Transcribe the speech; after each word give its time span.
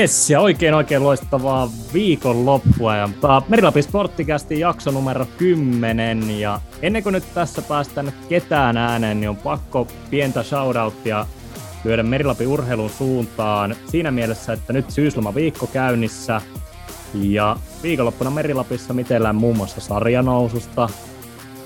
Jes, 0.00 0.30
ja 0.30 0.40
oikein 0.40 0.74
oikein 0.74 1.04
loistavaa 1.04 1.70
viikonloppua. 1.94 2.96
Ja, 2.96 3.08
Merilapin 3.48 3.82
Sporttikästi 3.82 4.60
jakso 4.60 4.90
numero 4.90 5.26
10. 5.38 6.40
Ja 6.40 6.60
ennen 6.82 7.02
kuin 7.02 7.12
nyt 7.12 7.34
tässä 7.34 7.62
päästään 7.62 8.12
ketään 8.28 8.76
ääneen, 8.76 9.20
niin 9.20 9.30
on 9.30 9.36
pakko 9.36 9.86
pientä 10.10 10.42
shoutouttia 10.42 11.26
lyödä 11.84 12.02
Merilapin 12.02 12.48
urheilun 12.48 12.90
suuntaan. 12.90 13.76
Siinä 13.86 14.10
mielessä, 14.10 14.52
että 14.52 14.72
nyt 14.72 14.90
syysloma 14.90 15.34
viikko 15.34 15.66
käynnissä. 15.66 16.40
Ja 17.14 17.56
viikonloppuna 17.82 18.30
Merilapissa 18.30 18.94
mitellään 18.94 19.36
muun 19.36 19.56
muassa 19.56 19.80
sarjanoususta. 19.80 20.88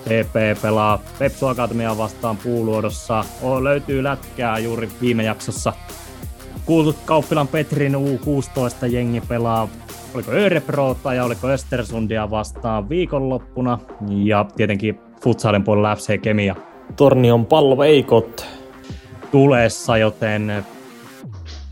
TP 0.05 0.63
pelaa 0.63 1.03
Pepsu 1.19 1.47
Akatemia 1.47 1.99
vastaan 1.99 2.37
puuluodossa. 2.37 3.25
O, 3.43 3.65
löytyy 3.65 4.03
lätkää 4.03 4.59
juuri 4.59 4.89
viime 5.01 5.23
jaksossa 5.23 5.73
kuultu 6.67 6.97
Kauppilan 7.05 7.49
Petrin 7.49 7.95
U16 7.95 8.87
jengi 8.87 9.21
pelaa, 9.21 9.69
oliko 10.15 10.31
Öreproota 10.31 11.15
ja 11.15 11.25
oliko 11.25 11.49
Östersundia 11.49 12.31
vastaan 12.31 12.89
viikonloppuna. 12.89 13.79
Ja 14.09 14.47
tietenkin 14.57 15.01
futsalin 15.23 15.65
puolella 15.65 15.97
FC 15.97 16.21
Kemia. 16.23 16.57
Tornion 16.97 17.47
palveikot 17.47 18.47
tulessa, 19.31 19.97
joten 19.97 20.65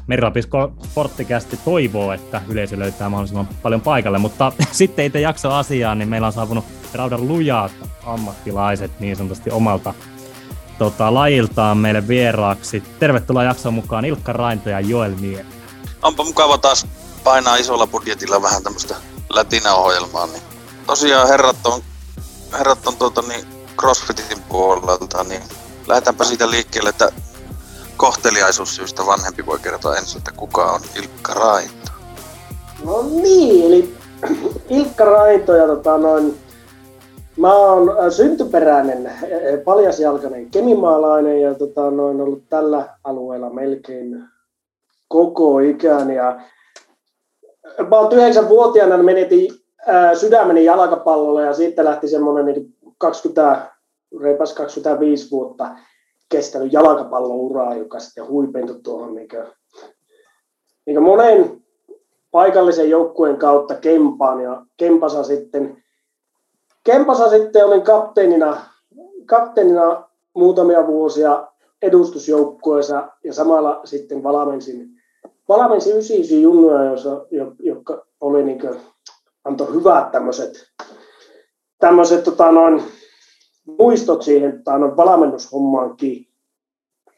Merilapisko 0.07 0.73
Sporttikästi 0.85 1.59
toivoo, 1.65 2.13
että 2.13 2.41
yleisö 2.49 2.79
löytää 2.79 3.09
mahdollisimman 3.09 3.49
paljon 3.63 3.81
paikalle, 3.81 4.19
mutta 4.19 4.53
sitten 4.73 5.05
itse 5.05 5.21
jakso 5.21 5.51
asiaan, 5.51 5.99
niin 5.99 6.09
meillä 6.09 6.27
on 6.27 6.33
saapunut 6.33 6.65
raudan 6.95 7.29
lujaat 7.29 7.73
ammattilaiset 8.07 9.01
niin 9.01 9.17
sanotusti 9.17 9.51
omalta 9.51 9.95
tota, 10.79 11.15
lajiltaan 11.15 11.79
meille 11.79 12.09
vieraaksi. 12.09 12.83
Tervetuloa 12.99 13.45
jakson 13.45 13.75
mukaan 13.75 14.05
Ilkka 14.05 14.33
Rainto 14.33 14.71
ja 14.71 14.81
Joel 14.81 15.15
Mie. 15.15 15.47
Onpa 16.03 16.25
mukava 16.25 16.59
taas 16.59 16.87
painaa 17.25 17.57
isolla 17.57 17.87
budjetilla 17.87 18.43
vähän 18.43 18.63
tämmöistä 18.63 18.97
lätinäohjelmaa. 19.31 20.27
Niin. 20.27 20.43
Tosiaan 20.87 21.29
herrat 21.29 21.67
on, 21.67 21.83
herrat 22.53 22.87
on 22.87 22.97
tuota, 22.97 23.23
niin 23.23 23.47
CrossFitin 23.81 24.43
puolelta, 24.49 25.25
niin 25.25 25.43
lähdetäänpä 25.87 26.25
siitä 26.25 26.51
liikkeelle, 26.51 26.91
että 26.91 27.13
kohteliaisuussyystä 27.97 29.07
vanhempi 29.07 29.47
voi 29.47 29.59
kertoa 29.59 29.97
ensin, 29.97 30.19
että 30.19 30.33
kuka 30.33 30.65
on 30.65 30.81
Ilkka 30.95 31.35
Rainto. 31.35 31.93
No 32.85 33.03
niin, 33.23 33.67
eli 33.67 33.97
Ilkka 34.79 35.05
Rainto 35.05 35.55
ja 35.55 35.67
tota, 35.67 35.99
noin 35.99 36.42
Mä 37.37 37.55
oon 37.55 37.89
äh, 37.89 38.11
syntyperäinen 38.11 39.07
äh, 39.07 39.23
paljasjalkainen 39.65 40.51
kemimaalainen 40.51 41.41
ja 41.41 41.55
tota, 41.55 41.91
noin 41.91 42.21
ollut 42.21 42.43
tällä 42.49 42.89
alueella 43.05 43.51
melkein 43.51 44.25
koko 45.09 45.59
ikään. 45.59 46.11
Ja 46.11 46.41
about 47.79 48.13
yhdeksänvuotiaana 48.13 49.03
menetin 49.03 49.51
ää, 49.87 50.15
sydämeni 50.15 50.65
jalkapallolle 50.65 51.43
ja 51.43 51.53
siitä 51.53 51.85
lähti 51.85 52.09
semmoinen 52.09 52.47
niin 52.47 52.75
20, 52.99 53.71
reipas 54.21 54.55
25 54.55 55.31
vuotta 55.31 55.71
kestänyt 56.29 56.73
jalkapallouraa, 56.73 57.75
joka 57.75 57.99
sitten 57.99 58.29
huipentui 58.29 58.81
tuohon 58.83 59.15
niin 59.15 59.29
kuin, 59.29 59.47
niin 60.87 60.95
kuin 60.97 61.03
monen 61.03 61.63
paikallisen 62.31 62.91
joukkueen 62.91 63.37
kautta 63.37 63.75
Kempaan 63.75 64.41
ja 64.41 64.65
Kempasa 64.77 65.23
sitten 65.23 65.82
Kempasa 66.85 67.31
sitten 67.31 67.67
olin 67.67 67.83
kapteenina, 67.83 68.61
kapteenina 69.27 70.09
muutamia 70.35 70.87
vuosia 70.87 71.49
edustusjoukkueessa 71.83 73.09
ja 73.25 73.33
samalla 73.33 73.81
sitten 73.85 74.23
valmensin, 74.23 74.89
valmensin 75.49 75.93
99 75.93 76.43
junnuja, 76.43 76.85
jossa, 76.85 77.27
jotka 77.59 78.07
oli 78.21 78.43
niin 78.43 78.61
kuin, 78.61 78.81
antoi 79.45 79.75
hyvät 79.75 80.11
tämmöiset, 80.11 80.67
tämmöiset 81.79 82.25
tota 82.25 82.53
noin, 82.53 82.83
muistot 83.79 84.23
siihen 84.23 84.63
tota 84.65 84.79
noin, 84.79 84.97
valmennushommaankin. 84.97 86.27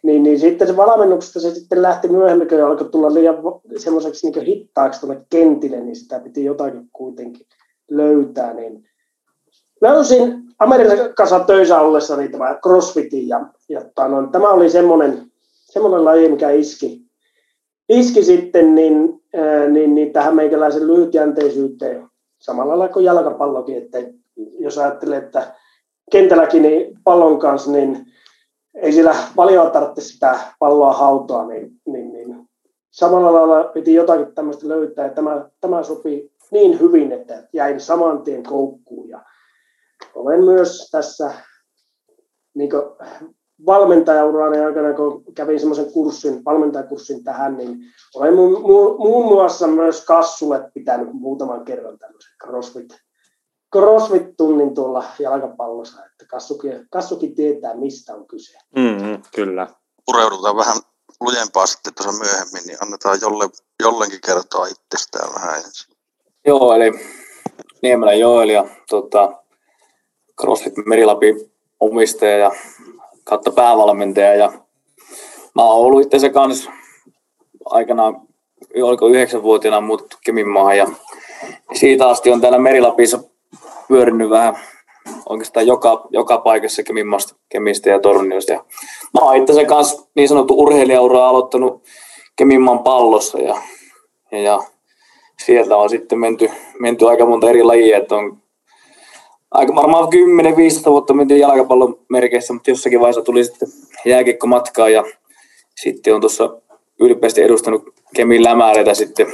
Niin, 0.02 0.22
niin 0.22 0.40
sitten 0.40 0.68
se 0.68 0.76
valmennuksesta 0.76 1.40
se 1.40 1.54
sitten 1.54 1.82
lähti 1.82 2.08
myöhemmin, 2.08 2.48
kun 2.48 2.62
alkoi 2.62 2.88
tulla 2.88 3.14
liian 3.14 3.36
semmoiseksi 3.76 4.30
niin 4.30 4.46
hittaaksi 4.46 5.00
tuonne 5.00 5.24
kentille, 5.30 5.80
niin 5.80 5.96
sitä 5.96 6.20
piti 6.20 6.44
jotakin 6.44 6.88
kuitenkin 6.92 7.46
löytää. 7.90 8.54
Niin 8.54 8.88
löysin 9.84 10.44
Amerikassa 10.58 11.40
töissä 11.40 11.80
ollessani 11.80 12.28
tämä 12.28 12.58
crossfitin 12.62 13.28
ja, 13.28 13.46
ja 13.68 13.80
no, 14.08 14.26
tämä 14.32 14.48
oli 14.48 14.70
semmoinen, 14.70 15.32
semmoinen 15.64 16.04
laji, 16.04 16.28
mikä 16.28 16.50
iski, 16.50 17.02
iski 17.88 18.22
sitten 18.22 18.74
niin, 18.74 19.22
ää, 19.34 19.68
niin, 19.68 19.94
niin 19.94 20.12
tähän 20.12 20.36
meikäläisen 20.36 20.86
lyhytjänteisyyteen. 20.86 22.06
Samalla 22.38 22.78
lailla 22.78 22.92
kuin 22.92 23.04
jalkapallokin, 23.04 23.76
että 23.76 23.98
jos 24.58 24.78
ajattelee, 24.78 25.18
että 25.18 25.54
kentälläkin 26.10 26.62
niin 26.62 26.98
pallon 27.04 27.38
kanssa, 27.38 27.70
niin 27.70 28.06
ei 28.74 28.92
sillä 28.92 29.14
paljon 29.36 29.70
tarvitse 29.70 30.00
sitä 30.00 30.38
palloa 30.58 30.92
hautoa, 30.92 31.46
niin, 31.46 31.72
niin, 31.86 32.12
niin 32.12 32.48
samalla 32.90 33.32
lailla 33.32 33.64
piti 33.64 33.94
jotakin 33.94 34.34
tämmöistä 34.34 34.68
löytää, 34.68 35.06
ja 35.06 35.12
tämä, 35.12 35.48
tämä 35.60 35.82
sopi 35.82 36.32
niin 36.50 36.80
hyvin, 36.80 37.12
että 37.12 37.48
jäin 37.52 37.80
saman 37.80 38.22
tien 38.22 38.42
koukkuun 38.42 39.08
ja 39.08 39.20
olen 40.14 40.44
myös 40.44 40.88
tässä 40.90 41.34
niin 42.54 42.70
valmentajaurani 43.66 44.60
aikana, 44.60 44.94
kun 44.94 45.24
kävin 45.34 45.60
semmoisen 45.60 45.92
kurssin, 45.92 46.44
valmentajakurssin 46.44 47.24
tähän, 47.24 47.56
niin 47.56 47.78
olen 48.14 48.34
mu- 48.34 48.58
mu- 48.58 48.98
muun 48.98 49.26
muassa 49.26 49.66
myös 49.66 50.04
Kassulle 50.04 50.70
pitänyt 50.74 51.08
muutaman 51.12 51.64
kerran 51.64 51.98
tämmöisen 51.98 52.32
CrossFit, 52.44 52.96
CrossFit-tunnin 53.76 54.74
tuolla 54.74 55.04
jalkapallossa, 55.18 56.06
että 56.06 56.26
Kassukin, 56.28 56.86
Kassukin 56.90 57.34
tietää, 57.34 57.76
mistä 57.76 58.14
on 58.14 58.26
kyse. 58.26 58.58
Mm, 58.76 59.22
kyllä. 59.34 59.68
Pureudutaan 60.06 60.56
vähän 60.56 60.76
lujempaa 61.20 61.66
sitten 61.66 61.94
tuossa 61.94 62.24
myöhemmin, 62.24 62.66
niin 62.66 62.78
annetaan 62.82 63.18
jolle, 63.20 63.48
jollenkin 63.82 64.20
kertoa 64.26 64.66
itsestään 64.66 65.34
vähän 65.34 65.56
ensin. 65.56 65.96
Joo, 66.46 66.74
eli 66.74 66.92
Niemelä 67.82 68.14
Joel 68.14 68.48
ja 68.48 68.64
tota, 68.90 69.43
CrossFit 70.40 70.74
Merilapi 70.86 71.34
omistaja 71.80 72.38
ja 72.38 72.50
kautta 73.24 73.50
päävalmentaja. 73.50 74.34
Ja 74.34 74.52
mä 75.54 75.62
oon 75.62 75.86
ollut 75.86 76.14
itse 76.14 76.30
kanssa 76.30 76.70
aikanaan, 77.64 78.20
oliko 78.82 79.06
yhdeksänvuotiaana 79.06 79.80
muuttu 79.80 80.16
Keminmaahan 80.24 80.78
ja 80.78 80.86
siitä 81.72 82.08
asti 82.08 82.30
on 82.30 82.40
täällä 82.40 82.58
Merilapissa 82.58 83.18
pyörinyt 83.88 84.30
vähän 84.30 84.56
oikeastaan 85.28 85.66
joka, 85.66 86.06
joka 86.10 86.38
paikassa 86.38 86.82
Keminmaasta, 86.82 87.34
Kemistä 87.48 87.90
ja 87.90 88.00
Torniosta. 88.00 88.52
Ja 88.52 88.64
mä 89.14 89.20
oon 89.20 89.36
itse 89.36 89.64
kanssa 89.64 90.06
niin 90.14 90.28
sanottu 90.28 90.58
urheilijaura 90.58 91.28
aloittanut 91.28 91.82
Keminmaan 92.36 92.78
pallossa 92.78 93.38
ja, 93.38 93.56
ja, 94.32 94.38
ja 94.38 94.62
sieltä 95.44 95.76
on 95.76 95.90
sitten 95.90 96.18
menty, 96.18 96.50
menty 96.80 97.08
aika 97.08 97.26
monta 97.26 97.50
eri 97.50 97.62
lajia, 97.62 97.98
että 97.98 98.14
on 98.16 98.43
aika 99.54 99.74
varmaan 99.74 100.04
10-15 100.04 100.90
vuotta 100.90 101.14
mentiin 101.14 101.40
jalkapallon 101.40 101.98
merkeissä, 102.08 102.52
mutta 102.52 102.70
jossakin 102.70 103.00
vaiheessa 103.00 103.22
tuli 103.22 103.44
sitten 103.44 103.68
jääkiekko 104.04 104.46
matkaa 104.46 104.88
ja 104.88 105.04
sitten 105.76 106.14
on 106.14 106.20
tuossa 106.20 106.56
ylpeästi 107.00 107.42
edustanut 107.42 107.94
Kemin 108.16 108.44
lämääreitä 108.44 108.94
sitten 108.94 109.26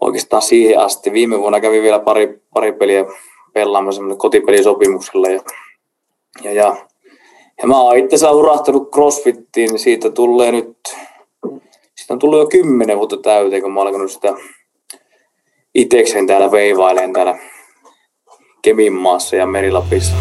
oikeastaan 0.00 0.42
siihen 0.42 0.78
asti. 0.80 1.12
Viime 1.12 1.38
vuonna 1.38 1.60
kävin 1.60 1.82
vielä 1.82 1.98
pari, 1.98 2.40
pari 2.54 2.72
peliä 2.72 3.04
pelaamassa 3.52 4.02
kotipelisopimuksella 4.18 5.28
ja, 5.28 5.40
ja, 6.44 6.52
ja, 6.52 6.76
ja 7.62 7.68
mä 7.68 7.80
oon 7.80 7.98
itse 7.98 8.16
asiassa 8.16 8.36
urahtanut 8.36 8.90
crossfittiin, 8.90 9.70
niin 9.70 9.78
siitä 9.78 10.10
tulee 10.10 10.52
nyt, 10.52 10.76
siitä 11.96 12.14
on 12.14 12.18
tullut 12.18 12.38
jo 12.38 12.46
kymmenen 12.46 12.98
vuotta 12.98 13.16
täyteen, 13.16 13.62
kun 13.62 13.72
mä 13.72 13.80
oon 13.80 13.86
alkanut 13.86 14.12
sitä 14.12 14.34
itekseen 15.74 16.26
täällä 16.26 16.52
veivaileen 16.52 17.12
täällä 17.12 17.38
Keminmaassa 18.62 19.36
ja 19.36 19.46
Merilapissa. 19.46 20.16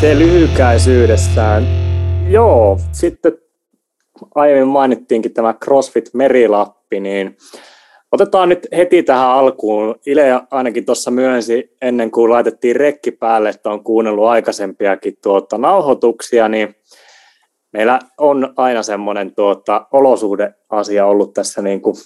Se 0.00 0.18
lyhykäisyydessään. 0.18 1.66
Joo, 2.28 2.78
sitten 2.92 3.32
aiemmin 4.34 4.68
mainittiinkin 4.68 5.34
tämä 5.34 5.54
CrossFit 5.64 6.10
Merilappi, 6.14 7.00
niin 7.00 7.36
otetaan 8.12 8.48
nyt 8.48 8.68
heti 8.76 9.02
tähän 9.02 9.28
alkuun. 9.28 9.94
Ile 10.06 10.40
ainakin 10.50 10.84
tuossa 10.84 11.10
myönsi 11.10 11.76
ennen 11.82 12.10
kuin 12.10 12.30
laitettiin 12.30 12.76
rekki 12.76 13.10
päälle, 13.10 13.48
että 13.48 13.70
on 13.70 13.84
kuunnellut 13.84 14.26
aikaisempiakin 14.26 15.14
tuota, 15.22 15.58
nauhoituksia, 15.58 16.48
niin 16.48 16.74
meillä 17.72 17.98
on 18.18 18.52
aina 18.56 18.82
semmoinen 18.82 19.34
tuota, 19.34 19.86
olosuhdeasia 19.92 21.06
ollut 21.06 21.34
tässä 21.34 21.62
niin 21.62 21.82
kuin 21.82 21.96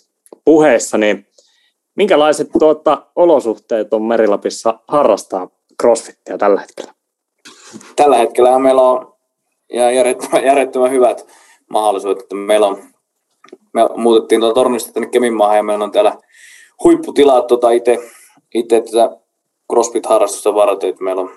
puheessa, 0.45 0.99
niin 0.99 1.27
minkälaiset 1.95 2.49
tuota, 2.59 3.07
olosuhteet 3.17 3.95
on 3.95 4.03
Merilapissa 4.03 4.81
harrastaa 4.89 5.49
crossfittia 5.83 6.39
tällä 6.39 6.61
hetkellä? 6.61 6.95
Tällä 7.97 8.17
hetkellä 8.17 8.59
meillä 8.59 8.83
on 8.83 9.17
järjettömän, 9.73 10.45
järjettömän 10.45 10.91
hyvät 10.91 11.27
mahdollisuudet. 11.71 12.23
Että 12.23 12.35
meillä 12.35 12.67
on, 12.67 12.85
me 13.73 13.89
muutettiin 13.97 14.41
tuota 14.41 14.55
tornista 14.55 14.93
tänne 14.93 15.09
Keminmaahan 15.09 15.57
ja 15.57 15.63
meillä 15.63 15.85
on 15.85 15.93
täällä 15.93 16.17
huipputilat 16.85 17.47
tota 17.47 17.71
itse, 17.71 17.99
itse 18.55 18.81
tätä 18.81 19.17
CrossFit-harrastusta 19.73 20.55
varten, 20.55 20.91
että 20.91 21.05
meillä 21.05 21.23
on 21.23 21.31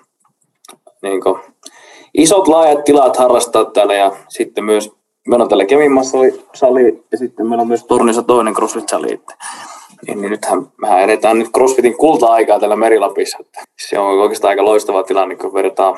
niin 1.02 1.22
kuin, 1.22 1.40
isot 2.14 2.48
laajat 2.48 2.84
tilat 2.84 3.18
harrastaa 3.18 3.66
täällä 3.66 3.94
ja 3.94 4.12
sitten 4.30 4.64
myös 4.64 4.92
meillä 5.28 5.44
on 5.44 5.50
täällä 5.50 5.66
Keminmaassa 5.66 6.18
sali 6.56 7.04
ja 7.12 7.18
sitten 7.18 7.48
meillä 7.48 7.62
on 7.62 7.68
myös 7.68 7.86
Tornissa 7.86 8.24
toinen 8.24 8.54
CrossFit-sali. 8.54 9.22
Niin, 10.08 10.22
niin 10.22 10.32
nythän 10.32 10.68
mehän 10.82 11.02
edetään 11.02 11.40
nyt 11.40 11.52
CrossFitin 11.52 11.98
kulta-aikaa 11.98 12.60
täällä 12.60 12.76
Merilapissa. 12.76 13.38
Että 13.42 13.64
se 13.88 14.00
on 14.00 14.20
oikeastaan 14.20 14.50
aika 14.50 14.66
loistava 14.66 15.04
tilanne, 15.04 15.36
kun 15.36 15.54
verrataan 15.54 15.98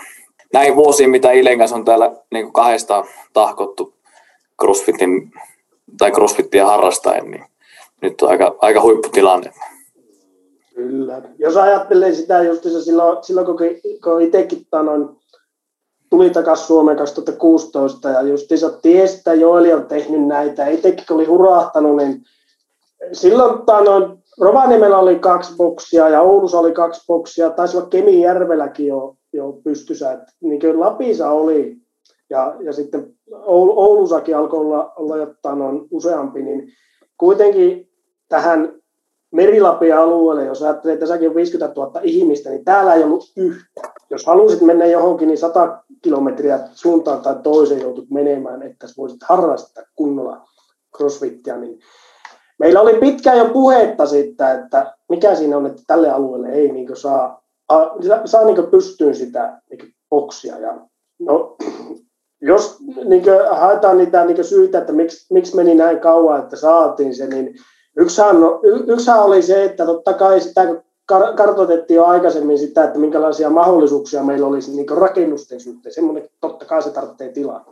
näihin 0.54 0.76
vuosiin, 0.76 1.10
mitä 1.10 1.32
Ilen 1.32 1.58
kanssa 1.58 1.76
on 1.76 1.86
täällä 1.86 2.12
niin 2.32 2.54
kahdesta 2.54 3.06
tahkottu 3.34 3.94
CrossFitin 4.62 5.32
tai 5.98 6.12
CrossFitia 6.12 6.66
harrastaen, 6.66 7.32
niin 7.32 7.46
nyt 8.02 8.22
on 8.22 8.30
aika, 8.30 8.56
aika 8.60 8.82
huipputilanne. 8.82 9.52
Kyllä. 10.76 11.22
Jos 11.38 11.58
ajattelee 11.58 12.14
sitä 12.14 12.44
just 12.44 12.64
silloin, 12.84 13.24
silloin 13.24 13.46
kun, 13.48 13.58
kun 14.04 14.22
itsekin 14.22 14.68
noin, 14.84 15.10
tuli 16.12 16.30
takaisin 16.30 16.68
Suomeen 16.68 16.98
2016 16.98 18.10
ja 18.10 18.22
just 18.22 18.48
tiesi, 18.82 19.18
että 19.18 19.34
Joeli 19.34 19.74
on 19.74 19.86
tehnyt 19.86 20.28
näitä. 20.28 20.68
Itsekin 20.68 21.06
oli 21.10 21.26
hurahtanut, 21.26 21.96
niin 21.96 22.24
silloin 23.12 23.60
noin, 23.86 24.18
Rovaniemellä 24.40 24.98
oli 24.98 25.20
kaksi 25.20 25.56
boksia 25.58 26.10
ja 26.10 26.22
Oulussa 26.22 26.60
oli 26.60 26.72
kaksi 26.72 27.06
boksia. 27.08 27.50
Taisi 27.50 27.78
olla 27.78 27.90
Kemijärvelläkin 27.90 28.88
jo, 28.88 29.16
jo 29.34 29.60
pystyssä. 29.64 30.12
Että, 30.12 30.34
niin 30.42 30.60
kuin 30.60 30.80
Lapissa 30.80 31.30
oli 31.32 31.78
ja, 32.30 32.56
ja 32.60 32.74
sitten 32.74 33.14
Oulussakin 33.46 34.38
alkoi 34.38 34.60
olla, 34.60 34.94
olla 34.96 35.18
jotain 35.18 35.60
noin 35.60 35.88
useampi, 35.92 36.42
niin 36.42 36.68
kuitenkin 37.18 37.90
tähän 38.30 38.74
Merilapin 39.32 39.96
alueelle, 39.96 40.46
jos 40.46 40.64
ajattelee, 40.64 40.94
että 40.94 41.04
tässäkin 41.04 41.30
on 41.30 41.36
50 41.36 41.82
000 41.82 42.02
ihmistä, 42.04 42.50
niin 42.50 42.66
täällä 42.66 42.94
ei 42.94 43.04
ollut 43.04 43.24
yhtä. 43.38 44.01
Jos 44.12 44.26
halusit 44.26 44.62
mennä 44.62 44.86
johonkin, 44.86 45.28
niin 45.28 45.38
100 45.38 45.84
kilometriä 46.02 46.60
suuntaan 46.72 47.22
tai 47.22 47.36
toiseen 47.44 47.82
joutut 47.82 48.10
menemään, 48.10 48.64
että 48.64 48.88
voisit 48.98 49.24
harrastaa 49.24 49.84
kunnolla 49.96 50.48
crossfittia. 50.98 51.58
Niin 51.58 51.80
meillä 52.60 52.82
oli 52.82 52.94
pitkään 52.94 53.38
jo 53.38 53.46
puhetta 53.46 54.06
siitä, 54.06 54.54
että 54.54 54.96
mikä 55.10 55.36
siinä 55.36 55.58
on, 55.58 55.66
että 55.66 55.82
tälle 55.88 56.10
alueelle 56.10 56.50
ei 56.50 56.72
niin 56.72 56.88
saa, 56.94 57.44
saa 58.26 58.46
niin 58.46 58.68
pystyyn 58.72 59.16
sitä 59.16 59.62
niin 59.70 59.94
boksia. 60.10 60.60
Ja, 60.60 60.78
no, 61.20 61.56
jos 62.42 62.78
niin 63.06 63.24
haetaan 63.52 63.98
niitä 63.98 64.26
niin 64.26 64.44
syitä, 64.44 64.80
että 64.80 64.94
miksi, 64.94 65.34
miksi 65.34 65.56
meni 65.56 65.76
näin 65.76 66.00
kauan, 66.00 66.40
että 66.40 66.56
saatiin 66.56 67.16
se, 67.16 67.28
niin 67.28 67.56
Yksihän, 67.98 68.36
yksihän 68.88 69.24
oli 69.24 69.42
se, 69.42 69.66
että 69.66 69.86
totta 69.86 70.14
kai 70.14 70.40
sitä 70.40 70.62
kartoitettiin 71.36 71.96
jo 71.96 72.06
aikaisemmin 72.06 72.60
sitä, 72.60 72.84
että 72.84 73.00
minkälaisia 73.00 73.50
mahdollisuuksia 73.50 74.24
meillä 74.24 74.48
olisi 74.48 74.76
niin 74.76 74.90
rakennusten 74.90 75.60
suhteen. 75.60 75.94
Semmoinen, 75.94 76.30
totta 76.42 76.66
kai 76.66 76.84
se 76.84 76.90
tarvitsee 76.90 77.30
tilaa. 77.30 77.66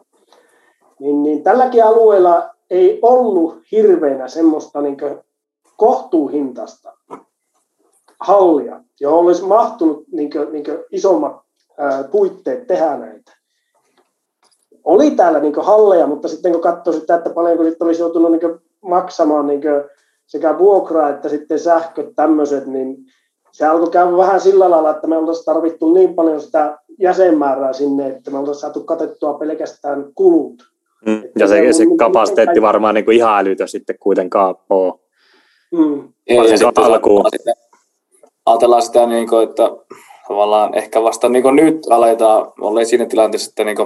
Niin, 1.00 1.24
niin 1.24 1.44
tälläkin 1.44 1.84
alueella 1.84 2.50
ei 2.70 3.00
ollut 3.02 3.58
hirveänä 3.72 4.28
semmoista 4.28 4.82
niin 4.82 4.98
kohtuuhintasta 5.78 6.94
hallia, 8.20 8.84
johon 9.00 9.20
olisi 9.20 9.44
mahtunut 9.44 10.04
niin 10.12 10.32
kuin, 10.32 10.52
niin 10.52 10.64
kuin 10.64 10.78
isommat 10.92 11.42
ää, 11.78 12.04
puitteet 12.04 12.68
tehdä 12.68 12.98
näitä. 12.98 13.32
Oli 14.84 15.12
täällä 15.12 15.40
niin 15.40 15.54
halleja, 15.62 16.08
mutta 16.08 16.28
sitten 16.28 16.52
kun 16.52 16.62
katsoi 16.62 16.94
sitä, 16.94 17.16
että 17.16 17.30
paljonko 17.30 17.64
sitten 17.64 17.86
olisi 17.86 18.02
joutunut 18.02 18.32
niin 18.32 18.60
maksamaan 18.82 19.48
niin 19.48 19.62
sekä 20.28 20.58
vuokra 20.58 21.10
että 21.10 21.30
sitten 21.30 21.60
sähköt 21.60 22.16
tämmöiset, 22.16 22.66
niin 22.66 22.98
se 23.52 23.66
alkoi 23.66 23.90
käydä 23.90 24.18
vähän 24.18 24.42
sillä 24.42 24.70
lailla, 24.70 24.92
että 24.92 25.08
me 25.08 25.18
oltaisiin 25.18 25.46
tarvittu 25.46 25.94
niin 25.94 26.16
paljon 26.16 26.42
sitä 26.42 26.78
jäsenmäärää 27.00 27.74
sinne, 27.74 28.08
että 28.08 28.32
me 28.32 28.38
oltaisiin 28.38 28.62
saatu 28.62 28.84
katettua 28.84 29.34
pelkästään 29.34 30.06
kulut. 30.16 30.70
Mm. 31.06 31.24
Ja 31.40 31.48
se, 31.48 31.74
se 31.74 31.84
kapasiteetti 31.98 32.62
varmaan 32.62 32.96
niin 32.96 33.06
kuin 33.06 33.18
ihan 33.18 33.40
älytön 33.40 33.68
sitten 33.68 33.96
kuitenkaan 34.00 34.56
ole. 34.70 34.94
Mm. 35.72 36.14
Sitten 36.50 36.84
alkuun. 36.84 37.26
Ajatellaan 38.46 38.82
sitä, 38.82 39.06
niin 39.06 39.28
kuin, 39.30 39.50
että 39.50 39.64
tavallaan 40.28 40.78
ehkä 40.78 41.04
vasta 41.04 41.30
niin 41.30 41.56
nyt 41.56 41.80
aletaan 41.90 42.52
olla 42.62 42.86
siinä 42.86 43.06
tilanteessa, 43.06 43.50
että 43.50 43.64
niin 43.64 43.78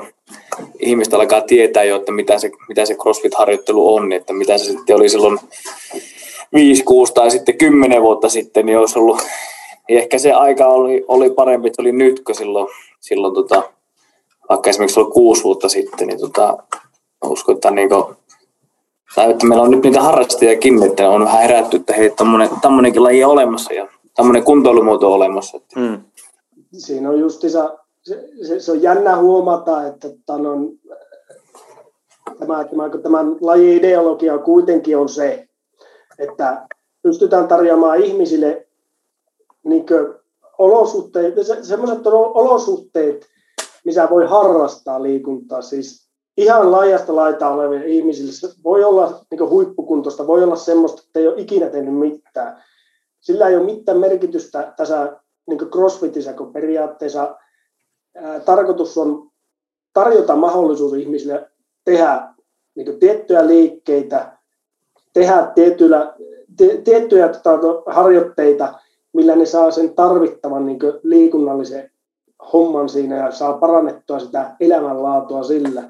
ihmistä 0.80 1.16
alkaa 1.16 1.42
tietää 1.42 1.84
jo, 1.84 1.96
että 1.96 2.12
mitä 2.12 2.40
se, 2.40 2.52
mitä 2.68 2.86
se 2.86 2.94
CrossFit-harjoittelu 2.94 3.96
on, 3.96 4.12
että 4.12 4.34
mitä 4.34 4.58
se 4.58 4.64
sitten 4.66 4.96
oli 4.96 5.10
silloin 5.10 5.40
5, 6.54 6.84
6 6.84 7.14
tai 7.14 7.32
sitten 7.32 7.58
10 7.58 8.02
vuotta 8.02 8.30
sitten, 8.30 8.66
niin 8.66 8.78
olisi 8.78 9.00
ollut, 9.00 9.18
niin 9.88 10.00
ehkä 10.00 10.18
se 10.18 10.32
aika 10.32 10.66
oli, 10.66 11.06
oli 11.08 11.30
parempi, 11.30 11.68
että 11.68 11.76
se 11.76 11.82
oli 11.82 11.92
nyt, 11.92 12.24
kun 12.24 12.36
silloin, 12.36 12.68
silloin 13.00 13.34
tota, 13.34 13.64
vaikka 14.50 14.70
esimerkiksi 14.70 15.00
oli 15.00 15.12
kuusi 15.12 15.44
vuotta 15.44 15.70
sitten, 15.70 16.08
niin 16.08 16.20
tota, 16.20 16.58
uskon, 17.26 17.56
että, 17.56 17.72
niin 17.72 17.90
kuin, 17.90 18.16
tai 19.16 19.32
että 19.32 19.46
meillä 19.46 19.64
on 19.64 19.72
nyt 19.72 19.84
niitä 19.84 20.02
harrastajakin, 20.02 20.84
että 20.84 21.10
on 21.10 21.26
vähän 21.26 21.42
herätty, 21.42 21.78
että 21.78 21.94
hei, 21.94 22.14
tämmöinenkin 22.62 23.04
laji 23.04 23.24
on 23.24 23.32
olemassa 23.32 23.74
ja 23.74 23.88
tämmöinen 24.16 24.44
kuntoilumuoto 24.44 25.08
on 25.08 25.14
olemassa. 25.14 25.58
Että. 25.58 25.80
Mm. 25.80 26.02
Siinä 26.78 27.10
on 27.10 27.20
justiinsa, 27.20 27.78
se, 28.02 28.30
se, 28.48 28.60
se, 28.60 28.72
on 28.72 28.82
jännä 28.82 29.18
huomata, 29.18 29.88
että 29.88 30.08
tämän 30.26 30.46
on, 30.46 30.72
tämä, 32.40 32.64
tämä, 32.64 32.90
tämän 33.04 33.36
lajin 33.42 33.78
ideologia 33.78 34.38
kuitenkin 34.38 34.98
on 34.98 35.10
se, 35.10 35.48
että 36.20 36.68
pystytään 37.02 37.48
tarjoamaan 37.48 38.04
ihmisille 38.04 38.68
niin 39.64 39.86
olosuhteet, 40.58 41.34
semmoiset 41.62 42.08
olosuhteet, 42.08 43.28
missä 43.86 44.08
voi 44.10 44.26
harrastaa 44.26 45.04
liikuntaa. 45.04 45.62
Siis 45.62 46.10
ihan 46.38 46.72
laajasta 46.72 47.16
laita 47.16 47.50
oleville 47.50 47.86
ihmisille 47.86 48.32
se 48.32 48.48
voi 48.64 48.84
olla 48.84 49.26
niin 49.32 49.50
huippukuntoista, 49.50 50.28
voi 50.28 50.44
olla 50.44 50.56
semmoista, 50.56 51.02
että 51.06 51.20
ei 51.20 51.28
ole 51.28 51.42
ikinä 51.42 51.70
tehnyt 51.70 51.96
mitään. 52.00 52.64
Sillä 53.20 53.48
ei 53.48 53.56
ole 53.56 53.66
mitään 53.66 53.98
merkitystä 53.98 54.74
tässä 54.78 55.20
niin 55.48 55.60
crossfitissä, 55.60 56.34
kun 56.34 56.54
periaatteessa 56.54 57.36
ää, 58.16 58.40
tarkoitus 58.40 58.98
on 58.98 59.32
tarjota 59.94 60.36
mahdollisuus 60.36 60.94
ihmisille 60.94 61.52
tehdä 61.86 62.34
niin 62.76 63.00
tiettyjä 63.00 63.48
liikkeitä, 63.48 64.38
tehdä 65.14 65.52
tiettyjä, 65.56 66.14
tiettyjä 66.84 67.28
tota, 67.30 67.92
harjoitteita, 67.92 68.74
millä 69.14 69.36
ne 69.36 69.46
saa 69.46 69.72
sen 69.72 69.96
tarvittavan 69.96 70.66
niin 70.66 70.80
liikunnallisen 71.04 71.92
homman 72.54 72.90
siinä 72.90 73.18
ja 73.18 73.32
saa 73.32 73.54
parannettua 73.54 74.20
sitä 74.20 74.56
elämänlaatua 74.60 75.44
sillä, 75.44 75.84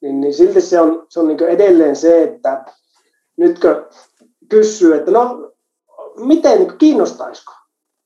niin, 0.00 0.20
niin 0.20 0.34
silti 0.34 0.60
se 0.60 0.80
on, 0.80 1.06
se 1.08 1.20
on 1.20 1.28
niin 1.28 1.42
edelleen 1.42 1.96
se, 1.96 2.22
että 2.22 2.64
nytkö 3.36 3.88
kysyy, 4.48 4.94
että 4.94 5.10
no 5.10 5.52
miten 6.16 6.58
niin 6.58 6.78
kiinnostaisiko, 6.78 7.52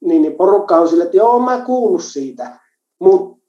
niin, 0.00 0.23
niin 0.23 0.34
porukka 0.34 0.76
on 0.76 0.88
sille, 0.88 1.04
että 1.04 1.16
joo, 1.16 1.38
mä 1.38 1.61
kuullut 1.66 2.04
siitä, 2.04 2.61
mutta 2.99 3.43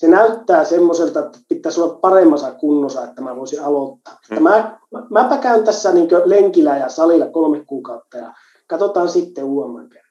se 0.00 0.08
näyttää 0.08 0.64
semmoiselta, 0.64 1.20
että 1.20 1.38
pitäisi 1.48 1.80
olla 1.80 1.94
paremmassa 1.94 2.52
kunnossa, 2.52 3.04
että 3.04 3.22
mä 3.22 3.36
voisin 3.36 3.62
aloittaa. 3.62 4.18
Mm. 4.30 4.42
Mä, 4.42 4.78
mäpä 5.10 5.36
käyn 5.36 5.64
tässä 5.64 5.92
niin 5.92 6.08
lenkillä 6.24 6.76
ja 6.76 6.88
salilla 6.88 7.26
kolme 7.26 7.64
kuukautta 7.66 8.16
ja 8.16 8.32
katsotaan 8.66 9.08
sitten 9.08 9.44
uudemman 9.44 9.88
kerran. 9.88 10.10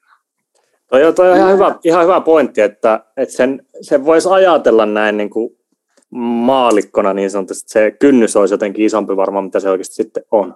Toi 0.90 1.04
on, 1.04 1.14
toi 1.14 1.30
on 1.30 1.36
ihan, 1.36 1.52
hyvä, 1.52 1.74
ihan 1.84 2.02
hyvä 2.04 2.20
pointti, 2.20 2.60
että, 2.60 3.04
että 3.16 3.34
sen, 3.34 3.66
sen 3.80 4.04
voisi 4.04 4.28
ajatella 4.28 4.86
näin 4.86 5.16
niin 5.16 5.30
kuin 5.30 5.56
maalikkona 6.10 7.12
niin 7.14 7.30
sanotusti, 7.30 7.68
se 7.68 7.90
kynnys 7.90 8.36
olisi 8.36 8.54
jotenkin 8.54 8.84
isompi 8.84 9.16
varmaan, 9.16 9.44
mitä 9.44 9.60
se 9.60 9.70
oikeasti 9.70 9.94
sitten 9.94 10.24
on. 10.30 10.54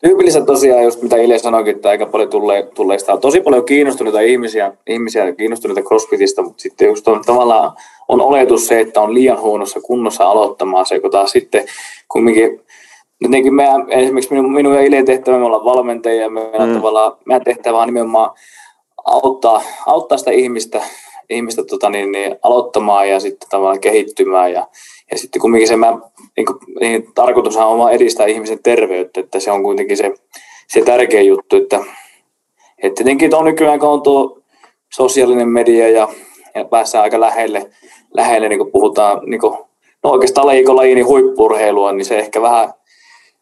Tyypillistä 0.00 0.44
tosiaan, 0.44 0.84
just 0.84 1.02
mitä 1.02 1.16
Ile 1.16 1.38
sanoikin, 1.38 1.76
että 1.76 1.88
aika 1.88 2.06
paljon 2.06 2.30
tulee, 2.30 2.62
tulee 2.74 2.98
sitä, 2.98 3.12
on 3.12 3.20
tosi 3.20 3.40
paljon 3.40 3.64
kiinnostuneita 3.64 4.20
ihmisiä, 4.20 4.72
ihmisiä 4.86 5.32
kiinnostuneita 5.32 5.82
crossfitista, 5.82 6.42
mutta 6.42 6.62
sitten 6.62 6.88
just 6.88 7.08
on 7.08 7.22
tavallaan 7.26 7.72
on 8.08 8.20
oletus 8.20 8.66
se, 8.66 8.80
että 8.80 9.00
on 9.00 9.14
liian 9.14 9.40
huonossa 9.40 9.80
kunnossa 9.80 10.24
aloittamaan 10.24 10.86
se, 10.86 11.00
kun 11.00 11.10
taas 11.10 11.30
sitten 11.30 11.64
kumminkin 12.08 12.60
jotenkin 13.20 13.54
meidän, 13.54 13.92
esimerkiksi 13.92 14.34
minun, 14.34 14.52
minun 14.52 14.74
ja 14.74 14.80
Ilen 14.80 15.04
tehtävä, 15.04 15.38
me 15.38 15.44
ollaan 15.44 15.64
valmentajia, 15.64 16.30
meidän, 16.30 16.68
mm. 16.68 16.74
tavallaan, 16.74 17.12
meidän 17.24 17.44
tehtävä 17.44 17.78
on 17.78 17.88
nimenomaan 17.88 18.30
auttaa, 19.04 19.62
auttaa 19.86 20.18
sitä 20.18 20.30
ihmistä, 20.30 20.82
ihmistä 21.30 21.64
tota, 21.64 21.90
niin, 21.90 22.12
niin, 22.12 22.36
aloittamaan 22.42 23.10
ja 23.10 23.20
sitten 23.20 23.48
tavallaan 23.48 23.80
kehittymään 23.80 24.52
ja, 24.52 24.66
ja 25.10 25.18
sitten 25.18 25.42
kumminkin 25.42 25.68
se 25.68 25.76
mä, 25.76 25.98
niin, 26.36 26.46
niin, 26.80 27.08
tarkoitus 27.14 27.56
on 27.56 27.92
edistää 27.92 28.26
ihmisen 28.26 28.62
terveyttä, 28.62 29.20
että 29.20 29.40
se 29.40 29.50
on 29.50 29.62
kuitenkin 29.62 29.96
se, 29.96 30.14
se 30.66 30.82
tärkeä 30.82 31.20
juttu, 31.20 31.56
että, 31.56 31.80
että 32.82 32.96
tietenkin 32.96 33.34
on 33.34 33.44
nykyään, 33.44 33.78
kun 33.78 33.88
on 33.88 34.02
tuo 34.02 34.42
sosiaalinen 34.92 35.48
media 35.48 35.88
ja, 35.88 36.08
ja 36.54 36.64
päässään 36.64 37.04
aika 37.04 37.20
lähelle, 37.20 37.70
lähelle 38.14 38.48
niin 38.48 38.58
kuin 38.58 38.72
puhutaan 38.72 39.20
niin 39.26 39.40
kuin 39.40 39.58
oikeastaan 40.02 40.46
lajikolaji 40.46 40.94
niin 40.94 41.06
huippurheilua, 41.06 41.92
niin 41.92 42.04
se 42.04 42.18
ehkä 42.18 42.42
vähän 42.42 42.72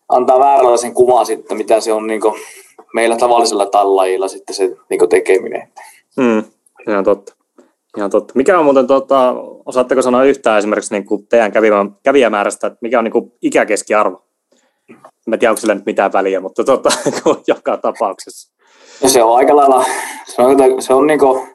antaa 0.08 0.38
vääränlaisen 0.38 0.94
kuvan 0.94 1.26
sitten, 1.26 1.56
mitä 1.56 1.80
se 1.80 1.92
on 1.92 2.06
niin 2.06 2.20
meillä 2.94 3.16
tavallisella 3.16 3.66
tallajilla 3.66 4.28
sitten 4.28 4.56
se 4.56 4.76
niin 4.90 5.08
tekeminen. 5.08 5.68
Mm, 6.16 6.44
ihan 6.88 7.04
totta. 7.04 7.35
Ihan 7.96 8.10
totta. 8.10 8.32
Mikä 8.36 8.58
on 8.58 8.64
muuten, 8.64 8.86
tota, 8.86 9.34
osaatteko 9.66 10.02
sanoa 10.02 10.24
yhtään 10.24 10.58
esimerkiksi 10.58 10.94
niin 10.94 11.06
kuin 11.06 11.26
teidän 11.26 11.52
kävijämäärästä, 12.02 12.66
että 12.66 12.78
mikä 12.80 12.98
on 12.98 13.04
niin 13.04 13.12
kuin 13.12 13.32
ikäkeskiarvo? 13.42 14.22
En 15.32 15.38
tiedä, 15.38 15.50
onko 15.50 15.60
sillä 15.60 15.74
nyt 15.74 15.86
mitään 15.86 16.12
väliä, 16.12 16.40
mutta 16.40 16.64
tota, 16.64 16.88
joka 17.48 17.76
tapauksessa. 17.76 18.52
No 19.02 19.08
se 19.08 19.22
on 19.22 19.36
aika 19.36 19.56
lailla, 19.56 19.84
se 20.24 20.42
on, 20.42 20.82
se 20.82 20.94
on, 20.94 21.06
niin 21.06 21.18
kuin, 21.18 21.48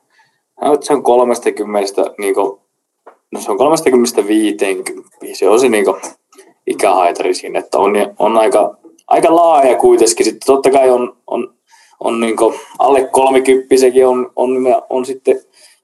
se 0.82 0.94
on 0.94 1.04
30, 1.04 2.02
niin 2.18 2.36
kuin, 2.36 2.62
no 3.32 3.42
se 3.42 3.52
on 3.52 3.58
30 3.58 4.28
50, 4.28 5.02
se 5.34 5.50
on 5.50 5.60
se 5.60 5.70
niin 5.70 5.86
kuin, 5.86 6.02
ikähaitari 6.68 7.34
siinä, 7.34 7.60
että 7.60 7.80
on, 7.80 7.94
on 8.20 8.38
aika, 8.38 8.78
aika 9.08 9.36
laaja 9.36 9.76
kuitenkin. 9.76 10.26
Sitten 10.26 10.46
totta 10.46 10.72
kai 10.72 10.90
on, 10.90 11.18
on, 11.28 11.54
on 12.00 12.20
niin 12.20 12.36
alle 12.80 13.10
30 13.12 13.76
on, 14.08 14.32
on, 14.36 14.52
on 14.90 15.06
sitten 15.06 15.42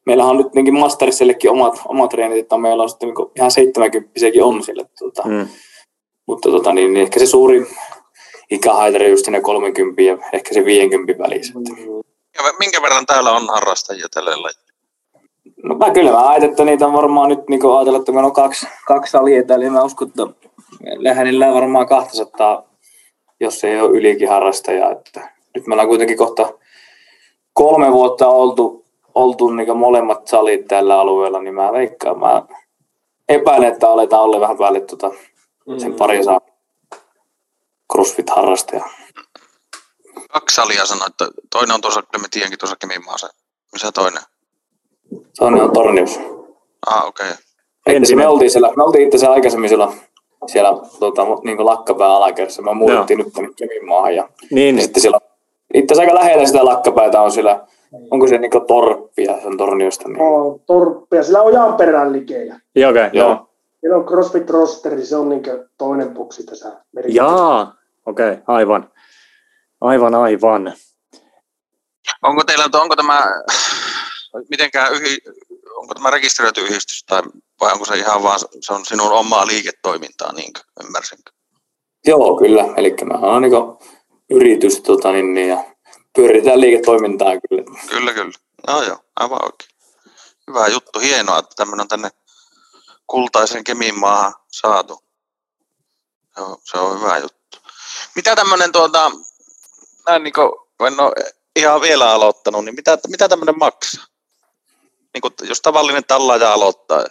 meillähän 0.08 0.32
on 0.32 0.38
nyt 0.38 0.54
niin 0.54 0.80
Masterissellekin 0.80 1.52
omat, 1.52 1.82
omat 1.88 2.10
treenit, 2.10 2.38
että 2.38 2.58
meillä 2.58 2.84
on 2.84 2.90
sitten 2.90 3.10
niin 3.10 3.32
ihan 3.36 3.52
70 3.52 4.20
on 4.44 4.64
sille. 4.64 4.86
Tuota, 5.00 5.24
mm. 5.26 5.48
Mutta 6.28 6.50
tota, 6.50 6.74
niin, 6.74 6.94
niin 6.94 7.04
ehkä 7.04 7.20
se 7.20 7.26
suurin 7.26 7.68
ikähaitari 8.52 9.10
just 9.10 9.26
sinne 9.26 9.42
30 9.42 10.02
ja 10.02 10.18
ehkä 10.34 10.54
se 10.54 10.66
50 10.66 11.24
välissä. 11.24 11.54
Ja 12.38 12.44
minkä 12.60 12.82
verran 12.82 13.06
täällä 13.06 13.32
on 13.32 13.48
harrastajia 13.48 14.08
tälle 14.14 14.36
lajille? 14.36 14.74
No 15.64 15.76
mä 15.76 15.92
kyllä 15.92 16.12
mä 16.12 16.30
ajattelin, 16.30 16.52
että 16.52 16.66
niitä 16.66 16.88
on 16.88 16.94
varmaan 16.94 17.30
nyt 17.30 17.50
niin 17.50 17.62
ajatella, 17.78 18.00
että 18.00 18.12
meillä 18.12 18.28
on 18.28 18.34
kaksi, 18.34 18.68
kaksi 18.88 19.12
salia 19.12 19.44
täällä, 19.44 19.64
niin 19.64 19.74
mä 19.74 19.84
uskon, 19.84 20.08
että 20.08 20.28
lähennillä 20.98 21.54
varmaan 21.54 21.88
200, 21.88 22.64
jos 23.40 23.64
ei 23.64 23.82
ole 23.82 23.98
ylikin 23.98 24.30
harrastajaa. 24.30 24.92
Että 24.92 25.32
nyt 25.56 25.68
meillä 25.68 25.82
on 25.82 25.90
kuitenkin 25.90 26.18
kohta 26.18 26.54
kolme 27.54 27.92
vuotta 27.92 28.28
oltu, 28.28 28.87
oltu 29.18 29.50
niin 29.50 29.78
molemmat 29.78 30.28
salit 30.28 30.68
tällä 30.68 31.00
alueella, 31.00 31.42
niin 31.42 31.56
mä 31.56 31.72
veikkaan, 31.72 32.20
mä 32.20 32.46
epäilen, 33.30 33.74
että 33.74 33.90
aletaan 33.90 34.24
olla 34.24 34.40
vähän 34.40 34.58
päälle 34.58 34.82
tuota, 34.82 35.12
sen 35.78 35.92
mm. 35.92 35.98
pari 35.98 36.24
saa 36.24 36.42
crossfit-harrastaja. 37.94 38.84
Kaksi 40.30 40.56
salia 40.56 40.86
sanoi, 40.86 41.08
että 41.08 41.28
toinen 41.52 41.76
on 41.76 41.82
tuossa, 41.82 42.02
kyllä 42.02 42.22
me 42.22 42.28
tiedänkin 42.32 42.60
tuossa 42.60 42.76
Kemimaassa. 42.76 43.30
Missä 43.72 43.92
toinen? 43.92 44.22
Toinen 45.40 45.64
on 45.64 45.74
Tornius. 45.74 46.20
Ah, 46.88 47.08
okei. 47.08 47.30
Okay. 47.88 48.16
Me 48.16 48.28
oltiin, 48.28 48.52
siellä, 48.52 48.74
me 48.76 48.84
oltiin 48.84 49.08
itse 49.08 49.28
aikaisemmin 49.28 49.70
siellä, 49.70 49.92
siellä 50.48 50.70
tota, 51.00 51.22
niin 51.44 51.66
lakkapään 51.66 52.12
alakerrassa. 52.12 52.62
Me 52.62 52.74
muutettiin 52.74 53.20
nyt 53.20 53.34
tänne 53.34 53.50
Kemimaahan. 53.56 54.16
Ja, 54.16 54.30
niin. 54.52 54.76
ja 54.76 54.82
sitten 54.82 55.02
siellä, 55.02 55.20
itse 55.74 55.94
asiassa 55.94 56.02
aika 56.02 56.26
lähellä 56.26 56.46
sitä 56.46 56.66
lakkapäätä 56.66 57.22
on 57.22 57.32
siellä, 57.32 57.68
onko 58.12 58.28
se 58.28 58.38
niin 58.38 58.52
torppia, 58.68 59.42
se 59.42 59.48
on 59.48 59.58
Torniosta? 59.58 60.08
Niin. 60.08 60.18
No, 60.18 60.60
torppia, 60.66 61.24
sillä 61.24 61.42
on 61.42 61.74
perään 61.74 62.14
likejä. 62.14 62.60
Joo, 62.76 62.92
okay, 62.92 63.10
joo. 63.14 63.50
Meillä 63.84 63.98
on 63.98 64.06
CrossFit 64.06 64.50
Rosteri, 64.50 65.06
se 65.06 65.16
on 65.16 65.30
niin 65.30 65.44
toinen 65.78 66.14
puksi 66.14 66.44
tässä 66.46 66.72
Jaa, 67.08 67.76
okei, 68.06 68.32
okay, 68.32 68.44
aivan. 68.48 68.92
Aivan, 69.82 70.16
aivan. 70.16 70.74
Onko 72.24 72.44
teillä, 72.44 72.66
onko 72.82 72.96
tämä, 72.96 73.24
mitenkään 74.50 74.94
yhi, 74.94 75.18
onko 75.76 75.94
tämä 75.94 76.10
rekisteröity 76.10 76.62
yhdistys 76.62 77.04
tai 77.10 77.22
vai 77.62 77.74
onko 77.74 77.86
se 77.86 77.96
ihan 77.96 78.24
vaan, 78.24 78.40
se 78.40 78.74
on 78.74 78.86
sinun 78.86 79.12
omaa 79.12 79.48
liiketoimintaa, 79.48 80.34
niin 80.34 80.52
ymmärsinkö? 80.86 81.32
Joo, 82.06 82.38
kyllä. 82.38 82.66
Eli 82.78 82.96
me 83.04 83.14
on 83.14 83.42
niin 83.42 83.52
yritys 84.30 84.82
tota, 84.82 85.12
niin, 85.12 85.34
niin, 85.34 85.50
ja 85.50 85.64
pyöritään 86.18 86.62
liiketoimintaa 86.62 87.34
kyllä. 87.50 87.64
Kyllä, 87.90 88.14
kyllä. 88.14 88.32
No 88.68 88.84
joo, 88.84 88.98
aivan 89.16 89.40
oikein. 89.44 89.70
Hyvä 90.48 90.68
juttu, 90.68 91.00
hienoa, 91.00 91.40
että 91.40 91.56
tämmöinen 91.56 91.82
on 91.82 91.88
tänne 91.88 92.10
kultaisen 93.08 93.64
Kemin 93.64 94.00
maahan 94.00 94.34
saatu. 94.52 95.04
Se 96.36 96.42
on, 96.42 96.58
se 96.64 96.78
on 96.78 97.00
hyvä 97.00 97.18
juttu. 97.18 97.58
Mitä 98.16 98.36
tämmöinen 98.36 98.72
tuota, 98.72 99.12
näin 100.08 100.24
niin 100.24 100.34
kuin, 100.34 100.52
en 100.88 101.00
ole 101.00 101.14
ihan 101.56 101.82
vielä 101.82 102.12
aloittanut, 102.12 102.66
niin 102.66 102.76
mitä, 102.76 102.98
mitä 103.08 103.30
tämmöinen 103.30 103.60
maksaa? 103.60 104.06
Niin 105.14 105.22
kuin, 105.22 105.34
jos 105.50 105.62
tavallinen 105.62 106.04
tallaaja 106.06 106.54
aloittaa. 106.54 107.06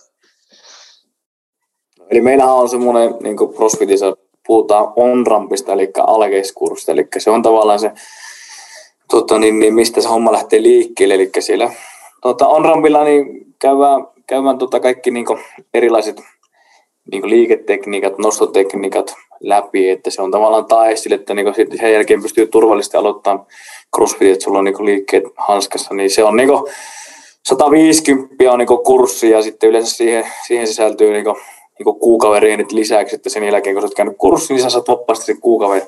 Eli 2.10 2.20
meillähän 2.20 2.54
on 2.54 2.68
semmoinen, 2.68 3.14
niin 3.20 3.36
kuin 3.36 3.54
CrossFitissa 3.54 4.16
puhutaan 4.46 4.92
on-rampista, 4.96 5.72
eli 5.72 5.90
alkeiskurssista, 6.06 6.92
eli 6.92 7.08
se 7.18 7.30
on 7.30 7.42
tavallaan 7.42 7.80
se, 7.80 7.92
tota, 9.10 9.38
niin, 9.38 9.58
niin, 9.58 9.74
mistä 9.74 10.00
se 10.00 10.08
homma 10.08 10.32
lähtee 10.32 10.62
liikkeelle, 10.62 11.14
eli 11.14 11.30
siellä 11.38 11.72
tota, 12.22 12.46
on-rampilla 12.46 13.04
niin 13.04 13.46
käydään 13.58 14.06
käymään 14.26 14.58
tota 14.58 14.80
kaikki 14.80 15.10
niin 15.10 15.26
erilaiset 15.74 16.20
niin 17.12 17.30
liiketekniikat, 17.30 18.18
nostotekniikat 18.18 19.14
läpi, 19.40 19.90
että 19.90 20.10
se 20.10 20.22
on 20.22 20.30
tavallaan 20.30 20.66
tae 20.66 20.96
sille, 20.96 21.14
että 21.14 21.34
niin 21.34 21.54
sitten 21.54 21.78
sen 21.78 21.92
jälkeen 21.92 22.22
pystyy 22.22 22.46
turvallisesti 22.46 22.96
aloittamaan 22.96 23.46
crossfit, 23.96 24.32
että 24.32 24.44
sulla 24.44 24.58
on 24.58 24.64
niin 24.64 24.84
liikkeet 24.84 25.24
hanskassa, 25.36 25.94
niin 25.94 26.10
se 26.10 26.24
on 26.24 26.36
niin 26.36 26.48
150 27.42 28.52
on 28.52 28.58
niin 28.58 28.68
kurssi 28.84 29.30
ja 29.30 29.42
sitten 29.42 29.70
yleensä 29.70 29.96
siihen, 29.96 30.26
siihen 30.46 30.66
sisältyy 30.66 31.12
niin 31.12 31.24
kuin, 31.24 31.36
niin 31.78 31.98
kuukaverien 32.00 32.66
lisäksi, 32.70 33.16
että 33.16 33.30
sen 33.30 33.44
jälkeen 33.44 33.74
kun 33.74 33.82
sä 33.82 33.86
oot 33.86 33.94
käynyt 33.94 34.16
kurssin, 34.18 34.54
niin 34.54 34.62
sä 34.62 34.70
saat 34.70 34.88
vapaasti 34.88 35.26
sen 35.26 35.40
kuukauden 35.40 35.82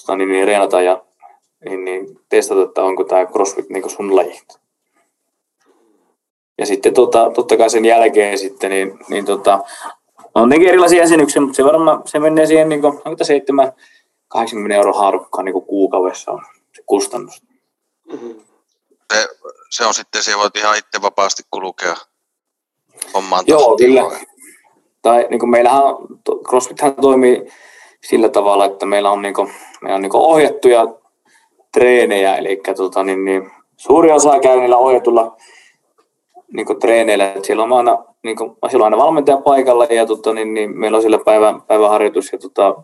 tota, 0.00 0.16
niin, 0.16 0.28
niin, 0.28 0.46
reenata 0.46 0.82
ja 0.82 1.02
niin, 1.64 1.84
niin, 1.84 2.20
testata, 2.28 2.62
että 2.62 2.84
onko 2.84 3.04
tämä 3.04 3.26
CrossFit 3.26 3.68
niin 3.68 3.90
sun 3.90 4.16
laji. 4.16 4.42
Ja 6.58 6.66
sitten 6.66 6.94
tota, 6.94 7.30
totta 7.34 7.56
kai 7.56 7.70
sen 7.70 7.84
jälkeen 7.84 8.38
sitten, 8.38 8.70
niin, 8.70 8.98
niin 9.08 9.24
tota, 9.24 9.58
on 10.34 10.48
nekin 10.48 10.68
erilaisia 10.68 11.02
jäsenyksiä, 11.02 11.42
mutta 11.42 11.56
se 11.56 11.64
varmaan 11.64 12.02
se 12.04 12.18
menee 12.18 12.46
siihen 12.46 12.68
niin 12.68 12.80
kuin, 12.80 13.00
onko 13.04 13.24
7 13.24 13.72
80 14.28 14.76
euro 14.76 14.92
haarukkaan 14.92 15.44
niin 15.44 15.62
kuukaudessa 15.62 16.32
on 16.32 16.42
se 16.72 16.82
kustannus. 16.86 17.42
Se, 19.12 19.28
se 19.70 19.86
on 19.86 19.94
sitten, 19.94 20.22
se 20.22 20.36
voit 20.36 20.56
ihan 20.56 20.78
itse 20.78 21.02
vapaasti 21.02 21.42
kulkea 21.50 21.96
hommaan. 23.14 23.44
Joo, 23.46 23.76
kyllä. 23.76 24.02
Tai 25.02 25.26
niin 25.30 25.40
kuin 25.40 25.50
meillähän, 25.50 25.82
CrossFithän 26.48 26.94
toimii 26.94 27.52
sillä 28.04 28.28
tavalla, 28.28 28.64
että 28.64 28.86
meillä 28.86 29.10
on, 29.10 29.22
niin 29.22 29.34
kuin, 29.34 29.52
meillä 29.82 29.96
on 29.96 30.02
niin 30.02 30.10
kuin 30.10 30.22
ohjattuja 30.22 30.86
treenejä, 31.76 32.36
eli 32.36 32.60
tota, 32.76 33.04
niin, 33.04 33.24
niin, 33.24 33.50
suuri 33.76 34.12
osa 34.12 34.38
käy 34.38 34.60
niillä 34.60 34.76
ohjatulla 34.76 35.36
niin 36.52 36.80
treeneillä. 36.80 37.32
Siellä 37.42 37.62
on 37.62 37.72
aina, 37.72 38.04
niin 38.22 38.36
kuin, 38.36 38.56
siellä 38.70 38.86
on 38.86 38.92
aina 38.92 39.04
valmentaja 39.04 39.36
paikalla 39.36 39.84
ja 39.84 40.06
tota, 40.06 40.34
niin, 40.34 40.54
niin, 40.54 40.78
meillä 40.78 40.96
on 40.96 41.02
siellä 41.02 41.18
päivä, 41.18 41.60
päiväharjoitus 41.66 42.32
ja 42.32 42.38
tota, 42.38 42.74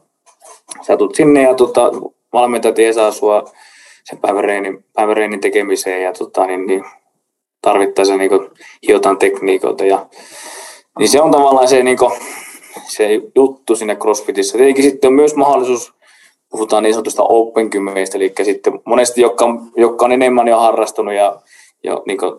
sä 0.82 0.96
tulet 0.96 1.14
sinne 1.14 1.42
ja 1.42 1.54
tota, 1.54 1.90
valmentajat 2.32 2.78
ei 2.78 2.94
saa 2.94 3.11
sua 3.11 3.44
sen 4.04 4.18
päiväreenin, 4.18 4.84
päiväreenin 4.92 5.40
tekemiseen 5.40 6.02
ja 6.02 6.12
tota, 6.12 6.46
niin, 6.46 6.66
niin, 6.66 6.84
tarvittaessa 7.62 8.16
niin 8.16 8.30
hiotaan 8.88 9.18
tekniikoita. 9.18 9.84
Ja, 9.84 10.06
niin 10.99 11.08
se 11.08 11.20
on 11.20 11.30
tavallaan 11.30 11.68
se, 11.68 11.82
niin 11.82 11.99
kuin, 11.99 12.12
se 12.88 13.20
juttu 13.37 13.76
sinne 13.76 13.96
CrossFitissa. 13.96 14.58
Tietenkin 14.58 14.84
sitten 14.84 15.08
on 15.08 15.14
myös 15.14 15.37
mahdollisuus, 15.37 15.94
puhutaan 16.52 16.82
niin 16.82 16.94
sanotusta 16.94 17.23
open 17.23 17.71
kymmeneistä, 17.71 18.18
eli 18.18 18.32
sitten 18.42 18.80
monesti, 18.85 19.21
jotka, 19.21 19.47
jotka 19.76 20.04
on 20.04 20.12
enemmän 20.12 20.49
jo 20.49 20.59
harrastunut 20.59 21.14
ja 21.14 21.40
jo 21.85 22.02
niin 22.06 22.18
kuin, 22.18 22.32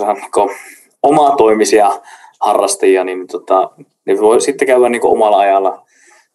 vähän 0.00 0.16
niin 0.16 0.56
omatoimisia 1.02 2.00
harrastajia, 2.40 3.04
niin 3.04 3.26
tota, 3.26 3.70
ne 4.04 4.20
voi 4.20 4.40
sitten 4.40 4.66
käydä 4.66 4.88
niin 4.88 5.00
kuin 5.00 5.12
omalla 5.12 5.38
ajalla 5.38 5.86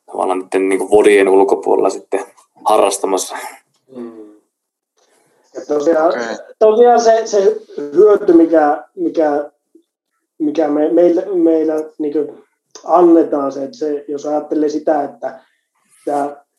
tavallaan 0.05 0.39
niiden 0.39 0.69
niin 0.69 0.79
kuin 0.79 0.91
vodien 0.91 1.29
ulkopuolella 1.29 1.89
sitten 1.89 2.25
harrastamassa. 2.65 3.35
Mm. 3.95 4.27
Ja 5.55 5.61
tosiaan, 5.67 6.09
okay. 6.09 6.35
tosiaan 6.59 7.01
se, 7.01 7.21
se 7.25 7.57
hyöty, 7.93 8.33
mikä, 8.33 8.83
mikä, 8.95 9.51
mikä 10.39 10.67
me, 10.67 10.89
meillä, 10.89 11.21
meillä 11.33 11.73
niin 11.97 12.13
annetaan, 12.83 13.51
se, 13.51 13.63
että 13.63 13.77
se, 13.77 14.05
jos 14.07 14.25
ajattelee 14.25 14.69
sitä, 14.69 15.03
että 15.03 15.39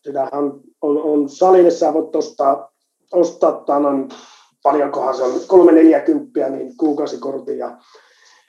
sitähän 0.03 0.53
on, 0.83 1.03
on 1.03 1.29
salille, 1.29 1.71
sä 1.71 1.95
voit 1.95 2.17
ostaa, 2.17 2.73
ostaa 3.13 3.63
tämän, 3.67 4.09
paljonkohan 4.63 5.17
se 5.17 5.23
on, 5.23 5.33
340 5.47 6.49
niin 6.49 6.77
kuukausikortin. 6.77 7.59
Ja 7.59 7.79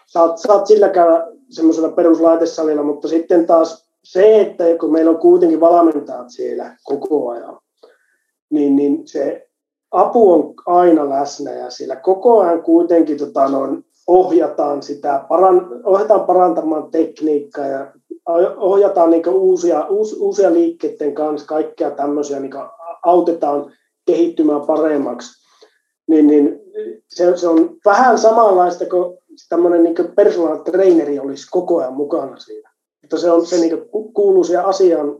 saat, 0.06 0.38
saat 0.38 0.68
sillä 0.68 0.90
käydä 0.90 1.28
semmoisella 1.50 1.90
peruslaitesalilla, 1.90 2.84
mutta 2.84 3.08
sitten 3.08 3.46
taas 3.46 3.90
se, 4.04 4.42
että 4.42 4.64
kun 4.80 4.92
meillä 4.92 5.12
on 5.12 5.20
kuitenkin 5.20 5.60
valmentajat 5.60 6.30
siellä 6.30 6.76
koko 6.84 7.30
ajan, 7.30 7.58
niin, 8.50 8.76
niin 8.76 9.08
se 9.08 9.50
apu 9.92 10.34
on 10.34 10.54
aina 10.66 11.10
läsnä 11.10 11.52
ja 11.52 11.70
siellä 11.70 11.96
koko 11.96 12.40
ajan 12.40 12.64
kuitenkin 12.64 13.18
tota, 13.18 13.50
noin, 13.50 13.86
ohjataan 14.10 14.84
sitä, 14.84 15.26
paran, 15.30 15.68
ohjataan 15.84 16.26
parantamaan 16.26 16.92
tekniikkaa 16.92 17.66
ja 17.66 17.92
ohjataan 18.58 19.10
niin 19.10 19.30
uusia, 19.30 19.86
uusia, 19.86 20.20
uusia 20.20 20.54
liikkeiden 20.54 21.16
kanssa, 21.16 21.48
kaikkea 21.48 21.92
tämmöisiä 21.92 22.40
niin 22.40 22.52
autetaan 23.04 23.72
kehittymään 24.06 24.62
paremmaksi, 24.62 25.46
niin, 26.08 26.28
niin 26.28 26.60
se, 27.08 27.38
se 27.38 27.48
on 27.48 27.78
vähän 27.86 28.18
samanlaista 28.18 28.86
kuin 28.86 29.18
tämmöinen 29.50 29.84
niin 29.84 29.96
personal 30.16 30.58
traineri 30.58 31.20
olisi 31.20 31.48
koko 31.52 31.78
ajan 31.80 31.94
mukana 31.94 32.38
siinä. 32.38 32.72
Että 33.04 33.18
se, 33.18 33.32
on, 33.32 33.46
se 33.46 33.58
niin 33.58 33.90
kuuluu 34.14 34.44
siihen 34.44 34.66
asiaan 34.66 35.20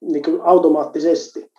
niin 0.00 0.24
automaattisesti. 0.42 1.50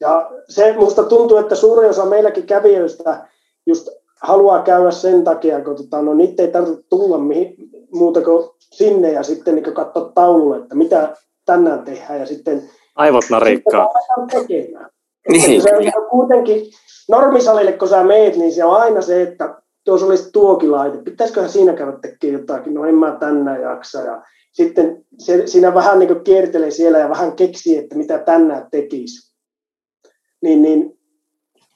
Ja 0.00 0.30
se 0.48 0.74
musta 0.78 1.04
tuntuu, 1.04 1.36
että 1.36 1.54
suurin 1.54 1.90
osa 1.90 2.04
meilläkin 2.04 2.46
kävijöistä 2.46 3.28
just 3.66 3.88
haluaa 4.22 4.62
käydä 4.62 4.90
sen 4.90 5.24
takia, 5.24 5.64
kun 5.64 5.76
tota, 5.76 6.02
no, 6.02 6.14
niitä 6.14 6.42
ei 6.42 6.48
tarvitse 6.48 6.82
tulla 6.88 7.18
mihin, 7.18 7.56
muuta 7.92 8.20
kuin 8.22 8.50
sinne 8.60 9.12
ja 9.12 9.22
sitten 9.22 9.54
niin 9.54 9.74
katsoa 9.74 10.12
taululle, 10.14 10.56
että 10.56 10.74
mitä 10.74 11.16
tänään 11.46 11.84
tehdään 11.84 12.20
ja 12.20 12.26
sitten 12.26 12.70
Aivot 12.94 13.24
narikkaa. 13.30 13.88
tekemään. 14.30 14.90
Niin. 15.28 15.62
Se 15.62 15.76
on 15.76 16.10
kuitenkin, 16.10 16.62
normisalille 17.08 17.72
kun 17.72 17.88
sä 17.88 18.04
meet, 18.04 18.36
niin 18.36 18.52
se 18.52 18.64
on 18.64 18.76
aina 18.76 19.02
se, 19.02 19.22
että 19.22 19.62
tuossa 19.84 20.06
olisi 20.06 20.32
tuokin 20.32 20.72
laite, 20.72 20.98
pitäisiköhän 20.98 21.50
siinä 21.50 21.72
käydä 21.72 21.92
tekemään 22.02 22.40
jotakin, 22.40 22.74
no 22.74 22.84
en 22.84 22.94
mä 22.94 23.16
tänään 23.20 23.60
jaksa. 23.60 24.00
Ja 24.00 24.22
sitten 24.52 25.04
se, 25.18 25.46
siinä 25.46 25.74
vähän 25.74 25.98
niin 25.98 26.24
kiertelee 26.24 26.70
siellä 26.70 26.98
ja 26.98 27.08
vähän 27.08 27.32
keksii, 27.32 27.76
että 27.76 27.96
mitä 27.96 28.18
tänään 28.18 28.66
tekisi. 28.70 29.34
Niin, 30.42 30.62
niin 30.62 30.98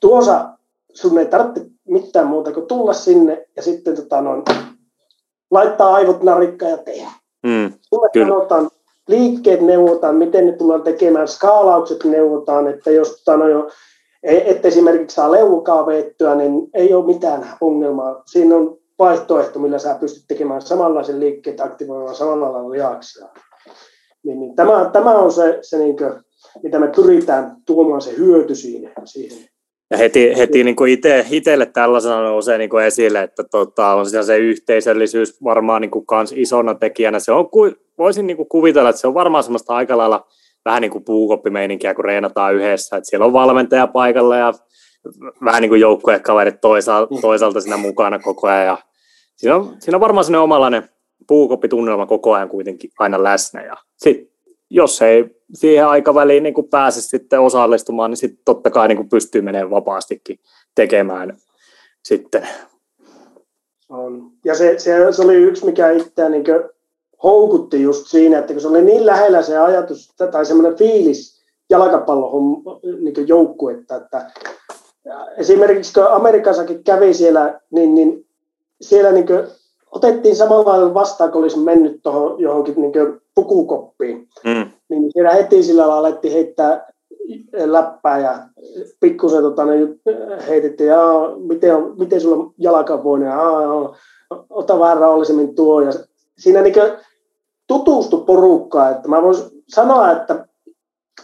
tuossa 0.00 0.48
sun 0.94 1.18
ei 1.18 1.26
tarvitse 1.26 1.71
mitään 1.88 2.26
muuta 2.26 2.52
kuin 2.52 2.66
tulla 2.66 2.92
sinne 2.92 3.46
ja 3.56 3.62
sitten 3.62 3.96
tota, 3.96 4.20
noin, 4.20 4.42
laittaa 5.50 5.94
aivot 5.94 6.22
narikkaan 6.22 6.70
ja 6.70 6.78
tehdä. 6.78 7.10
Mm, 7.42 7.72
Sulle 7.80 8.26
sanotaan, 8.26 8.70
liikkeet 9.08 9.60
neuvotaan, 9.60 10.16
miten 10.16 10.46
ne 10.46 10.52
tullaan 10.52 10.82
tekemään, 10.82 11.28
skaalaukset 11.28 12.04
neuvotaan, 12.04 12.68
että 12.68 12.90
jos 12.90 13.22
tota, 13.24 13.36
no, 13.36 13.48
jo, 13.48 13.68
e, 14.22 14.50
että 14.50 14.68
esimerkiksi 14.68 15.14
saa 15.14 15.32
leukaa 15.32 15.86
veettyä, 15.86 16.34
niin 16.34 16.70
ei 16.74 16.94
ole 16.94 17.06
mitään 17.06 17.46
ongelmaa. 17.60 18.22
Siinä 18.26 18.56
on 18.56 18.78
vaihtoehto, 18.98 19.58
millä 19.58 19.78
sä 19.78 19.96
pystyt 20.00 20.24
tekemään 20.28 20.62
samanlaisen 20.62 21.20
liikkeet 21.20 21.60
aktivoimaan 21.60 22.14
samalla 22.14 22.52
lailla 22.52 22.70
lihaksia. 22.70 23.28
Niin, 24.24 24.40
niin 24.40 24.56
tämä, 24.56 24.90
tämä 24.92 25.14
on 25.14 25.32
se, 25.32 25.58
se 25.62 25.78
niin 25.78 25.96
kuin, 25.96 26.12
mitä 26.62 26.78
me 26.78 26.88
pyritään 26.96 27.56
tuomaan 27.66 28.00
se 28.00 28.16
hyöty 28.16 28.54
siihen. 28.54 28.92
siihen. 29.04 29.51
Ja 29.92 29.98
heti, 29.98 30.32
heti 30.38 30.64
niin 30.64 30.76
kuin 30.76 30.92
ite, 30.92 31.26
itselle 31.30 31.66
tällaisena 31.66 32.22
nousee 32.22 32.58
niin 32.58 32.70
kuin 32.70 32.84
esille, 32.84 33.22
että 33.22 33.44
tota, 33.44 33.94
on 33.94 34.06
se 34.06 34.38
yhteisöllisyys 34.38 35.44
varmaan 35.44 35.80
niin 35.82 35.90
kuin 35.90 36.06
kans 36.06 36.32
isona 36.36 36.74
tekijänä. 36.74 37.18
Se 37.18 37.32
on, 37.32 37.48
voisin 37.98 38.26
niin 38.26 38.36
kuin 38.36 38.48
kuvitella, 38.48 38.88
että 38.88 39.00
se 39.00 39.06
on 39.06 39.14
varmaan 39.14 39.44
semmoista 39.44 39.74
aika 39.74 39.98
lailla 39.98 40.26
vähän 40.64 40.82
niin 40.82 40.90
kuin 40.90 41.04
puukoppimeininkiä, 41.04 41.94
kun 41.94 42.04
reenataan 42.04 42.54
yhdessä. 42.54 42.96
Että 42.96 43.10
siellä 43.10 43.26
on 43.26 43.32
valmentaja 43.32 43.86
paikalla 43.86 44.36
ja 44.36 44.52
vähän 45.44 45.62
niin 45.62 45.70
kuin 45.70 45.80
joukkuekaverit 45.80 46.60
toisaalta, 46.60 47.20
toisaalta 47.20 47.60
siinä 47.60 47.76
mukana 47.76 48.18
koko 48.18 48.48
ajan. 48.48 48.66
Ja 48.66 48.78
siinä, 49.36 49.56
on, 49.56 49.76
siinä 49.78 49.96
on 49.96 50.00
varmaan 50.00 50.24
sellainen 50.24 50.44
omanlainen 50.44 50.88
puukoppitunnelma 51.28 52.06
koko 52.06 52.34
ajan 52.34 52.48
kuitenkin 52.48 52.90
aina 52.98 53.22
läsnä. 53.22 53.64
Ja 53.64 53.76
sit, 53.96 54.32
jos 54.70 55.02
ei 55.02 55.24
siihen 55.54 55.86
aikaväliin 55.86 56.42
niin 56.42 56.54
pääse 56.70 57.02
sitten 57.02 57.40
osallistumaan, 57.40 58.10
niin 58.10 58.16
sitten 58.16 58.42
totta 58.44 58.70
kai 58.70 58.88
niin 58.88 59.08
pystyy 59.08 59.42
menemään 59.42 59.70
vapaastikin 59.70 60.38
tekemään 60.74 61.36
sitten. 62.04 62.48
On. 63.88 64.30
Ja 64.44 64.54
se, 64.54 64.78
se, 64.78 65.12
se 65.12 65.22
oli 65.22 65.34
yksi, 65.34 65.64
mikä 65.64 65.90
itseä 65.90 66.28
niin 66.28 66.44
houkutti 67.22 67.82
just 67.82 68.06
siinä, 68.06 68.38
että 68.38 68.52
kun 68.52 68.62
se 68.62 68.68
oli 68.68 68.82
niin 68.82 69.06
lähellä 69.06 69.42
se 69.42 69.58
ajatus 69.58 70.14
tai 70.32 70.46
semmoinen 70.46 70.78
fiilis 70.78 71.42
jalkapallon 71.70 72.62
niin 73.00 73.28
joukkuetta, 73.28 73.96
että 73.96 74.30
esimerkiksi 75.36 75.94
kun 75.94 76.06
Amerikassakin 76.06 76.84
kävi 76.84 77.14
siellä, 77.14 77.60
niin, 77.70 77.94
niin 77.94 78.26
siellä 78.80 79.12
niin 79.12 79.26
otettiin 79.92 80.36
samalla 80.36 80.94
vastaan, 80.94 81.32
kun 81.32 81.42
olisi 81.42 81.58
mennyt 81.58 82.02
tuohon 82.02 82.40
johonkin 82.40 82.74
niin 82.76 82.92
pukukoppiin. 83.34 84.28
Mm. 84.44 84.70
Niin 84.88 85.10
siellä 85.12 85.30
heti 85.30 85.62
sillä 85.62 85.82
lailla 85.82 85.98
alettiin 85.98 86.32
heittää 86.32 86.92
läppää 87.64 88.18
ja 88.18 88.38
pikkusen 89.00 89.42
tota, 89.42 89.64
niin 89.64 90.00
heitettiin, 90.48 90.88
ja 90.88 91.02
miten, 91.48 91.76
on, 91.76 91.94
miten 91.98 92.20
sulla 92.20 92.36
on 92.36 92.54
jalkavoinen, 92.58 93.28
ja 93.28 93.38
ota 94.50 94.78
vähän 94.78 94.96
rauhallisemmin 94.96 95.54
tuo. 95.54 95.80
Ja 95.80 95.92
siinä 96.38 96.62
niin 96.62 96.74
tutustu 97.66 98.18
porukkaa, 98.20 98.90
että 98.90 99.08
mä 99.08 99.22
voisin 99.22 99.50
sanoa, 99.68 100.12
että 100.12 100.46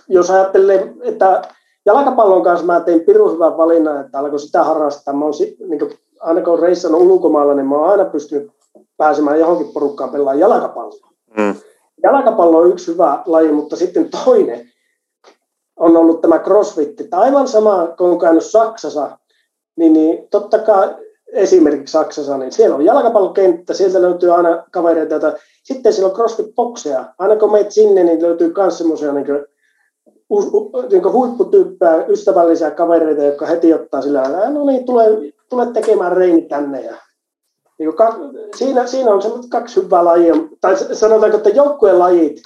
jos 0.08 0.30
ajattelee, 0.30 0.94
että 1.02 1.42
jalkapallon 1.86 2.42
kanssa 2.42 2.66
mä 2.66 2.80
tein 2.80 3.00
pirun 3.00 3.32
hyvän 3.32 3.56
valinnan, 3.56 4.00
että 4.00 4.18
alkoi 4.18 4.40
sitä 4.40 4.64
harrastaa. 4.64 5.14
Mä 5.14 5.24
oon, 5.24 5.34
niin 5.68 5.78
kuin, 5.78 5.90
aina 6.20 6.40
kun 6.40 6.58
reissannut 6.58 7.02
ulkomailla, 7.02 7.54
niin 7.54 7.66
mä 7.66 7.76
oon 7.76 7.90
aina 7.90 8.04
pystynyt 8.04 8.50
pääsemään 8.96 9.40
johonkin 9.40 9.72
porukkaan 9.72 10.10
pelaamaan 10.10 10.38
jalkapalloa. 10.38 11.10
Mm. 11.36 11.54
Jalkapallo 12.02 12.58
on 12.58 12.70
yksi 12.70 12.92
hyvä 12.92 13.22
laji, 13.26 13.52
mutta 13.52 13.76
sitten 13.76 14.08
toinen 14.10 14.68
on 15.76 15.96
ollut 15.96 16.20
tämä 16.20 16.38
crossfit. 16.38 17.00
Että 17.00 17.18
aivan 17.18 17.48
sama, 17.48 17.88
kun 17.98 18.10
on 18.10 18.18
käynyt 18.18 18.44
Saksassa, 18.44 19.18
niin, 19.76 19.92
niin 19.92 20.28
totta 20.30 20.58
kai 20.58 20.96
esimerkiksi 21.32 21.92
Saksassa, 21.92 22.38
niin 22.38 22.52
siellä 22.52 22.76
on 22.76 22.84
jalkapallokenttä, 22.84 23.74
sieltä 23.74 24.02
löytyy 24.02 24.34
aina 24.34 24.64
kavereita, 24.70 25.14
joita, 25.14 25.32
sitten 25.64 25.92
siellä 25.92 26.12
on 26.12 26.16
crossfit-bokseja. 26.16 27.04
Aina 27.18 27.36
kun 27.36 27.52
meet 27.52 27.72
sinne, 27.72 28.04
niin 28.04 28.22
löytyy 28.22 28.52
myös 28.56 28.78
semmoisia 28.78 29.12
niin 29.12 29.26
niin 30.90 31.12
huipputyyppejä, 31.12 32.06
ystävällisiä 32.06 32.70
kavereita, 32.70 33.22
jotka 33.22 33.46
heti 33.46 33.74
ottaa 33.74 34.02
sillä 34.02 34.22
lailla, 34.22 34.50
no 34.50 34.64
niin, 34.64 34.86
tule, 34.86 35.04
tule 35.48 35.66
tekemään 35.66 36.16
reini 36.16 36.42
tänne. 36.42 36.80
Ja, 36.80 36.96
niin 37.78 37.96
ka, 37.96 38.16
siinä, 38.56 38.86
siinä 38.86 39.10
on 39.10 39.22
semmoiset 39.22 39.50
kaksi 39.50 39.82
hyvää 39.82 40.04
lajia, 40.04 40.34
tai 40.60 40.76
sanotaanko, 40.94 41.36
että 41.36 41.48
joukkueen 41.48 41.98
lajit 41.98 42.42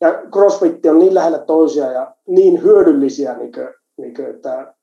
ja 0.00 0.22
crossfit 0.32 0.86
on 0.86 0.98
niin 0.98 1.14
lähellä 1.14 1.38
toisia 1.38 1.92
ja 1.92 2.14
niin 2.26 2.62
hyödyllisiä, 2.62 3.36
niin 3.36 3.52
kuin, 3.52 3.68
niin 3.96 4.14
kuin, 4.14 4.30
että 4.30 4.74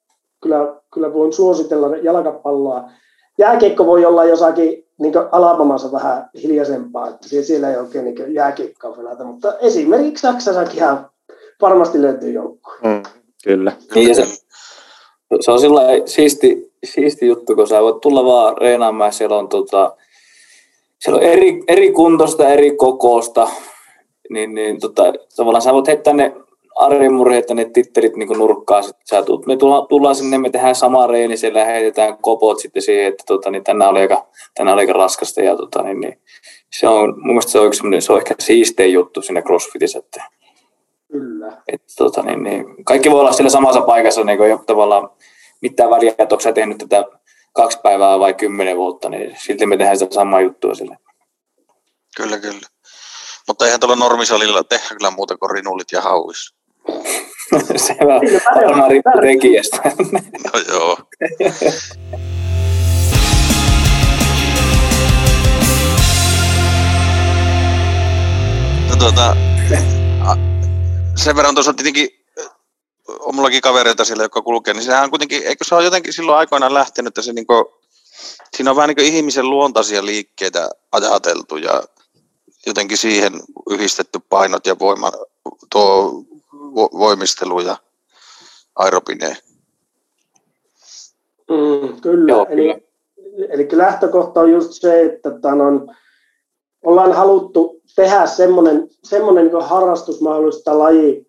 kyllä, 0.42 0.76
kyllä 0.94 1.14
voin 1.14 1.34
suositella 1.34 1.98
jalkapalloa. 1.98 2.90
Jääkiekko 3.38 3.86
voi 3.86 4.06
olla 4.06 4.26
jossakin 4.26 4.88
niin 5.00 5.14
Alabamassa 5.32 5.92
vähän 5.92 6.30
hiljaisempaa, 6.44 7.10
että 7.10 7.28
siellä 7.28 7.70
ei 7.70 7.78
oikein 7.78 8.06
niin 8.06 8.34
jääkiekkoa 8.34 8.92
pelata, 8.92 9.24
mutta 9.24 9.58
esimerkiksi 9.58 10.22
Saksassakin 10.22 10.76
ihan 10.76 11.10
varmasti 11.62 12.02
löytyy 12.02 12.32
joukkue. 12.32 12.74
Mm, 12.84 13.04
kyllä. 13.44 13.72
Niin 13.96 14.16
se, 14.16 14.26
se 15.40 15.52
on 15.52 15.60
sillä 15.60 15.82
siisti, 16.06 16.67
siisti 16.94 17.28
juttu, 17.28 17.56
kun 17.56 17.68
sä 17.68 17.82
voit 17.82 18.02
tulla 18.02 18.26
vaan 18.26 18.58
reenaamaan, 18.58 19.14
siellä 19.14 19.38
on, 19.38 19.50
tota, 19.50 19.96
siellä 21.00 21.18
on 21.18 21.26
eri, 21.26 21.64
eri 21.68 21.92
kuntosta, 21.92 22.48
eri 22.48 22.76
kokosta, 22.76 23.48
niin, 24.30 24.56
niin 24.56 24.80
tota, 24.80 25.04
tavallaan 25.36 25.62
sä 25.62 25.74
voit 25.74 25.88
heittää 25.88 26.14
ne 26.14 26.34
arjemurhi, 26.76 27.38
että 27.38 27.54
ne 27.54 27.66
tittelit 27.66 28.16
niin 28.16 28.38
nurkkaa. 28.38 28.82
Sä 29.10 29.24
tulet, 29.24 29.46
me 29.46 29.58
tullaan, 29.58 29.88
tullaan 29.88 30.16
sinne, 30.16 30.38
me 30.38 30.50
tehdään 30.50 30.76
sama 30.76 31.08
reeni, 31.08 31.38
siellä 31.38 31.66
heitetään 31.66 32.18
kopot 32.18 32.60
sitten 32.60 32.82
siihen, 32.82 33.08
että 33.08 33.24
tota, 33.28 33.52
niin 33.52 33.64
tänään, 33.64 33.92
oli 33.92 34.00
aika, 34.00 34.28
tänään 34.56 34.74
oli 34.74 34.82
aika 34.82 34.94
raskasta. 34.94 35.42
Ja, 35.42 35.56
tota, 35.56 35.84
niin, 35.84 36.00
niin, 36.00 36.20
se 36.80 36.88
on, 36.88 37.10
mun 37.18 37.28
mielestä 37.28 37.52
se 37.52 37.60
on, 37.60 37.68
yksi, 37.68 37.82
se 38.00 38.14
on 38.14 38.20
ehkä 38.20 38.36
siistein 38.40 38.94
juttu 38.94 39.22
sinne 39.22 39.42
CrossFitissä, 39.42 40.00
että 40.00 40.24
Kyllä. 41.12 41.62
Et, 41.68 41.82
tota, 41.98 42.22
niin, 42.22 42.44
niin, 42.44 42.86
kaikki 42.86 43.12
voi 43.12 43.20
olla 43.20 43.32
siellä 43.32 43.50
samassa 43.50 43.82
paikassa, 43.82 44.24
niin 44.24 44.38
kuin, 44.38 44.60
tavallaan 44.66 45.10
mitään 45.62 45.90
väliä, 45.90 46.12
että 46.18 46.36
onko 46.36 46.54
tehnyt 46.54 46.78
tätä 46.78 47.04
kaksi 47.54 47.80
päivää 47.84 48.20
vai 48.20 48.34
kymmenen 48.34 48.78
vuotta, 48.78 49.10
niin 49.10 49.38
silti 49.40 49.66
me 49.66 49.78
tehdään 49.78 49.98
sitä 49.98 50.14
samaa 50.14 50.42
juttua 50.42 50.76
sille. 50.76 50.98
Kyllä, 52.18 52.40
kyllä. 52.40 52.68
Mutta 53.48 53.66
eihän 53.66 53.80
tuolla 53.80 53.96
normisalilla 53.96 54.64
tehdä 54.64 54.86
kyllä 54.90 55.12
muuta 55.12 55.38
kuin 55.38 55.52
rinulit 55.52 55.92
ja 55.92 56.02
hauis. 56.02 56.54
Se 57.76 57.96
varmaan 58.56 58.92
riippuu 58.92 59.22
tekijästä. 59.22 59.82
no 60.54 60.60
joo. 60.68 60.98
no, 68.90 68.96
tuota, 69.00 69.36
sen 71.16 71.36
verran 71.36 71.56
tuossa 71.56 71.74
tietenkin 71.74 72.17
on 73.20 73.36
mullakin 73.36 73.62
kavereita 73.62 74.06
siellä, 74.06 74.24
jotka 74.24 74.42
kulkee, 74.42 74.74
niin 74.74 74.84
sehän 74.84 75.04
on 75.04 75.10
kuitenkin, 75.10 75.44
eikö 75.44 75.66
se 75.66 75.76
ole 75.76 75.84
jotenkin 75.84 76.14
silloin 76.14 76.38
aikoinaan 76.38 76.74
lähtenyt, 76.74 77.08
että 77.08 77.22
se 77.22 77.34
niin 77.34 77.48
kuin, 77.48 77.66
siinä 78.56 78.72
on 78.72 78.76
vähän 78.76 78.88
niin 78.88 78.96
kuin 78.96 79.16
ihmisen 79.16 79.50
luontaisia 79.50 80.06
liikkeitä 80.06 80.70
ajateltu 80.92 81.58
ja 81.58 81.84
jotenkin 82.66 82.98
siihen 82.98 83.34
yhdistetty 83.70 84.20
painot 84.30 84.66
ja 84.66 84.80
voima, 84.80 85.12
tuo 85.72 86.24
voimistelu 86.76 87.60
ja 87.60 87.78
aerobineen. 88.76 89.38
Mm, 91.50 92.02
kyllä. 92.02 92.34
Joo, 92.34 92.46
kyllä. 92.46 92.64
Eli, 92.64 92.88
eli 93.50 93.68
lähtökohta 93.72 94.40
on 94.40 94.52
just 94.52 94.72
se, 94.72 95.02
että 95.02 95.40
tämän 95.42 95.62
on, 95.62 95.96
ollaan 96.86 97.14
haluttu 97.14 97.82
tehdä 97.96 98.26
semmoinen, 98.26 98.90
semmoinen 99.04 99.46
niin 99.46 99.64
harrastusmahdollista 99.64 100.80
laji, 100.80 101.28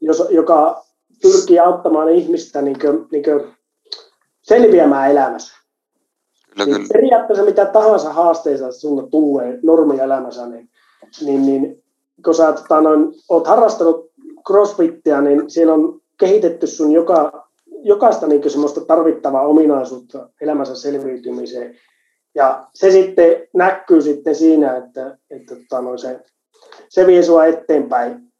jos, 0.00 0.22
joka 0.30 0.81
pyrkii 1.22 1.58
auttamaan 1.58 2.08
ihmistä 2.08 2.62
niin 2.62 2.78
kuin, 2.80 3.06
niin 3.12 3.24
kuin 3.24 3.40
selviämään 4.42 5.10
elämässä. 5.10 5.56
Kyllä, 6.50 6.64
niin 6.64 6.76
kyllä. 6.76 6.88
Periaatteessa 6.92 7.44
mitä 7.44 7.66
tahansa 7.66 8.12
haasteita 8.12 8.72
sinulle 8.72 9.08
tulee 9.10 9.58
normielämässä, 9.62 10.46
niin, 10.46 10.68
niin, 11.20 11.46
niin 11.46 11.82
kun 12.24 12.34
sä 12.34 12.52
tota, 12.52 12.80
noin, 12.80 13.14
oot 13.28 13.46
harrastanut 13.46 14.10
crossfittia, 14.46 15.20
niin 15.20 15.50
siellä 15.50 15.74
on 15.74 16.00
kehitetty 16.18 16.66
sun 16.66 16.92
joka, 16.92 17.48
jokaista 17.82 18.26
niin 18.26 18.50
semmoista 18.50 18.80
tarvittavaa 18.80 19.46
ominaisuutta 19.46 20.28
elämänsä 20.40 20.74
selviytymiseen. 20.74 21.76
Ja 22.34 22.66
se 22.74 22.90
sitten 22.90 23.48
näkyy 23.54 24.02
sitten 24.02 24.34
siinä, 24.34 24.76
että, 24.76 25.18
että 25.30 25.56
tota, 25.56 25.82
noin 25.82 25.98
se, 25.98 26.20
se 26.88 27.06
vie 27.06 27.22
sua 27.22 27.46
eteenpäin 27.46 28.31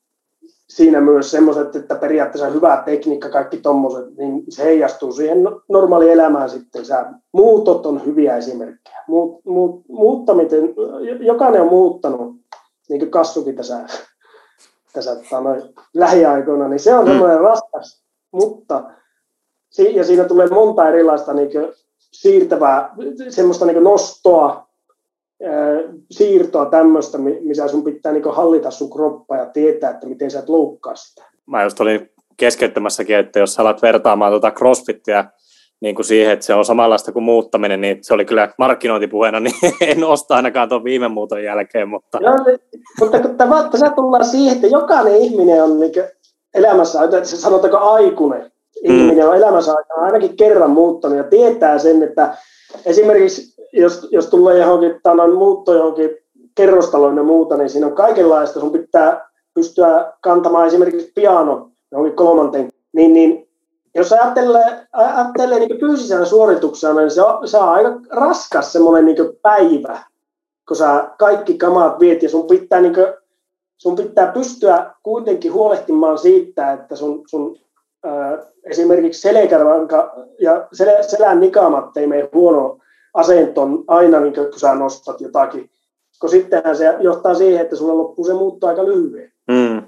siinä 0.77 1.01
myös 1.01 1.31
semmoiset, 1.31 1.77
että 1.77 1.95
periaatteessa 1.95 2.51
hyvä 2.51 2.83
tekniikka, 2.85 3.29
kaikki 3.29 3.57
tommoset, 3.57 4.17
niin 4.17 4.45
se 4.49 4.65
heijastuu 4.65 5.13
siihen 5.13 5.43
no, 5.43 5.63
normaali 5.69 6.11
elämään 6.11 6.51
sitten. 6.51 6.85
Sä, 6.85 7.13
muutot 7.33 7.87
on 7.87 8.07
hyviä 8.07 8.37
esimerkkejä. 8.37 9.05
Muut, 9.09 9.45
muut, 9.45 9.85
muuttaminen, 9.89 10.75
jokainen 11.21 11.61
on 11.63 11.69
muuttanut, 11.69 12.37
niin 12.89 12.99
kuin 12.99 13.11
Kassukin 13.11 13.57
tässä, 13.57 13.87
tässä 14.93 15.41
noin, 15.41 15.63
lähiaikoina, 15.95 16.69
niin 16.69 16.81
se 16.81 16.95
on 16.95 17.05
mm. 17.05 17.11
semmoinen 17.11 17.41
raskas, 17.41 18.05
mutta 18.33 18.85
ja 19.95 20.05
siinä 20.05 20.25
tulee 20.25 20.47
monta 20.47 20.89
erilaista 20.89 21.33
niin 21.33 21.51
siirtävää, 21.99 22.95
semmoista 23.29 23.67
niin 23.67 23.85
nostoa, 23.85 24.69
siirtoa 26.11 26.67
tämmöistä, 26.67 27.19
missä 27.19 27.69
sun 27.69 27.85
pitää 27.85 28.13
niin 28.13 28.35
hallita 28.35 28.71
sun 28.71 28.91
kroppa 28.91 29.37
ja 29.37 29.47
tietää, 29.47 29.91
että 29.91 30.07
miten 30.07 30.31
sä 30.31 30.39
et 30.39 30.49
loukkaa 30.49 30.97
sitä. 30.97 31.23
Mä 31.47 31.63
just 31.63 31.81
olin 31.81 32.11
keskeyttämässäkin, 32.37 33.17
että 33.17 33.39
jos 33.39 33.55
sä 33.55 33.63
alat 33.63 33.83
vertaamaan 33.83 34.33
tuota 34.33 34.51
crossfittiä 34.51 35.25
niin 35.81 35.95
kuin 35.95 36.07
siihen, 36.07 36.33
että 36.33 36.47
se 36.47 36.55
on 36.55 36.65
samanlaista 36.65 37.13
kuin 37.13 37.23
muuttaminen, 37.23 37.81
niin 37.81 37.99
se 38.01 38.15
oli 38.15 38.25
kyllä 38.25 38.49
markkinointipuheena, 38.59 39.41
niin 39.41 39.55
en 39.81 40.05
osta 40.05 40.37
ainakaan 40.37 40.69
tuon 40.69 40.85
viime 40.85 41.09
muuton 41.09 41.45
jälkeen. 41.45 41.89
Mutta, 41.89 42.19
no, 42.21 42.37
mutta 43.01 43.19
kun 43.19 43.37
tässä 43.71 43.91
tullaan 43.97 44.25
siihen, 44.25 44.55
että 44.55 44.67
jokainen 44.67 45.17
ihminen 45.17 45.65
on 45.65 45.81
niin 45.81 45.93
elämässä, 46.55 46.99
sanotaanko 47.25 47.79
aikuinen, 47.79 48.53
ihminen 48.83 49.29
on 49.29 49.37
elämässä 49.37 49.73
aikana 49.73 50.03
ainakin 50.03 50.37
kerran 50.37 50.71
muuttanut 50.71 51.19
ja 51.19 51.25
tietää 51.25 51.79
sen, 51.79 52.03
että 52.03 52.37
esimerkiksi 52.87 53.55
jos, 53.73 54.09
jos 54.11 54.27
tulee 54.27 54.59
johonkin, 54.59 55.01
tai 55.03 55.29
muutto 55.29 55.75
johonkin 55.75 56.11
kerrostaloon 56.55 57.17
ja 57.17 57.23
muuta, 57.23 57.57
niin 57.57 57.71
siinä 57.71 57.87
on 57.87 57.95
kaikenlaista. 57.95 58.61
Sun 58.61 58.73
pitää 58.73 59.31
pystyä 59.55 60.13
kantamaan 60.21 60.67
esimerkiksi 60.67 61.13
piano 61.15 61.71
johonkin 61.93 62.17
kolmanteen. 62.17 62.69
Niin, 62.93 63.13
niin 63.13 63.49
jos 63.95 64.13
ajattelee, 64.13 64.87
ajattelee 64.93 65.59
niin 65.59 65.81
fyysisellä 65.81 66.25
suorituksena, 66.25 67.01
niin 67.01 67.11
se 67.11 67.23
on, 67.23 67.49
se 67.49 67.59
on 67.59 67.69
aika 67.69 68.01
raskas 68.11 68.73
semmoinen 68.73 69.05
niin 69.05 69.17
päivä, 69.43 70.05
kun 70.69 70.77
sä 70.77 71.11
kaikki 71.19 71.55
kamat 71.55 72.01
viet 72.01 72.23
ja 72.23 72.29
sun 72.29 72.47
pitää, 72.47 72.81
niin 72.81 72.95
kuin, 72.95 73.07
sun 73.79 73.97
pitää 73.97 74.33
pystyä 74.33 74.95
kuitenkin 75.03 75.53
huolehtimaan 75.53 76.19
siitä, 76.19 76.73
että 76.73 76.97
sun, 76.97 77.23
sun 77.27 77.59
esimerkiksi 78.65 79.21
selkäranka 79.21 80.15
ja 80.41 80.69
sel, 80.73 81.03
selän 81.03 81.41
nikamat 81.41 81.97
ei 81.97 82.07
mene 82.07 82.29
huono 82.35 82.79
asenton 83.15 83.85
aina, 83.87 84.21
niin 84.21 84.35
kun 84.35 84.61
sä 84.61 84.75
nostat 84.75 85.21
jotakin. 85.21 85.71
Kun 86.21 86.31
sittenhän 86.31 86.77
se 86.77 86.97
johtaa 87.01 87.35
siihen, 87.35 87.61
että 87.61 87.77
sulla 87.77 87.97
loppuu 87.97 88.25
se 88.25 88.35
muutto 88.35 88.67
aika 88.67 88.85
lyhyen. 88.85 89.33
Mm. 89.49 89.83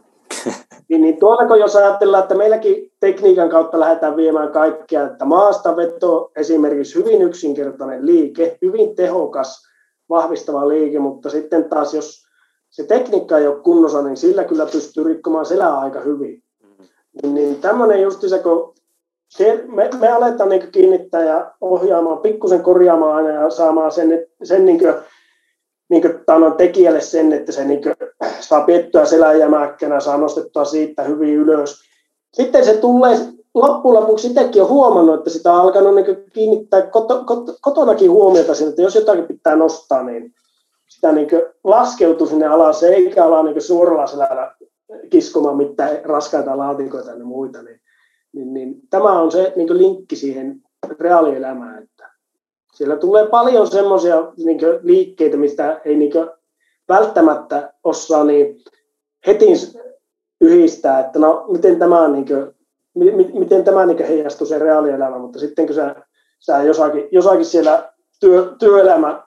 niin, 0.89 1.03
niin 1.03 1.21
tuolla 1.21 1.47
kun 1.47 1.61
jos 1.61 1.77
ajatellaan, 1.77 2.23
että 2.23 2.35
meilläkin 2.35 2.93
tekniikan 3.01 3.49
kautta 3.49 3.81
lähdetään 3.81 4.17
viemään 4.17 4.53
kaikkea, 4.53 5.07
että 5.07 5.25
maastaveto 5.25 6.31
esimerkiksi 6.37 6.99
hyvin 6.99 7.23
yksinkertainen 7.23 8.07
liike, 8.07 8.59
hyvin 8.63 8.97
tehokas, 8.97 9.63
vahvistava 10.09 10.69
liike, 10.69 10.99
mutta 10.99 11.31
sitten 11.31 11.65
taas 11.65 11.95
jos 11.95 12.25
se 12.71 12.85
tekniikka 12.85 13.39
ei 13.39 13.47
ole 13.47 13.61
kunnossa, 13.61 14.03
niin 14.03 14.17
sillä 14.17 14.45
kyllä 14.45 14.67
pystyy 14.67 15.05
rikkomaan 15.05 15.47
selää 15.47 15.79
aika 15.79 16.01
hyvin. 16.01 16.44
Niin, 17.23 17.35
niin 17.35 17.61
tämmöinen 17.61 18.03
just 18.03 18.21
se, 18.21 18.39
kun 18.39 18.75
me, 19.67 19.91
me 20.01 20.09
aletaan 20.09 20.49
niin 20.49 20.73
kiinnittää 20.73 21.25
ja 21.25 21.53
ohjaamaan, 21.61 22.19
pikkusen 22.19 22.63
korjaamaan 22.63 23.17
aina 23.17 23.31
ja 23.31 23.51
saamaan 23.51 23.93
sen, 23.93 24.27
sen 24.43 24.65
niin 24.65 24.79
kuin, 24.79 24.95
niin 25.89 26.03
kuin, 26.03 26.15
tekijälle 26.57 27.01
sen, 27.01 27.33
että 27.33 27.53
se 27.53 27.65
niin 27.65 27.83
kuin, 27.83 27.95
saa 28.41 28.61
piettyä 28.61 29.05
seläjämäkkänä, 29.05 30.01
saa 30.01 30.17
nostettua 30.17 30.65
siitä 30.65 31.03
hyvin 31.03 31.35
ylös. 31.35 31.81
Sitten 32.33 32.65
se 32.65 32.77
tulee 32.77 33.17
loppujen 33.55 34.03
lopuksi 34.03 34.27
itsekin 34.27 34.63
on 34.63 34.69
huomannut, 34.69 35.19
että 35.19 35.31
sitä 35.31 35.53
on 35.53 35.61
alkanut 35.61 35.95
niin 35.95 36.25
kiinnittää 36.33 36.83
koto, 36.83 37.25
koto, 37.25 37.55
kotonakin 37.61 38.11
huomiota 38.11 38.55
sinne, 38.55 38.69
että 38.69 38.83
jos 38.83 38.95
jotakin 38.95 39.27
pitää 39.27 39.57
nostaa, 39.57 40.03
niin 40.03 40.35
sitä 40.89 41.13
niin 41.13 41.29
laskeutuu 41.65 42.27
sinne 42.27 42.47
alas, 42.47 42.83
eikä 42.83 43.25
ala 43.25 43.43
niin 43.43 43.63
suoralla 43.63 44.07
selällä 44.07 44.55
kiskomaan 45.11 45.57
mitään 45.57 46.05
raskaita 46.05 46.59
laatikoita 46.59 47.11
ja 47.11 47.25
muita. 47.25 47.63
Niin 47.63 47.81
niin, 48.35 48.55
niin 48.55 48.75
tämä 48.91 49.21
on 49.21 49.33
se 49.33 49.53
niin 49.57 49.79
linkki 49.79 50.17
siihen 50.17 50.63
reaalielämään, 51.01 51.83
että 51.83 52.11
siellä 52.75 52.97
tulee 52.97 53.27
paljon 53.27 53.67
semmoisia 53.67 54.33
niin 54.45 54.59
liikkeitä, 54.83 55.37
mistä 55.37 55.81
ei 55.85 55.97
niin 55.97 56.13
välttämättä 56.89 57.73
osaa 57.85 58.25
niin 58.25 58.57
heti 59.27 59.47
yhdistää, 60.41 61.01
että 61.01 61.19
no 61.19 61.45
miten 61.49 61.79
tämä, 61.79 62.09
niin 62.09 62.27
kuin, 62.27 62.55
miten 63.39 63.65
tämä 63.65 63.87
niin 63.87 64.07
heijastuu 64.07 64.47
se 64.47 64.59
reaalielämään, 64.59 65.21
mutta 65.21 65.39
sitten 65.39 65.67
kun 65.67 65.75
sä, 65.75 65.95
sä 66.41 66.63
jossakin, 66.63 67.09
jossakin 67.13 67.45
siellä 67.45 67.93
työ, 68.21 68.55
työelämä, 68.59 69.23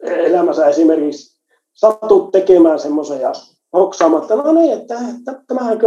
elämässä 0.00 0.66
esimerkiksi 0.66 1.40
satut 1.72 2.32
tekemään 2.32 2.78
semmoisen 2.78 3.20
ja 3.20 3.32
hoksaamatta, 3.72 4.36
no 4.36 4.52
niin, 4.52 4.72
että, 4.72 4.94
että 4.94 5.42
tämähän 5.46 5.78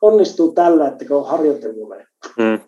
onnistuu 0.00 0.52
tällä, 0.52 0.88
että 0.88 1.04
kun 1.04 1.16
on 1.16 1.26
harjoitellut 1.26 1.88
mm. 2.38 2.60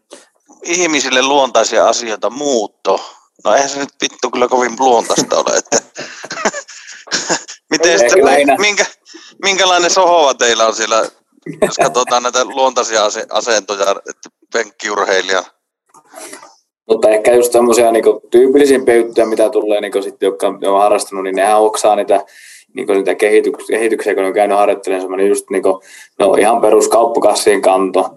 Ihmisille 0.62 1.22
luontaisia 1.22 1.88
asioita, 1.88 2.30
muutto. 2.30 3.00
No 3.44 3.54
eihän 3.54 3.68
se 3.68 3.78
nyt 3.78 3.88
vittu 4.02 4.30
kyllä 4.30 4.48
kovin 4.48 4.72
luontaista 4.78 5.36
ole. 5.36 5.56
Että 5.56 5.78
Miten 7.70 7.98
sitten, 7.98 8.24
minkä, 8.60 8.86
minkälainen 9.42 9.90
sohova 9.90 10.34
teillä 10.34 10.66
on 10.66 10.74
siellä, 10.74 10.96
jos 11.62 11.76
katsotaan 11.82 12.22
näitä 12.22 12.44
luontaisia 12.44 13.00
asentoja, 13.30 13.90
että 13.90 14.28
penkkiurheilija? 14.52 15.44
Mutta 16.88 17.08
ehkä 17.08 17.34
just 17.34 17.52
semmoisia 17.52 17.92
niin 17.92 18.04
tyypillisimpiä 18.30 18.94
juttuja, 18.94 19.26
mitä 19.26 19.50
tulee, 19.50 19.80
niin 19.80 20.02
sitten, 20.02 20.26
jotka 20.26 20.46
on 20.46 20.80
harrastanut, 20.80 21.24
niin 21.24 21.36
nehän 21.36 21.60
oksaa 21.60 21.96
niitä 21.96 22.24
niin 22.74 22.86
niitä 22.86 23.14
kehityksiä, 23.14 23.78
kehityksiä, 23.78 24.14
kun 24.14 24.24
on 24.24 24.32
käynyt 24.32 24.58
harjoittelemaan 24.58 25.02
semmoinen 25.02 25.28
just 25.28 25.50
niin 25.50 25.62
kuin, 25.62 25.76
no 26.18 26.34
ihan 26.34 26.60
perus 26.60 26.88
kauppakassien 26.88 27.62
kanto. 27.62 28.10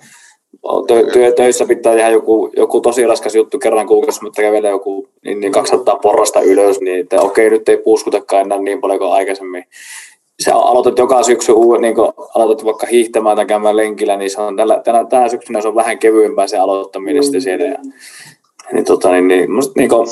Tö, 0.87 1.11
työ, 1.13 1.31
töissä 1.31 1.65
pitää 1.65 1.93
tehdä 1.93 2.09
joku, 2.09 2.51
joku 2.57 2.81
tosi 2.81 3.07
raskas 3.07 3.35
juttu 3.35 3.59
kerran 3.59 3.87
kuukaudessa, 3.87 4.23
mutta 4.23 4.41
kävelee 4.41 4.71
joku 4.71 5.07
niin, 5.25 5.39
niin 5.39 5.51
200 5.51 5.95
porrasta 5.95 6.41
ylös, 6.41 6.81
niin 6.81 6.99
että 6.99 7.21
okei, 7.21 7.49
nyt 7.49 7.69
ei 7.69 7.77
puuskutakaan 7.77 8.41
enää 8.41 8.59
niin 8.59 8.81
paljon 8.81 8.99
kuin 8.99 9.11
aikaisemmin. 9.11 9.63
Sä 10.45 10.55
aloitat 10.55 10.97
joka 10.97 11.23
syksy, 11.23 11.51
niin 11.81 11.95
kun 11.95 12.13
aloitat 12.35 12.65
vaikka 12.65 12.87
hiihtämään 12.87 13.35
tai 13.35 13.45
käymään 13.45 13.77
lenkillä, 13.77 14.17
niin 14.17 14.29
se 14.29 14.41
on 14.41 14.55
tällä, 14.55 14.81
tänä, 14.83 15.05
tänä 15.05 15.29
syksynä 15.29 15.61
se 15.61 15.67
on 15.67 15.75
vähän 15.75 15.99
kevyempää 15.99 16.47
se 16.47 16.57
aloittaminen 16.57 17.15
mm. 17.15 17.23
sitten 17.23 17.41
siellä. 17.41 17.65
Ja, 17.65 17.77
niin, 18.73 18.85
tota, 18.85 19.11
niin, 19.11 19.27
niin, 19.27 19.51
musta, 19.51 19.73
niin 19.75 19.89
kun, 19.89 20.07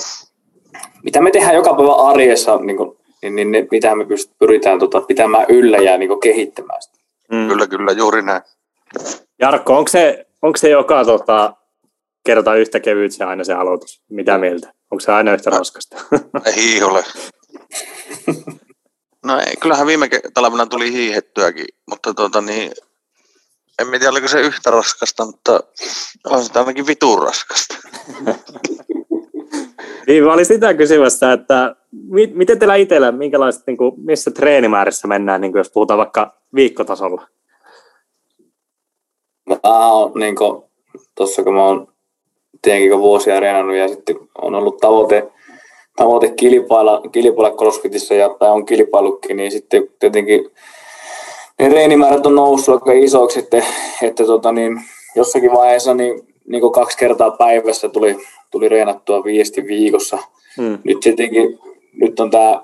mitä 1.04 1.22
me 1.22 1.32
tehdään 1.32 1.56
joka 1.56 1.74
päivä 1.74 1.94
arjessa, 1.94 2.58
niin 2.58 2.78
kun, 2.78 2.98
niin, 3.22 3.36
niin 3.36 3.52
ne, 3.52 3.68
mitä 3.72 3.96
me 3.96 4.06
pyst, 4.06 4.32
pyritään 4.40 4.80
tota, 4.80 5.02
pitämään 5.02 5.46
yllä 5.50 5.78
ja 5.78 5.98
niin 5.98 6.20
kehittämään 6.20 6.82
sitä. 6.82 6.98
Mm. 7.32 7.48
Kyllä, 7.48 7.68
kyllä, 7.68 7.92
juuri 7.92 8.22
näin. 8.22 8.42
Jarkko, 9.40 9.78
onko 9.78 9.88
se, 9.88 10.28
onko 10.42 10.58
se 10.58 10.70
joka 10.70 11.06
tota, 11.06 11.54
kerta 12.26 12.56
yhtä 12.56 12.80
kevyt 12.80 13.12
se 13.12 13.24
aina 13.24 13.44
se 13.44 13.54
aloitus? 13.54 14.02
Mitä 14.10 14.38
mieltä? 14.38 14.74
Onko 14.92 15.00
se 15.00 15.12
aina 15.12 15.34
yhtä 15.34 15.50
no, 15.50 15.58
raskasta? 15.58 15.98
Ei 16.46 16.84
ole. 16.90 17.04
No 19.26 19.40
ei, 19.40 19.56
kyllähän 19.62 19.88
viime 19.88 20.10
talvena 20.34 20.66
tuli 20.66 20.92
hiihettyäkin, 20.92 21.66
mutta 21.90 22.14
tuota 22.14 22.42
niin, 22.42 22.72
en 23.80 23.88
tiedä 23.90 24.10
oliko 24.10 24.28
se 24.28 24.42
yhtä 24.42 24.72
raskasta, 24.72 25.26
mutta 25.26 25.60
on 26.26 26.44
se 26.44 26.60
ainakin 26.60 26.88
vitun 26.88 27.24
raskasta. 27.24 27.76
niin, 30.08 30.24
mä 30.24 30.34
olin 30.34 30.46
sitä 30.46 30.74
kysymässä, 30.74 31.34
että 31.34 31.76
miten 32.34 32.60
teillä 32.60 32.76
itsellä, 32.76 33.12
minkälaiset, 33.12 33.64
niin 33.68 33.78
kuin, 33.78 33.94
missä 33.98 34.32
treenimäärissä 34.32 35.08
mennään, 35.08 35.42
niin 35.42 35.52
kuin, 35.52 35.60
jos 35.60 35.72
puhutaan 35.72 35.98
vaikka 35.98 36.34
viikkotasolla? 36.56 37.28
Mä 39.50 39.58
oon 39.64 40.12
niin 40.16 40.36
tuossa 41.16 41.44
kun 41.44 41.54
mä 41.54 41.64
oon 41.64 41.88
tietenkin 42.62 43.00
vuosia 43.00 43.40
reenannut 43.40 43.76
ja 43.76 43.88
sitten 43.88 44.16
on 44.42 44.56
ollut 44.56 44.78
tavoite, 44.78 45.32
tavoite 45.96 46.30
kilpailla, 46.30 47.02
kilpailla 47.12 47.58
crossfitissä 47.58 48.16
ja, 48.16 48.30
tai 48.30 48.50
on 48.50 48.66
kilpailutkin, 48.66 49.38
niin 49.38 49.52
sitten 49.52 49.90
tietenkin 50.00 50.52
ne 51.60 51.70
reenimäärät 51.70 52.26
on 52.26 52.36
noussut 52.36 52.76
aika 52.76 52.92
isoksi, 52.92 53.40
että, 53.40 53.64
että 54.02 54.26
tota 54.26 54.52
niin, 54.52 54.82
jossakin 55.16 55.52
vaiheessa 55.52 55.94
niin, 55.94 56.28
niin 56.48 56.72
kaksi 56.72 56.98
kertaa 56.98 57.32
päivässä 57.32 57.90
tuli 57.90 58.18
reenattua 58.70 59.24
viesti 59.24 59.68
viikossa. 59.68 60.18
Hmm. 60.58 60.78
Nyt 60.84 61.00
tietenkin 61.00 61.60
nyt 62.02 62.20
on 62.20 62.32
tämä 62.32 62.62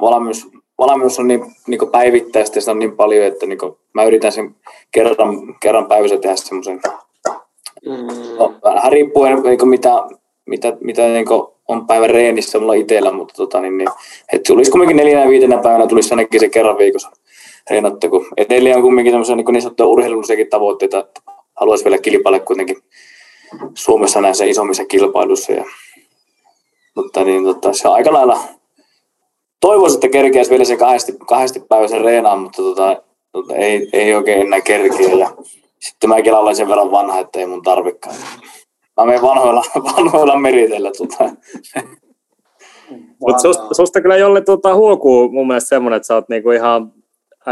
valmius, 0.00 0.48
valmius 0.78 1.18
on 1.18 1.28
niin, 1.28 1.44
niin 1.66 1.90
päivittäistä 1.92 2.56
ja 2.56 2.60
sitä 2.60 2.72
on 2.72 2.78
niin 2.78 2.96
paljon, 2.96 3.26
että 3.26 3.46
niin 3.46 3.58
mä 3.94 4.04
yritän 4.04 4.32
sen 4.32 4.54
kerran, 4.90 5.56
kerran 5.60 5.86
päivässä 5.86 6.16
tehdä 6.16 6.36
semmoisen, 6.36 6.80
mm. 7.86 8.36
no, 8.38 8.54
vähän 8.64 8.92
riippuen 8.92 9.42
niin 9.42 9.68
mitä, 9.68 9.90
mitä, 10.46 10.76
mitä 10.80 11.02
niin 11.08 11.26
on 11.68 11.86
päivän 11.86 12.10
reenissä 12.10 12.58
mulla 12.58 12.74
itsellä, 12.74 13.12
mutta 13.12 13.34
tota, 13.34 13.60
niin, 13.60 13.78
niin, 13.78 13.88
että 14.32 14.52
tulisi 14.52 14.70
kumminkin 14.70 14.96
neljänä 14.96 15.30
viitenä 15.30 15.58
päivänä 15.58 15.86
tulisi 15.86 16.12
ainakin 16.14 16.40
se 16.40 16.48
kerran 16.48 16.78
viikossa 16.78 17.10
reenattu, 17.70 18.08
kun 18.08 18.26
edelleen 18.36 18.76
on 18.76 18.82
kumminkin 18.82 19.12
semmoisia 19.12 19.36
niin, 19.36 19.46
niin 19.52 19.62
sanottuja 19.62 19.86
urheilullisiakin 19.86 20.50
tavoitteita, 20.50 20.98
että 20.98 21.20
haluaisi 21.56 21.84
vielä 21.84 21.98
kilpailla 21.98 22.40
kuitenkin 22.40 22.76
Suomessa 23.74 24.20
näissä 24.20 24.44
isommissa 24.44 24.84
kilpailuissa. 24.84 25.52
Ja, 25.52 25.64
mutta 26.94 27.24
niin, 27.24 27.44
tota, 27.44 27.72
se 27.72 27.88
on 27.88 27.94
aika 27.94 28.12
lailla 28.12 28.40
toivoisin, 29.60 29.96
että 29.96 30.08
kerkeäisi 30.08 30.50
vielä 30.50 30.64
se 30.64 30.76
kahdesti, 30.76 31.12
kahdesti 31.28 31.60
päiväisen 31.68 32.04
reenaan, 32.04 32.38
mutta 32.38 32.62
tota, 32.62 33.02
tota, 33.32 33.54
ei, 33.54 33.88
ei 33.92 34.14
oikein 34.14 34.40
enää 34.40 34.60
kerkeä. 34.60 35.10
Ja 35.18 35.30
sitten 35.78 36.10
mäkin 36.10 36.34
olen 36.34 36.56
sen 36.56 36.68
verran 36.68 36.90
vanha, 36.90 37.18
että 37.18 37.38
ei 37.40 37.46
mun 37.46 37.62
tarvikaan. 37.62 38.16
Mä 38.96 39.06
menen 39.06 39.22
vanhoilla, 39.22 39.62
vanhoilla 39.96 40.38
meritellä. 40.38 40.90
Tota. 40.98 41.30
Mutta 43.20 43.42
susta, 43.42 43.74
susta, 43.74 44.00
kyllä 44.00 44.16
jolle 44.16 44.40
tota, 44.40 44.74
huokuu 44.74 45.28
mun 45.28 45.46
mielestä 45.46 45.68
semmoinen, 45.68 45.96
että 45.96 46.06
sä 46.06 46.14
oot 46.14 46.28
niinku 46.28 46.50
ihan 46.50 46.92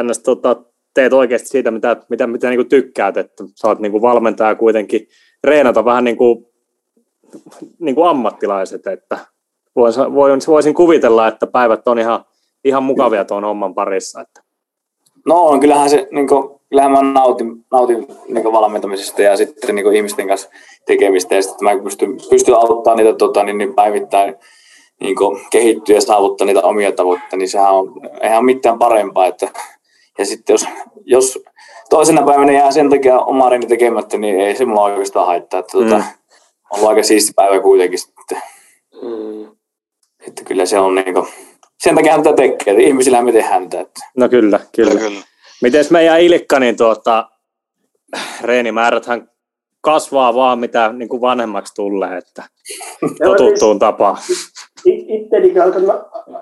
ns, 0.03 0.19
tota, 0.19 0.57
teet 0.95 1.13
oikeasti 1.13 1.49
siitä, 1.49 1.71
mitä, 1.71 1.97
mitä, 2.09 2.27
mitä 2.27 2.49
niinku 2.49 2.65
tykkäät, 2.65 3.17
että 3.17 3.45
sä 3.55 3.69
oot 3.69 3.79
niinku 3.79 4.03
valmentaja 4.03 4.55
kuitenkin 4.55 5.09
reenata 5.45 5.85
vähän 5.85 6.05
niin 6.05 6.17
kuin, 6.17 6.47
niin 7.79 7.95
kuin 7.95 8.09
ammattilaiset, 8.09 8.87
että 8.87 9.19
voisin, 9.77 10.15
voisin 10.49 10.75
kuvitella, 10.75 11.29
että 11.29 11.47
päivät 11.47 11.89
on 11.89 11.99
ihan, 11.99 12.25
ihan 12.65 12.83
mukavia 12.83 13.25
tuon 13.25 13.45
homman 13.45 13.75
parissa. 13.75 14.21
Että. 14.21 14.43
No 15.27 15.47
on, 15.47 15.61
kyllähän, 15.61 15.91
se, 15.91 16.09
niin 16.11 16.29
kuin, 16.29 16.61
kyllähän 16.69 16.93
mä 16.93 17.03
nautin, 17.03 17.65
nautin 17.73 18.07
niin 18.29 18.53
valmentamisesta 18.53 19.23
ja 19.23 19.37
sitten 19.37 19.75
niin 19.75 19.95
ihmisten 19.95 20.29
kanssa 20.29 20.51
tekemistä 20.87 21.35
ja 21.35 21.43
sitten 21.43 21.65
mä 21.65 21.83
pystyn, 21.85 22.17
pystyn 22.31 22.55
auttamaan 22.55 22.97
niitä 22.97 23.19
tota, 23.19 23.45
niin, 23.45 23.59
niin 23.59 23.75
päivittäin 23.75 24.35
niin 25.01 25.17
kehittyä 25.51 25.95
ja 25.95 26.01
saavuttaa 26.01 26.47
niitä 26.47 26.61
omia 26.61 26.93
tavoitteita, 26.93 27.37
niin 27.37 27.49
sehän 27.49 27.75
on, 27.75 27.93
ole 28.23 28.43
mitään 28.43 28.79
parempaa. 28.79 29.27
Että, 29.27 29.49
ja 30.19 30.27
sitten 30.27 30.55
jos, 30.55 30.67
jos 31.05 31.39
toisena 31.91 32.23
päivänä 32.23 32.53
jää 32.53 32.73
sen 32.73 32.91
takia 32.91 33.19
oma 33.19 33.49
reeni 33.49 33.67
tekemättä, 33.67 34.19
niin 34.19 34.41
ei 34.41 34.57
se 34.57 34.65
mulla 34.65 34.83
oikeastaan 34.83 35.27
haittaa. 35.27 35.61
Että, 35.61 35.73
tuota, 35.73 35.97
mm. 35.97 36.03
tota, 36.03 36.83
on 36.83 36.89
aika 36.89 37.03
siisti 37.03 37.33
päivä 37.37 37.61
kuitenkin 37.61 37.99
sitten. 37.99 38.43
Mm. 39.03 39.57
Että 40.27 40.45
kyllä 40.45 40.67
se 40.67 40.79
on 40.79 40.95
niin 40.95 41.15
kuin, 41.15 41.27
sen 41.79 41.95
takia 41.95 42.13
hän 42.13 42.23
tätä 42.23 42.37
tekee, 42.37 42.75
että 42.75 42.83
ihmisillä 42.83 43.23
me 43.23 43.33
tehdään 43.33 43.71
tätä. 43.71 44.01
No 44.17 44.29
kyllä, 44.29 44.61
kyllä. 44.75 44.95
No, 44.95 45.01
kyllä. 45.01 45.21
Miten 45.63 45.85
meidän 45.91 46.21
Ilkka, 46.21 46.61
niin 46.61 46.77
tuota, 46.77 47.29
reenimääräthän 48.43 49.31
kasvaa 49.81 50.35
vaan 50.35 50.59
mitä 50.59 50.93
niin 50.93 51.09
kuin 51.09 51.21
vanhemmaksi 51.21 51.75
tulee, 51.75 52.19
että 52.19 52.43
totuttuun 53.25 53.79
tapaan. 53.79 54.17
Itteni 54.85 55.61
alkoi 55.61 55.83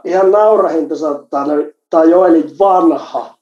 ihan 0.04 0.30
naurahin 0.30 0.88
tuossa, 0.88 1.24
tämä 1.90 2.04
Joeli 2.04 2.44
vanha 2.58 3.35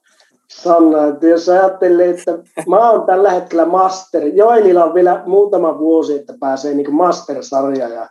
Sanna, 0.63 1.07
että 1.07 1.27
jos 1.27 1.49
ajattelee, 1.49 2.09
että 2.09 2.31
mä 2.67 2.91
oon 2.91 3.05
tällä 3.05 3.31
hetkellä 3.31 3.65
master, 3.65 4.27
Joelilla 4.27 4.83
on 4.83 4.93
vielä 4.93 5.23
muutama 5.25 5.79
vuosi, 5.79 6.15
että 6.15 6.33
pääsee 6.39 6.73
niin 6.73 6.93
master-sarja 6.93 7.87
ja 7.87 8.09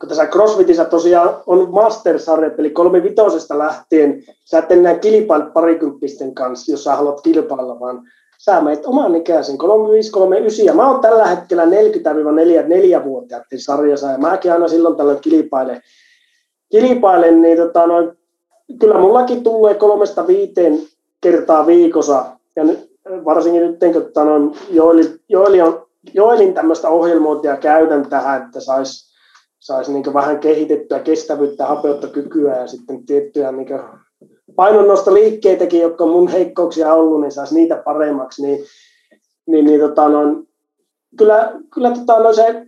kun 0.00 0.08
tässä 0.08 0.26
CrossFitissa 0.26 0.84
tosiaan 0.84 1.36
on 1.46 1.70
master-sarjat, 1.70 2.58
eli 2.58 2.70
kolme 2.70 3.02
vitosesta 3.02 3.58
lähtien, 3.58 4.22
sä 4.44 4.58
et 4.58 4.72
enää 4.72 4.98
kilpaile 4.98 5.44
parikymppisten 5.50 6.34
kanssa, 6.34 6.72
jos 6.72 6.84
sä 6.84 6.96
haluat 6.96 7.20
kilpailla, 7.20 7.80
vaan 7.80 8.02
sä 8.38 8.60
menet 8.60 8.86
oman 8.86 9.14
ikäisen, 9.14 9.58
35, 9.58 10.10
39, 10.10 10.66
ja 10.66 10.74
mä 10.74 10.90
oon 10.90 11.00
tällä 11.00 11.26
hetkellä 11.26 11.64
40-4-vuotiaiden 11.64 13.60
sarjassa, 13.60 14.06
ja 14.06 14.18
mäkin 14.18 14.52
aina 14.52 14.68
silloin 14.68 14.96
tällöin 14.96 15.20
kilpailen, 15.20 15.80
kilpailen 16.70 17.42
niin 17.42 17.58
tota, 17.58 17.86
noin, 17.86 18.12
kyllä 18.80 18.98
mullakin 18.98 19.42
tulee 19.42 19.74
kolmesta 19.74 20.26
viiteen 20.26 20.78
kertaa 21.20 21.66
viikossa, 21.66 22.24
ja 22.56 22.64
nyt, 22.64 22.90
varsinkin 23.24 23.62
nyt, 23.62 23.78
kun 23.80 24.02
tota, 24.02 24.24
noin, 24.24 24.52
Joeli, 24.70 25.20
Joeli 25.28 25.60
on, 25.60 25.86
Joelin 26.14 26.54
tämmöistä 26.54 26.88
ohjelmointia 26.88 27.56
käytän 27.56 28.08
tähän, 28.08 28.42
että 28.42 28.60
saisi 28.60 29.08
saisi 29.58 29.92
niin 29.92 30.14
vähän 30.14 30.38
kehitettyä 30.38 30.98
kestävyyttä, 30.98 31.66
hapeuttokykyä 31.66 32.56
ja 32.56 32.66
sitten 32.66 33.06
tiettyjä 33.06 33.52
niin 33.52 33.68
painonnostoliikkeitäkin, 34.56 35.80
jotka 35.80 36.04
on 36.04 36.10
mun 36.10 36.28
heikkouksia 36.28 36.94
ollut, 36.94 37.20
niin 37.20 37.32
saisi 37.32 37.54
niitä 37.54 37.76
paremmaksi. 37.84 38.42
Niin, 38.42 38.64
niin, 39.46 39.64
niin 39.64 39.80
tota, 39.80 40.08
noin, 40.08 40.48
kyllä, 41.18 41.52
kyllä 41.74 41.90
tota, 41.90 42.18
noin 42.18 42.34
se, 42.34 42.66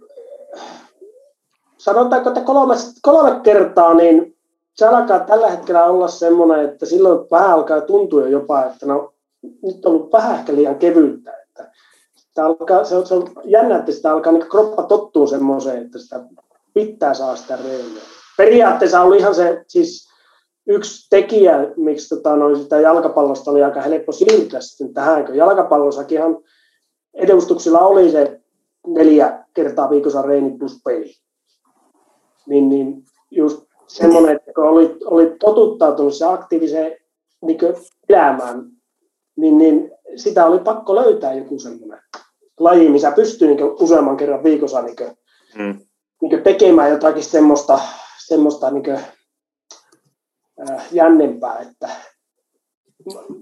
sanotaanko, 1.79 2.31
että 2.31 2.41
kolme, 2.41 2.75
kolme 3.03 3.41
kertaa, 3.43 3.95
niin 3.95 4.37
se 4.81 4.87
alkaa 4.87 5.21
tällä 5.21 5.51
hetkellä 5.51 5.85
olla 5.85 6.09
semmoinen, 6.09 6.69
että 6.69 6.87
silloin 6.87 7.27
vähän 7.31 7.51
alkaa 7.51 7.81
tuntua 7.81 8.29
jopa, 8.29 8.65
että 8.65 8.87
no, 8.87 9.13
nyt 9.43 9.85
on 9.85 9.93
ollut 9.93 10.13
vähän 10.13 10.39
ehkä 10.39 10.55
liian 10.55 10.79
kevyyttä. 10.79 11.33
Että 11.33 11.73
sitä 12.17 12.47
alkaa, 12.47 12.85
se, 12.85 12.97
on, 12.97 13.07
se 13.07 13.15
on 13.15 13.33
jännä, 13.45 13.79
että 13.79 13.93
sitä 13.93 14.13
alkaa 14.13 14.33
niin 14.33 14.49
kroppa 14.49 14.83
tottuu 14.83 15.27
semmoiseen, 15.27 15.83
että 15.87 15.99
sitä 15.99 16.25
pitää 16.75 17.15
saa 17.15 17.37
sitä 17.37 17.57
reiliä. 17.57 18.03
Periaatteessa 18.37 19.03
oli 19.03 19.19
ihan 19.19 19.35
se 19.35 19.65
siis 19.69 20.09
yksi 20.67 21.07
tekijä, 21.11 21.55
miksi 21.77 22.09
tota, 22.09 22.37
noin 22.37 22.57
sitä 22.63 22.81
jalkapallosta 22.81 23.51
oli 23.51 23.63
aika 23.63 23.81
helppo 23.81 24.13
siirtyä 24.13 24.61
sitten 24.61 24.95
tähän, 24.95 25.27
kun 25.27 25.37
jalkapallossakinhan 25.37 26.39
edustuksilla 27.15 27.81
oli 27.81 28.11
se 28.11 28.41
neljä 28.87 29.45
kertaa 29.55 29.91
viikossa 29.91 30.23
reini 30.23 30.59
plus 30.59 30.81
peli. 30.85 31.13
Niin, 32.47 32.69
niin 32.69 33.05
just 33.31 33.70
semmoinen, 33.91 34.37
että 34.37 34.53
kun 34.53 34.65
oli, 34.65 34.97
oli 35.05 35.37
totuttautunut 35.41 36.15
se 36.15 36.27
aktiiviseen 36.27 36.97
niin 37.43 37.59
elämään, 38.09 38.71
niin, 39.37 39.59
niin 39.59 39.91
sitä 40.17 40.47
oli 40.47 40.59
pakko 40.59 40.95
löytää 40.95 41.35
joku 41.35 41.59
semmoinen 41.59 42.03
laji, 42.61 42.89
missä 42.89 43.13
pystyy 43.13 43.49
niin 43.49 43.65
useamman 43.81 44.17
kerran 44.17 44.45
viikossa 44.45 44.83
niin 44.83 44.97
kuin, 44.97 45.11
mm. 45.59 45.81
niin 46.23 46.43
tekemään 46.43 46.91
jotakin 46.91 47.25
semmoista, 47.25 47.81
semmoista 48.27 48.71
niin 48.71 48.85
kuin, 48.85 48.99
äh, 50.71 50.87
jännempää, 50.93 51.59
että 51.59 51.89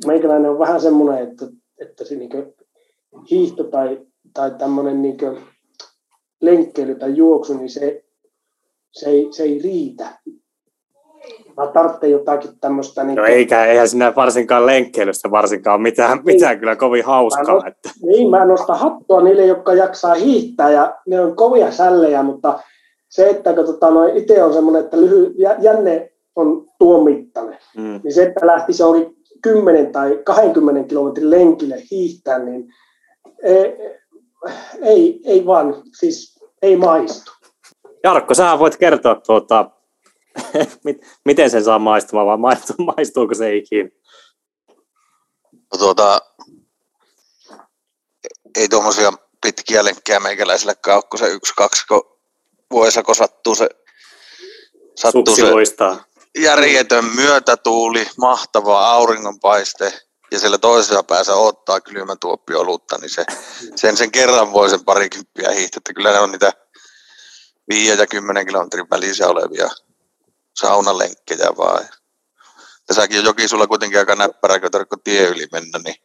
meikäläinen 0.07 0.51
on 0.51 0.59
vähän 0.59 0.81
semmoinen, 0.81 1.29
että, 1.29 1.47
että 1.79 2.05
se 2.05 2.15
niin 2.15 2.31
hiihto 3.31 3.65
tai, 3.65 4.07
tai 4.35 4.51
tämmöinen 4.59 5.03
niin 5.03 5.19
lenkkeily 6.41 6.95
tai 6.95 7.17
juoksu, 7.17 7.57
niin 7.57 7.71
se, 7.71 8.05
se, 8.93 9.11
ei, 9.11 9.29
se 9.31 9.43
ei 9.43 9.61
riitä. 9.63 10.07
Mä 11.57 11.67
tarvitsen 11.67 12.11
jotakin 12.11 12.51
tämmöistä... 12.61 13.05
Niin 13.05 13.17
no 13.17 13.25
eikä, 13.25 13.65
eihän 13.65 13.89
sinä 13.89 14.13
varsinkaan 14.17 14.67
lenkkeilystä 14.67 15.31
varsinkaan 15.31 15.83
mitään, 15.83 16.21
mitään 16.25 16.59
kyllä 16.59 16.77
kovin 16.77 17.05
hauskaa. 17.05 17.61
Mä 17.61 17.69
että. 17.69 17.91
Niin, 18.03 18.31
mä 18.31 18.45
nostan 18.45 18.79
hattua 18.79 19.23
niille, 19.23 19.47
jotka 19.47 19.75
jaksaa 19.75 20.15
hiihtää 20.15 20.71
ja 20.71 20.95
ne 21.07 21.21
on 21.21 21.37
kovia 21.37 21.71
sällejä, 21.71 22.23
mutta 22.23 22.61
se, 23.09 23.29
että 23.29 23.55
kun 23.55 23.65
tota, 23.65 23.91
no, 23.91 24.07
itse 24.07 24.43
on 24.43 24.53
semmoinen, 24.53 24.85
että 24.85 25.01
lyhy, 25.01 25.35
jänne 25.59 26.13
on 26.37 26.67
tuon 26.79 27.05
mittainen, 27.05 27.59
mm. 27.77 28.01
niin 28.05 28.15
se, 28.15 28.23
että 28.23 28.47
lähtisi 28.47 28.83
oli 28.83 29.17
10 29.43 29.93
tai 29.93 30.21
20 30.25 30.89
kilometrin 30.89 31.31
lenkille 31.31 31.83
hiihtää, 31.91 32.39
niin 32.39 32.69
ei, 33.43 33.77
ei, 34.83 35.21
ei 35.25 35.47
vaan, 35.47 35.75
siis 35.99 36.39
ei 36.63 36.77
maistu. 36.77 37.33
Jarkko, 38.09 38.35
sä 38.35 38.59
voit 38.59 38.77
kertoa, 38.77 39.15
tuota, 39.15 39.71
miten 41.25 41.51
sen 41.51 41.65
saa 41.65 41.79
maistumaan, 41.79 42.27
vai 42.27 42.37
maistu, 42.37 42.73
maistuuko 42.97 43.35
se 43.35 43.57
ikinä? 43.57 43.91
No 45.73 45.79
tuota, 45.79 46.21
ei 48.57 48.69
tuommoisia 48.69 49.13
pitkiä 49.43 49.85
lenkkejä 49.85 50.21
meikäläisille 50.21 50.75
kun 51.11 51.19
se 51.19 51.29
yksi, 51.29 51.53
kaksi, 51.57 51.87
kun 51.87 52.19
vuosako 52.71 53.15
sattuu 53.15 53.55
se, 53.55 53.69
sattuu 54.95 55.37
se 55.37 55.51
loistaa. 55.51 56.05
järjetön 56.39 57.05
myötätuuli, 57.05 58.07
mahtava 58.19 58.91
auringonpaiste 58.91 59.93
ja 60.31 60.39
siellä 60.39 60.59
toisessa 60.59 61.03
päässä 61.03 61.35
ottaa 61.35 61.81
kylmätuoppi 61.81 62.55
olutta, 62.55 62.99
niin 62.99 63.11
se, 63.11 63.25
sen, 63.77 63.97
sen 63.97 64.11
kerran 64.11 64.53
voi 64.53 64.71
sen 64.71 64.85
parikymppiä 64.85 65.51
hiihtää, 65.51 65.79
että 65.79 65.93
kyllä 65.93 66.13
ne 66.13 66.19
on 66.19 66.33
niitä 66.33 66.53
5 67.69 68.01
ja 68.01 68.07
10 68.07 68.47
kilometrin 68.47 68.91
välissä 68.91 69.29
olevia 69.29 69.69
saunalenkkejä 70.57 71.51
vaan. 71.57 71.85
Tässäkin 72.87 73.19
on 73.19 73.25
Jokisulla 73.25 73.67
kuitenkin 73.67 73.99
aika 73.99 74.15
näppärä, 74.15 74.61
kun 74.61 75.01
tie 75.05 75.29
yli 75.29 75.47
mennä, 75.53 75.79
niin 75.85 75.97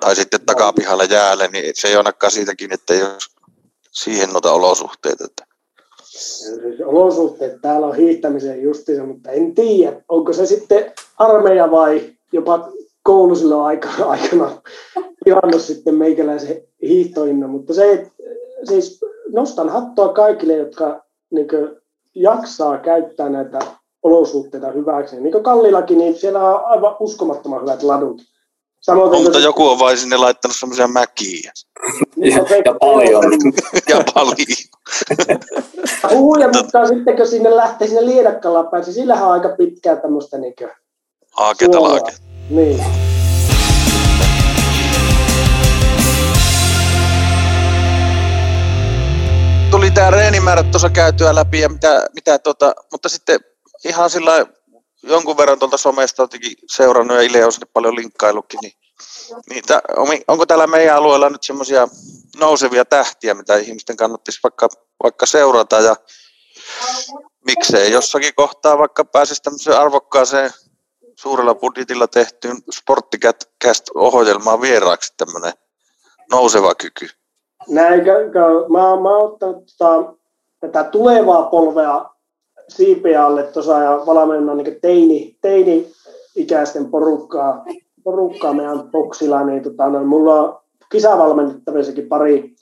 tai 0.00 0.16
sitten 0.16 0.46
takapihalla 0.46 1.04
jäälle, 1.04 1.48
niin 1.48 1.72
se 1.74 1.88
ei 1.88 1.96
ainakaan 1.96 2.30
siitäkin, 2.30 2.72
että 2.72 2.94
ole 2.94 3.18
siihen 3.90 4.30
noita 4.30 4.52
olosuhteita. 4.52 5.24
Että. 5.24 5.44
Olosuhteet 6.84 7.60
täällä 7.62 7.86
on 7.86 7.96
hiihtämisen 7.96 8.62
justiinsa, 8.62 9.04
mutta 9.04 9.30
en 9.30 9.54
tiedä, 9.54 10.00
onko 10.08 10.32
se 10.32 10.46
sitten 10.46 10.92
armeija 11.18 11.70
vai 11.70 12.12
jopa 12.32 12.72
koulu 13.02 13.36
silloin 13.36 13.64
aikana, 13.64 14.04
aikana 14.16 14.62
tilannut 15.24 15.62
sitten 15.62 15.94
meikäläisen 15.94 16.62
hiihtoinnon, 16.82 17.50
mutta 17.50 17.74
se, 17.74 18.10
siis 18.64 19.00
nostan 19.32 19.68
hattua 19.68 20.08
kaikille, 20.08 20.52
jotka 20.52 21.04
niin 21.30 21.48
jaksaa 22.14 22.78
käyttää 22.78 23.28
näitä 23.28 23.58
olosuhteita 24.02 24.70
hyväksi. 24.70 25.20
Niin 25.20 25.32
kuin 25.32 25.44
Kallilakin, 25.44 25.98
niin 25.98 26.14
siellä 26.18 26.50
on 26.50 26.64
aivan 26.64 26.96
uskomattoman 27.00 27.62
hyvät 27.62 27.82
ladut. 27.82 28.22
Samoin, 28.80 29.12
no, 29.12 29.22
mutta 29.22 29.38
se... 29.38 29.44
joku 29.44 29.68
on 29.68 29.78
vain 29.78 29.98
sinne 29.98 30.16
laittanut 30.16 30.56
semmoisia 30.56 30.88
mäkiä. 30.88 31.52
ja, 32.16 32.36
ja 32.64 32.74
paljon. 32.80 33.24
ja 33.88 34.04
paljon. 34.14 34.36
Huuja, 36.10 36.48
mutta 36.48 36.86
sitten 36.86 37.16
kun 37.16 37.26
sinne 37.26 37.56
lähtee 37.56 37.88
sinne 37.88 38.06
Liedakkalla 38.06 38.64
päin, 38.64 38.84
niin 38.84 38.94
sillähän 38.94 39.26
on 39.26 39.32
aika 39.32 39.48
pitkää 39.48 39.96
tämmöistä 39.96 40.38
niin 40.38 40.54
Aaketa 41.36 41.82
laaketa. 41.82 42.18
Niin. 42.50 42.84
Tämä 49.94 50.10
reenimäärät 50.10 50.70
tuossa 50.70 50.90
käytyä 50.90 51.34
läpi, 51.34 51.60
ja 51.60 51.68
mitä, 51.68 52.06
mitä 52.14 52.38
tota, 52.38 52.74
mutta 52.92 53.08
sitten 53.08 53.40
ihan 53.84 54.10
sillä 54.10 54.46
jonkun 55.02 55.36
verran 55.36 55.58
tuolta 55.58 55.76
somesta 55.76 56.22
jotenkin 56.22 56.56
seurannut 56.70 57.16
ja 57.16 57.22
Ile 57.22 57.44
on 57.44 57.52
sinne 57.52 57.66
paljon 57.72 57.96
linkkaillutkin, 57.96 58.58
niin, 58.62 58.72
niin 59.50 59.64
tä, 59.66 59.82
onko 60.28 60.46
täällä 60.46 60.66
meidän 60.66 60.96
alueella 60.96 61.30
nyt 61.30 61.42
semmoisia 61.42 61.88
nousevia 62.36 62.84
tähtiä, 62.84 63.34
mitä 63.34 63.56
ihmisten 63.56 63.96
kannattaisi 63.96 64.40
vaikka, 64.42 64.68
vaikka 65.02 65.26
seurata 65.26 65.80
ja 65.80 65.96
miksei 67.46 67.92
jossakin 67.92 68.34
kohtaa 68.34 68.78
vaikka 68.78 69.04
pääsisi 69.04 69.42
tämmöiseen 69.42 69.78
arvokkaaseen 69.78 70.50
suurella 71.18 71.54
budjetilla 71.54 72.08
tehtyyn 72.08 72.56
Sportticast-ohjelmaan 72.72 74.60
vieraaksi 74.60 75.14
tämmöinen 75.16 75.52
nouseva 76.30 76.74
kyky? 76.74 77.23
Näin, 77.68 78.02
mä, 78.68 79.00
mä 79.02 79.16
oon 79.16 79.24
ottanut 79.24 79.64
tota, 79.78 80.14
tätä 80.60 80.84
tulevaa 80.84 81.42
polvea 81.42 82.14
siipeä 82.68 83.26
alle 83.26 83.42
tuossa 83.42 83.78
ja 83.78 84.02
valmennan 84.06 84.56
niin 84.56 84.80
teini, 84.80 85.36
teini-ikäisten 85.40 86.90
porukkaa, 86.90 87.64
porukkaa 88.04 88.52
meidän 88.52 88.90
boksilla, 88.90 89.44
niin 89.44 89.62
tota, 89.62 89.88
noin, 89.88 90.06
mulla 90.06 90.40
on 90.40 90.60
kisavalmennettavissakin 90.92 92.08
pari, 92.08 92.54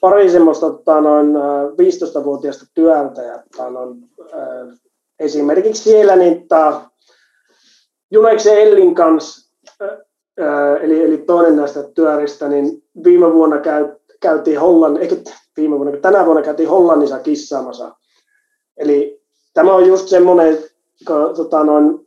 pari 0.00 0.30
semmoista 0.30 0.70
tota, 0.70 1.00
noin 1.00 1.34
15-vuotiaista 1.72 2.64
työltä. 2.74 3.22
Ja, 3.22 3.42
tota, 3.52 3.70
noin, 3.70 3.98
äh, 4.34 4.78
esimerkiksi 5.18 5.82
siellä 5.82 6.16
niin, 6.16 6.40
tota, 6.40 6.80
Juneksen 8.10 8.58
Ellin 8.58 8.94
kanssa, 8.94 9.50
äh, 9.82 10.82
eli, 10.82 11.04
eli 11.04 11.18
toinen 11.18 11.56
näistä 11.56 11.82
työristä, 11.94 12.48
niin 12.48 12.85
viime 13.04 13.32
vuonna 13.32 13.58
käy, 13.58 13.88
käytiin 14.20 14.60
Hollannin, 14.60 15.02
eikö 15.02 15.16
viime 15.56 15.78
vuonna, 15.78 16.00
tänä 16.00 16.24
vuonna 16.24 16.42
käytiin 16.42 16.68
Hollannissa 16.68 17.18
kissaamassa 17.18 17.94
Eli 18.76 19.20
tämä 19.54 19.74
on 19.74 19.86
just 19.86 20.08
semmoinen, 20.08 20.58
tota 21.36 21.64
noin, 21.64 22.06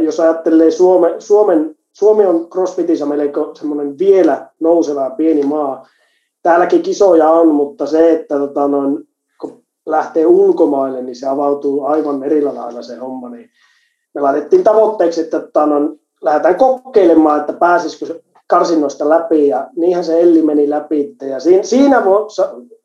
jos 0.00 0.20
ajattelee 0.20 0.70
Suome, 0.70 1.14
Suomen, 1.18 1.76
Suomi 1.92 2.26
on 2.26 2.48
CrossFitissa 2.50 3.06
melko 3.06 3.54
semmoinen 3.54 3.98
vielä 3.98 4.48
nouseva 4.60 5.10
pieni 5.10 5.42
maa. 5.42 5.86
Täälläkin 6.42 6.82
kisoja 6.82 7.30
on, 7.30 7.48
mutta 7.48 7.86
se, 7.86 8.10
että 8.10 8.38
tota 8.38 8.68
noin, 8.68 9.08
kun 9.40 9.62
lähtee 9.86 10.26
ulkomaille, 10.26 11.02
niin 11.02 11.16
se 11.16 11.26
avautuu 11.26 11.84
aivan 11.84 12.24
eri 12.24 12.42
lailla 12.42 12.82
se 12.82 12.96
homma. 12.96 13.28
Niin 13.28 13.50
me 14.14 14.20
laitettiin 14.20 14.64
tavoitteeksi, 14.64 15.20
että 15.20 15.40
tota 15.40 15.66
noin, 15.66 16.00
lähdetään 16.22 16.56
kokeilemaan, 16.56 17.40
että 17.40 17.52
pääsisikö 17.52 18.20
karsinnoista 18.50 19.08
läpi 19.08 19.48
ja 19.48 19.68
niinhän 19.76 20.04
se 20.04 20.20
Elli 20.20 20.42
meni 20.42 20.70
läpi. 20.70 21.16
Ja 21.30 21.40
siinä, 21.40 21.62
siinä 21.62 22.04
vo, 22.04 22.28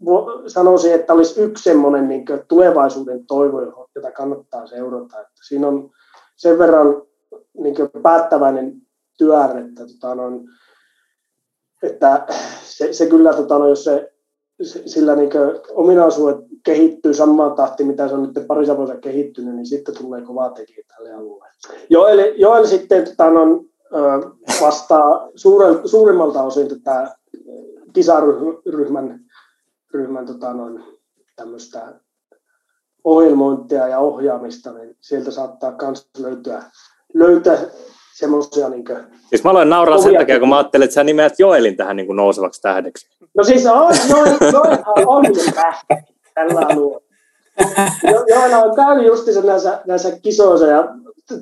vo, 0.05 0.41
sanoisin, 0.47 0.93
että 0.93 1.13
olisi 1.13 1.41
yksi 1.41 1.63
semmoinen 1.63 2.07
niin 2.07 2.25
tulevaisuuden 2.47 3.25
toivo, 3.25 3.87
jota 3.95 4.11
kannattaa 4.11 4.67
seurata. 4.67 5.21
Että 5.21 5.41
siinä 5.47 5.67
on 5.67 5.89
sen 6.35 6.57
verran 6.57 7.01
niin 7.57 7.75
päättäväinen 8.03 8.73
työ, 9.17 9.43
että, 9.43 9.83
tota, 9.87 10.15
no, 10.15 10.23
että 11.83 12.25
se, 12.63 12.93
se 12.93 13.05
kyllä, 13.05 13.33
tota, 13.33 13.59
no, 13.59 13.67
jos 13.67 13.83
se, 13.83 14.13
sillä 14.85 15.15
niin 15.15 15.31
ominaisuudet 15.73 16.37
kehittyy 16.63 17.13
samaan 17.13 17.55
tahtiin, 17.55 17.87
mitä 17.87 18.07
se 18.07 18.13
on 18.13 18.23
nyt 18.23 18.47
parissa 18.47 18.77
vuodessa 18.77 19.01
kehittynyt, 19.01 19.55
niin 19.55 19.65
sitten 19.65 19.97
tulee 19.97 20.21
kovaa 20.21 20.49
tekijä 20.49 20.83
tälle 20.95 21.13
alueelle. 21.13 21.55
Joel, 21.89 22.33
Joel 22.37 22.65
sitten 22.65 23.05
tota, 23.05 23.29
no, 23.29 23.65
vastaa 24.61 25.29
suure, 25.35 25.87
suurimmalta 25.87 26.43
osin 26.43 26.67
tätä 26.69 27.15
kisaryhmän 27.93 29.19
ryhmän, 29.93 30.25
tota 30.25 30.53
noin, 30.53 30.83
tämmöistä 31.35 31.93
ohjelmointia 33.03 33.87
ja 33.87 33.99
ohjaamista, 33.99 34.73
niin 34.73 34.97
sieltä 35.01 35.31
saattaa 35.31 35.75
myös 35.81 36.09
löytyä, 36.17 36.63
löytää 37.13 37.57
semmoisia 38.13 38.69
niin 38.69 38.85
kuin, 38.85 38.97
Siis 39.29 39.43
mä 39.43 39.49
aloin 39.51 39.69
nauraa 39.69 40.01
sen 40.01 40.15
takia, 40.17 40.39
kun 40.39 40.49
mä 40.49 40.57
ajattelin, 40.57 40.83
että 40.83 40.93
sä 40.93 41.03
nimeät 41.03 41.39
Joelin 41.39 41.77
tähän 41.77 41.95
niin 41.95 42.07
kuin 42.07 42.15
nousevaksi 42.15 42.61
tähdeksi. 42.61 43.07
No 43.37 43.43
siis 43.43 43.65
on, 43.65 43.95
Joel, 44.09 44.37
Joel 44.53 44.77
on 45.05 45.25
jo 45.25 45.51
tähti 45.55 46.13
tällä 46.33 46.59
alueella. 46.59 47.05
Joel 48.29 48.53
on 48.63 48.75
käynyt 48.75 49.07
justiinsa 49.07 49.41
näissä, 49.41 49.81
näissä 49.87 50.19
kisoissa 50.19 50.67
ja 50.67 50.87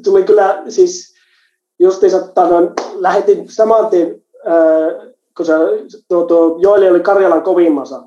tuli 0.03 0.23
kyllä 0.23 0.63
siis 0.69 1.12
justiinsa 1.83 2.19
noin, 2.49 2.69
lähetin 2.93 3.49
saman 3.49 3.87
tien, 3.87 4.21
ää, 4.45 4.55
kun 5.37 5.45
se, 5.45 5.53
tuo, 6.07 6.25
tuo 6.25 6.57
Joeli 6.59 6.89
oli 6.89 6.99
Karjalan 6.99 7.41
kovimmassa, 7.41 8.03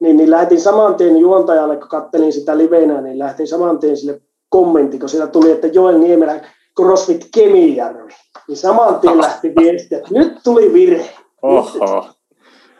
niin, 0.00 0.16
niin 0.16 0.30
lähetin 0.30 0.60
saman 0.60 0.94
tien 0.94 1.16
juontajalle, 1.16 1.76
kun 1.76 1.88
kattelin 1.88 2.32
sitä 2.32 2.58
livenä, 2.58 3.00
niin 3.00 3.18
lähetin 3.18 3.48
saman 3.48 3.78
tien 3.78 3.96
sille 3.96 4.20
kommentti, 4.48 4.98
kun 4.98 5.08
siellä 5.08 5.26
tuli, 5.26 5.50
että 5.50 5.66
Joel 5.66 5.98
Niemelä 5.98 6.40
CrossFit 6.80 7.28
Kemijärvi. 7.34 8.12
Niin 8.48 8.56
saman 8.56 9.00
tien 9.00 9.18
lähti 9.18 9.52
viesti, 9.60 9.94
että 9.94 10.08
nyt 10.10 10.38
tuli 10.44 10.72
virhe. 10.72 11.10
Oho. 11.42 12.06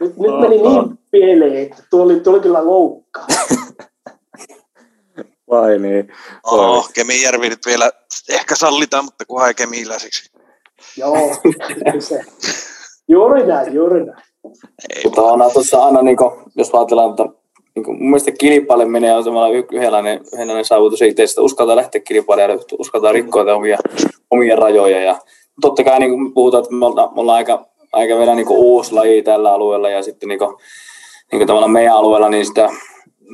Nyt, 0.01 0.17
nyt, 0.17 0.31
Oho. 0.31 0.41
meni 0.41 0.62
niin 0.62 0.99
pieleen, 1.11 1.57
että 1.57 1.83
tuo 1.91 2.03
oli, 2.03 2.21
tuo 2.21 2.33
oli 2.33 2.41
kyllä 2.41 2.67
loukkaa. 2.67 3.27
Vai 5.53 5.79
niin. 5.79 6.12
Oh, 6.45 6.91
Kemijärvi 6.95 7.49
nyt 7.49 7.67
vielä 7.67 7.91
ehkä 8.29 8.55
sallitaan, 8.55 9.05
mutta 9.05 9.25
kunhan 9.25 9.49
ei 9.49 9.55
kemiläisiksi. 9.55 10.31
Joo, 10.97 11.37
se. 11.99 12.21
Juuri 13.09 13.47
näin, 13.47 13.75
juuri 13.75 14.05
näin. 14.05 14.23
Ei 14.97 15.03
mutta 15.05 15.23
on 15.23 15.53
tuossa 15.53 15.85
aina, 15.85 16.03
niin 16.03 16.16
kuin, 16.16 16.31
jos 16.57 16.74
ajatellaan, 16.74 17.11
että 17.11 17.24
niin 17.74 17.85
kuin, 17.85 17.97
mun 17.99 18.11
mielestä 18.11 18.31
kilpaileminen 18.31 19.16
on 19.16 19.24
semmoinen 19.24 19.64
yhdenlainen, 19.72 20.20
yhdenlainen 20.33 20.64
saavutus 20.64 21.03
itse, 21.03 21.22
että 21.22 21.41
uskaltaa 21.41 21.76
lähteä 21.76 22.01
kilpailemaan 22.01 22.59
ja 22.59 22.76
uskaltaa 22.79 23.12
rikkoa 23.12 23.55
omia, 23.55 23.79
omia 24.31 24.57
rajoja. 24.57 25.01
Ja 25.01 25.18
totta 25.61 25.85
kai 25.85 26.01
niin 26.01 26.11
kuin 26.11 26.35
puhutaan, 26.35 26.62
että 26.62 26.74
me 26.74 26.87
ollaan, 26.87 27.14
me 27.14 27.20
ollaan 27.20 27.37
aika, 27.37 27.66
aika 27.93 28.18
vielä 28.18 28.35
niin 28.35 28.47
kuin 28.47 28.59
uusi 28.59 28.93
laji 28.93 29.22
tällä 29.22 29.53
alueella 29.53 29.91
ja 29.91 30.03
sitten 30.03 30.29
niin 30.29 30.39
kuin, 30.39 30.57
niin 31.33 31.39
kuin 31.39 31.47
tavallaan 31.47 31.72
meidän 31.72 31.95
alueella, 31.95 32.29
niin 32.29 32.47
sitä 32.47 32.70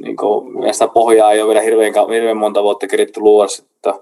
niin 0.03 0.17
kuin, 0.17 0.73
sitä 0.73 0.89
pohjaa 0.89 1.33
ei 1.33 1.41
ole 1.41 1.49
vielä 1.49 1.61
hirveän, 1.61 1.93
hirveän 2.13 2.37
monta 2.37 2.63
vuotta 2.63 2.87
keritty 2.87 3.21
luoda. 3.21 3.49
Että, 3.77 3.95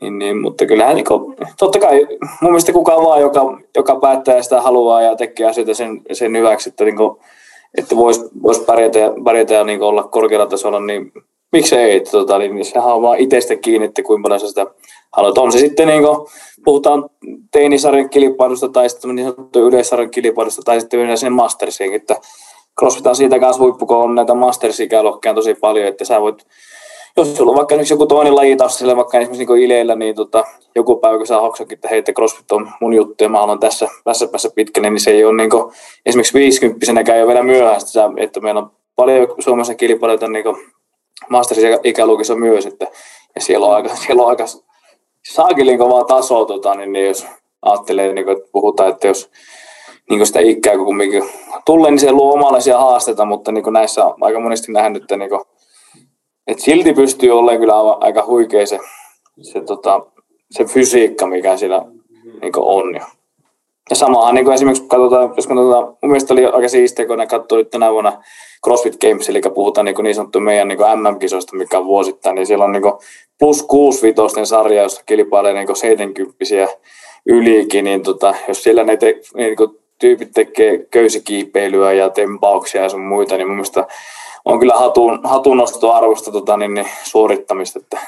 niin, 0.00 0.18
niin, 0.18 0.40
mutta 0.40 0.66
kyllähän 0.66 0.96
niin 0.96 1.04
kuin, 1.04 1.36
totta 1.58 1.78
kai 1.78 2.06
mun 2.40 2.50
mielestä 2.50 2.72
kukaan 2.72 3.04
vaan, 3.04 3.20
joka, 3.20 3.60
joka 3.76 3.96
päättää 3.96 4.36
ja 4.36 4.42
sitä 4.42 4.60
haluaa 4.60 5.02
ja 5.02 5.16
tekee 5.16 5.46
asioita 5.46 5.74
sen, 5.74 6.02
sen 6.12 6.36
hyväksi, 6.36 6.68
että, 6.68 6.84
niin 6.84 6.96
kuin, 6.96 7.16
että 7.78 7.96
voisi 7.96 8.20
vois 8.42 8.58
pärjätä, 8.60 8.98
ja, 8.98 9.12
pärjätä 9.24 9.54
ja 9.54 9.64
niin 9.64 9.82
olla 9.82 10.02
korkealla 10.02 10.46
tasolla, 10.46 10.80
niin 10.80 11.12
miksei, 11.52 11.96
että, 11.96 12.10
tota, 12.10 12.38
niin 12.38 12.64
sehän 12.64 12.94
on 12.94 13.02
vaan 13.02 13.18
itsestä 13.18 13.56
kiinni, 13.56 13.86
että 13.86 14.02
kuinka 14.02 14.22
paljon 14.22 14.48
sitä 14.48 14.66
haluat. 15.12 15.38
On 15.38 15.52
se 15.52 15.58
sitten, 15.58 15.88
niin 15.88 16.02
kuin, 16.02 16.26
puhutaan 16.64 17.10
teinisarjan 17.52 18.10
kilpailusta 18.10 18.68
tai 18.68 18.90
sitten 18.90 19.14
niin 19.14 19.30
sanottu 19.30 19.68
yleissarjan 19.68 20.10
kilpailusta 20.10 20.62
tai 20.62 20.80
sitten 20.80 21.00
yleensä 21.00 21.20
sinne 21.20 21.30
mastersiin, 21.30 21.94
että 21.94 22.16
CrossFit 22.80 23.06
on 23.06 23.16
siitä 23.16 23.38
kanssa 23.38 23.62
huippu, 23.62 23.86
kun 23.86 23.96
on 23.96 24.14
näitä 24.14 24.34
masters-ikäluokkia 24.34 25.34
tosi 25.34 25.54
paljon, 25.54 25.86
että 25.86 26.04
sä 26.04 26.20
voit, 26.20 26.46
jos 27.16 27.36
sulla 27.36 27.50
on 27.50 27.56
vaikka 27.56 27.76
nyt 27.76 27.90
joku 27.90 28.06
toinen 28.06 28.36
laji 28.36 28.56
taas 28.56 28.78
sille 28.78 28.96
vaikka 28.96 29.18
esimerkiksi 29.18 29.54
niin 29.54 29.62
Ileillä, 29.62 29.94
niin 29.94 30.14
tota, 30.14 30.44
joku 30.74 30.96
päivä 30.96 31.16
kun 31.16 31.26
sä 31.26 31.40
hoksakin, 31.40 31.74
että 31.74 31.88
hei, 31.88 31.98
että 31.98 32.12
CrossFit 32.12 32.52
on 32.52 32.70
mun 32.80 32.94
juttu 32.94 33.24
ja 33.24 33.28
mä 33.28 33.38
haluan 33.38 33.58
tässä, 33.58 33.88
tässä 34.04 34.28
päässä 34.28 34.50
pitkälle, 34.54 34.90
niin 34.90 35.00
se 35.00 35.10
ei 35.10 35.24
ole 35.24 35.36
niin 35.36 35.50
kuin, 35.50 35.72
esimerkiksi 36.06 36.38
50 36.38 37.14
ei 37.14 37.26
vielä 37.26 37.42
myöhäistä, 37.42 38.10
että 38.16 38.40
meillä 38.40 38.60
on 38.60 38.70
paljon 38.96 39.28
Suomessa 39.38 39.74
kilpailijoita 39.74 40.28
niin 40.28 40.44
masterisikäluokissa 41.28 42.34
myös, 42.34 42.66
että, 42.66 42.86
ja 43.34 43.40
siellä 43.40 43.66
on 43.66 43.74
aika, 43.74 43.96
siellä 43.96 44.22
on 44.22 44.28
aika 44.28 44.44
saakilin 45.32 45.78
kovaa 45.78 46.04
tasoa, 46.04 46.44
tota, 46.44 46.74
niin, 46.74 46.92
niin 46.92 47.06
jos 47.06 47.26
ajattelee, 47.62 48.12
niin 48.12 48.24
kuin, 48.24 48.36
että 48.36 48.48
puhutaan, 48.52 48.90
että 48.90 49.06
jos 49.06 49.30
niin 50.10 50.26
sitä 50.26 50.40
ikää 50.40 50.76
kun 50.76 50.84
kumminkin 50.84 51.22
tulee, 51.64 51.90
niin 51.90 51.98
se 51.98 52.12
luo 52.12 52.34
omanlaisia 52.34 52.78
haasteita, 52.78 53.24
mutta 53.24 53.52
niin 53.52 53.72
näissä 53.72 54.04
on 54.04 54.14
aika 54.20 54.40
monesti 54.40 54.72
nähnyt, 54.72 55.02
että, 55.02 55.16
niin 55.16 55.30
kuin, 55.30 55.40
että 56.46 56.62
silti 56.62 56.92
pystyy 56.92 57.30
olemaan 57.30 57.60
kyllä 57.60 57.74
aika 58.00 58.24
huikea 58.26 58.66
se, 58.66 58.78
se, 59.42 59.60
tota, 59.60 60.00
se 60.50 60.64
fysiikka, 60.64 61.26
mikä 61.26 61.56
siellä 61.56 61.84
niin 62.42 62.52
on. 62.56 62.94
Ja, 62.94 63.06
ja 63.90 63.96
samahan 63.96 64.34
niin 64.34 64.52
esimerkiksi, 64.52 64.82
kun 64.82 64.88
katsotaan, 64.88 65.32
jos 65.36 65.46
katsotaan, 65.46 65.84
mun 65.84 65.96
mielestä 66.02 66.34
oli 66.34 66.46
aika 66.46 66.68
siistiä, 66.68 67.06
kun 67.06 67.18
ne 67.18 67.26
katsoi 67.26 67.64
tänä 67.64 67.92
vuonna 67.92 68.22
CrossFit 68.64 68.96
Games, 69.00 69.28
eli 69.28 69.40
puhutaan 69.54 69.84
niin, 69.84 69.96
niin 70.02 70.14
sanottu 70.14 70.40
meidän 70.40 70.68
niin 70.68 70.78
MM-kisoista, 70.78 71.56
mikä 71.56 71.78
on 71.78 71.86
vuosittain, 71.86 72.34
niin 72.34 72.46
siellä 72.46 72.64
on 72.64 72.72
niin 72.72 72.82
plus 73.38 73.62
6 73.62 74.02
vitosten 74.02 74.46
sarja, 74.46 74.82
jossa 74.82 75.02
kilpailee 75.06 75.54
niin 75.54 75.76
70 75.76 76.34
ylikin, 77.26 77.84
niin 77.84 78.02
tota, 78.02 78.34
jos 78.48 78.62
siellä 78.62 78.84
ne 78.84 78.96
te, 78.96 79.20
niin 79.34 79.56
kuin 79.56 79.79
tyypit 80.00 80.30
tekee 80.34 80.86
köysikiipeilyä 80.90 81.92
ja 81.92 82.10
tempauksia 82.10 82.82
ja 82.82 82.88
sun 82.88 83.00
muita, 83.00 83.36
niin 83.36 83.46
mun 83.46 83.56
mielestä 83.56 83.86
on 84.44 84.58
kyllä 84.58 84.74
hatun, 84.74 85.20
hatunnostoarvosta 85.24 86.32
tota, 86.32 86.56
niin, 86.56 86.74
niin, 86.74 86.86
suorittamista, 87.04 87.78
että 87.78 87.98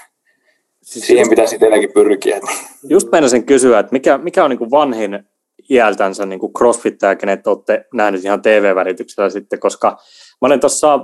siis 0.83 1.07
siihen 1.07 1.29
pitäisi 1.29 1.55
itselläkin 1.55 1.93
pyrkiä. 1.95 2.41
Just 2.89 3.09
meinasin 3.13 3.47
kysyä, 3.47 3.79
että 3.79 3.93
mikä, 3.93 4.19
mikä 4.19 4.45
on 4.45 4.51
niin 4.51 4.59
kuin 4.59 4.71
vanhin 4.71 5.25
iältänsä 5.71 6.27
niin 6.27 6.41
kuin 6.41 6.53
crossfittaja, 6.53 7.17
kenet 7.17 7.47
olette 7.47 7.85
nähneet 7.95 8.25
ihan 8.25 8.43
TV-välityksellä 8.43 9.31
sitten, 9.31 9.61
koska 9.61 9.91
mä 10.41 10.47
olen 10.47 10.61
tuossa 10.61 11.01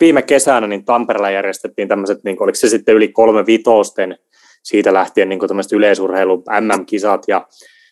viime 0.00 0.22
kesänä 0.22 0.66
niin 0.66 0.84
Tampereella 0.84 1.30
järjestettiin 1.30 1.88
tämmöiset, 1.88 2.24
niin 2.24 2.36
kuin, 2.36 2.44
oliko 2.44 2.56
se 2.56 2.68
sitten 2.68 2.94
yli 2.94 3.08
kolme 3.08 3.46
vitosten 3.46 4.18
siitä 4.62 4.92
lähtien 4.92 5.28
niin 5.28 5.40
tämmöiset 5.48 5.72
yleisurheilu 5.72 6.44
MM-kisat 6.60 7.22
ja 7.28 7.46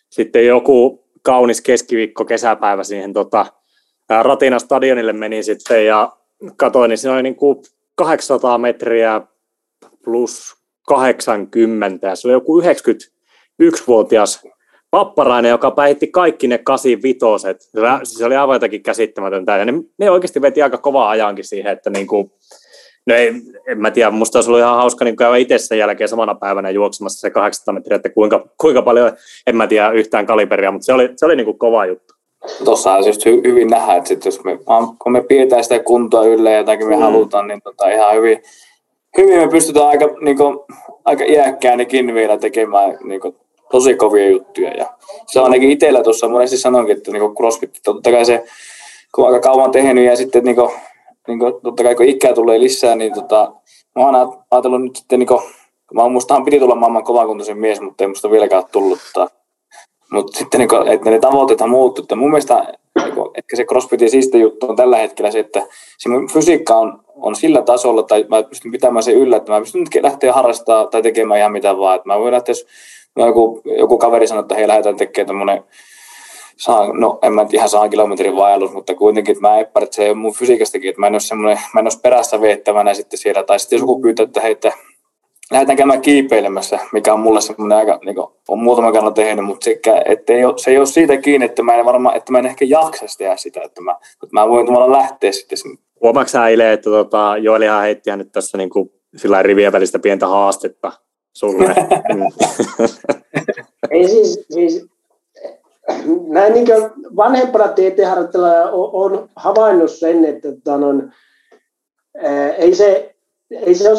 sitten 0.09 0.45
joku 0.45 1.06
kaunis 1.27 1.61
keskiviikko 1.61 2.25
kesäpäivä 2.25 2.83
siihen 2.83 3.13
tota, 3.13 3.45
Ratina 4.21 4.59
stadionille 4.59 5.13
meni 5.13 5.43
sitten 5.43 5.85
ja 5.85 6.11
katsoin, 6.57 6.89
niin 6.89 6.97
siinä 6.97 7.13
oli 7.13 7.23
niin 7.23 7.35
kuin 7.35 7.57
800 7.95 8.57
metriä 8.57 9.21
plus 10.03 10.55
80 10.87 12.07
ja 12.07 12.15
se 12.15 12.27
oli 12.27 12.33
joku 12.33 12.61
91-vuotias 12.61 14.43
papparainen, 14.91 15.49
joka 15.49 15.71
päihitti 15.71 16.07
kaikki 16.07 16.47
ne 16.47 16.57
85 16.57 17.19
Se 18.03 18.25
oli 18.25 18.35
aivan 18.35 18.55
jotakin 18.55 18.83
käsittämätöntä. 18.83 19.57
Ja 19.57 19.65
ne, 19.65 19.73
ne 19.99 20.11
oikeasti 20.11 20.41
veti 20.41 20.61
aika 20.61 20.77
kovaa 20.77 21.09
ajankin 21.09 21.45
siihen, 21.45 21.71
että 21.71 21.89
niin 21.89 22.07
kuin, 22.07 22.31
No 23.07 23.15
ei, 23.15 23.33
en 23.67 23.81
mä 23.81 23.91
tiedä, 23.91 24.11
musta 24.11 24.37
olisi 24.37 24.49
ollut 24.49 24.61
ihan 24.61 24.75
hauska 24.75 25.05
niin 25.05 25.15
käydä 25.15 25.37
itse 25.37 25.57
sen 25.57 25.77
jälkeen 25.77 26.07
samana 26.07 26.35
päivänä 26.35 26.69
juoksemassa 26.69 27.19
se 27.19 27.29
800 27.29 27.73
metriä, 27.73 27.95
että 27.95 28.09
kuinka, 28.09 28.47
kuinka 28.57 28.81
paljon, 28.81 29.11
en 29.47 29.55
mä 29.55 29.67
tiedä 29.67 29.91
yhtään 29.91 30.25
kaliberia, 30.25 30.71
mutta 30.71 30.85
se 30.85 30.93
oli, 30.93 31.09
se 31.15 31.25
oli 31.25 31.35
niin 31.35 31.45
kuin 31.45 31.59
kova 31.59 31.85
juttu. 31.85 32.13
Tuossa 32.65 32.93
on 32.93 33.07
just 33.07 33.25
hy, 33.25 33.41
hyvin 33.43 33.67
nähdä, 33.67 33.95
että 33.95 34.07
sit 34.07 34.25
jos 34.25 34.43
me, 34.43 34.59
kun 34.99 35.11
me 35.11 35.21
pidetään 35.21 35.63
sitä 35.63 35.79
kuntoa 35.79 36.25
yllä 36.25 36.49
ja 36.49 36.57
jotakin 36.57 36.87
me 36.87 36.95
mm. 36.95 37.01
halutaan, 37.01 37.47
niin 37.47 37.61
tota 37.61 37.89
ihan 37.89 38.15
hyvin, 38.15 38.43
hyvin 39.17 39.39
me 39.39 39.47
pystytään 39.47 39.87
aika, 39.87 40.05
niin 40.21 40.37
kuin, 40.37 40.59
aika 41.05 41.23
iäkkäänikin 41.23 42.13
vielä 42.13 42.37
tekemään 42.37 42.97
niin 43.03 43.21
kuin, 43.21 43.35
tosi 43.71 43.95
kovia 43.95 44.29
juttuja. 44.29 44.73
Ja 44.73 44.85
se 45.27 45.39
on 45.39 45.45
ainakin 45.45 45.71
itsellä 45.71 46.03
tuossa 46.03 46.29
monesti 46.29 46.57
sanonkin, 46.57 46.97
että 46.97 47.11
niin 47.11 47.35
crossfit, 47.35 47.79
totta 47.83 48.11
kai 48.11 48.25
se, 48.25 48.43
kun 49.15 49.27
aika 49.27 49.39
kauan 49.39 49.71
tehnyt 49.71 50.05
ja 50.05 50.15
sitten 50.15 50.43
niin 50.43 50.55
kuin, 50.55 50.71
niin 51.27 51.39
kuin, 51.39 51.53
totta 51.63 51.83
kai 51.83 51.95
kun 51.95 52.05
ikää 52.05 52.33
tulee 52.33 52.59
lisää, 52.59 52.95
niin 52.95 53.13
tota, 53.13 53.53
mä 53.95 54.05
oon 54.05 54.33
ajatellut 54.51 54.81
nyt 54.81 54.95
sitten, 54.95 55.19
niin 55.19 55.27
kuin, 55.27 55.41
mä 55.93 56.09
mustahan 56.09 56.45
piti 56.45 56.59
tulla 56.59 56.75
maailman 56.75 57.03
kovakuntoisen 57.03 57.57
mies, 57.57 57.81
mutta 57.81 58.03
ei 58.03 58.07
musta 58.07 58.31
vieläkään 58.31 58.63
tullut. 58.71 58.99
Tota, 59.13 59.37
mutta 60.11 60.37
sitten 60.37 60.59
niin 60.59 60.69
kuin, 60.69 60.87
että 60.87 61.09
ne 61.09 61.19
tavoitteet 61.19 61.69
muuttuu. 61.69 62.03
Että 62.03 62.15
mun 62.15 62.29
mielestä 62.29 62.73
niin 63.03 63.15
kuin, 63.15 63.29
ehkä 63.35 63.55
se 63.55 63.65
crossfitin 63.65 64.09
siiste 64.09 64.37
juttu 64.37 64.69
on 64.69 64.75
tällä 64.75 64.97
hetkellä 64.97 65.31
se, 65.31 65.39
että 65.39 65.67
se 65.97 66.09
mun 66.09 66.29
fysiikka 66.33 66.75
on, 66.75 66.99
on 67.15 67.35
sillä 67.35 67.61
tasolla, 67.61 68.03
tai 68.03 68.25
mä 68.29 68.43
pystyn 68.43 68.71
pitämään 68.71 69.03
sen 69.03 69.15
yllä, 69.15 69.37
että 69.37 69.51
mä 69.51 69.59
pystyn 69.59 69.81
nyt 69.81 70.03
lähteä 70.03 70.33
harrastamaan 70.33 70.89
tai 70.89 71.01
tekemään 71.01 71.39
ihan 71.39 71.51
mitä 71.51 71.77
vaan. 71.77 71.95
Että 71.95 72.09
mä 72.09 72.19
voin 72.19 72.33
lähteä, 72.33 72.51
jos 72.51 72.67
joku, 73.17 73.61
joku 73.77 73.97
kaveri 73.97 74.27
sanoo, 74.27 74.41
että 74.41 74.55
hei 74.55 74.67
lähdetään 74.67 74.95
tekemään 74.95 75.27
tämmöinen 75.27 75.63
saa, 76.57 76.93
no 76.93 77.19
en 77.21 77.33
mä 77.33 77.45
ihan 77.53 77.69
saa 77.69 77.89
kilometrin 77.89 78.35
vaellus, 78.35 78.71
mutta 78.73 78.95
kuitenkin, 78.95 79.31
että 79.31 79.41
mä 79.41 79.59
epäilen, 79.59 79.83
että 79.83 79.95
se 79.95 80.03
ei 80.03 80.09
ole 80.09 80.17
mun 80.17 80.33
fysiikastakin, 80.33 80.89
että 80.89 80.99
mä 80.99 81.07
en 81.07 81.13
ole 81.13 81.19
semmoinen, 81.19 81.59
mä 81.73 81.79
en 81.79 81.85
ole 81.85 81.99
perässä 82.03 82.41
veettävänä 82.41 82.93
sitten 82.93 83.19
siellä, 83.19 83.43
tai 83.43 83.59
sitten 83.59 83.77
jos 83.77 83.81
joku 83.81 84.01
pyytää, 84.01 84.23
että 84.23 84.41
hei, 84.41 84.51
että 84.51 84.71
lähdetään 85.51 85.77
käymään 85.77 86.01
kiipeilemässä, 86.01 86.79
mikä 86.93 87.13
on 87.13 87.19
mulle 87.19 87.41
semmoinen 87.41 87.77
aika, 87.77 87.99
niin 88.05 88.15
kuin, 88.15 88.27
on 88.47 88.59
muutama 88.59 88.91
kerran 88.91 89.13
tehnyt, 89.13 89.45
mutta 89.45 89.63
se, 89.63 89.79
että 90.05 90.33
ei 90.33 90.45
ole, 90.45 90.57
se 90.57 90.71
ei 90.71 90.77
ole 90.77 90.85
siitä 90.85 91.17
kiinni, 91.17 91.45
että 91.45 91.63
mä 91.63 91.75
en 91.75 91.85
varmaan, 91.85 92.15
että 92.15 92.31
mä 92.31 92.39
en 92.39 92.45
ehkä 92.45 92.65
jaksa 92.65 93.05
tehdä 93.17 93.37
sitä, 93.37 93.61
että 93.61 93.81
mä, 93.81 93.91
että 93.91 94.27
mä 94.31 94.49
voin 94.49 94.65
tavallaan 94.65 94.91
lähteä 94.91 95.31
sitten. 95.31 95.57
Huomaatko 96.01 96.29
sä 96.29 96.47
Ile, 96.47 96.73
että 96.73 96.89
tota, 96.89 97.37
Joelihan 97.41 97.81
heitti 97.81 98.15
nyt 98.15 98.31
tässä 98.31 98.57
niin 98.57 98.69
kuin, 98.69 98.89
sillä 99.15 99.43
rivien 99.43 99.71
välistä 99.71 99.99
pientä 99.99 100.27
haastetta 100.27 100.91
sulle? 101.33 101.65
ei 103.91 104.07
siis, 104.07 104.45
siis 104.49 104.96
näin 106.27 106.53
niin 106.53 106.67
vanhempana 107.15 107.67
tieteenharjoittajalla 107.67 108.71
on 108.71 109.29
havainnut 109.35 109.91
sen, 109.91 110.25
että 110.25 110.51
tota, 110.51 110.73
on, 110.73 111.11
ää, 112.23 112.49
ei 112.49 112.75
se, 112.75 113.15
ei 113.51 113.75
se 113.75 113.89
ole 113.89 113.97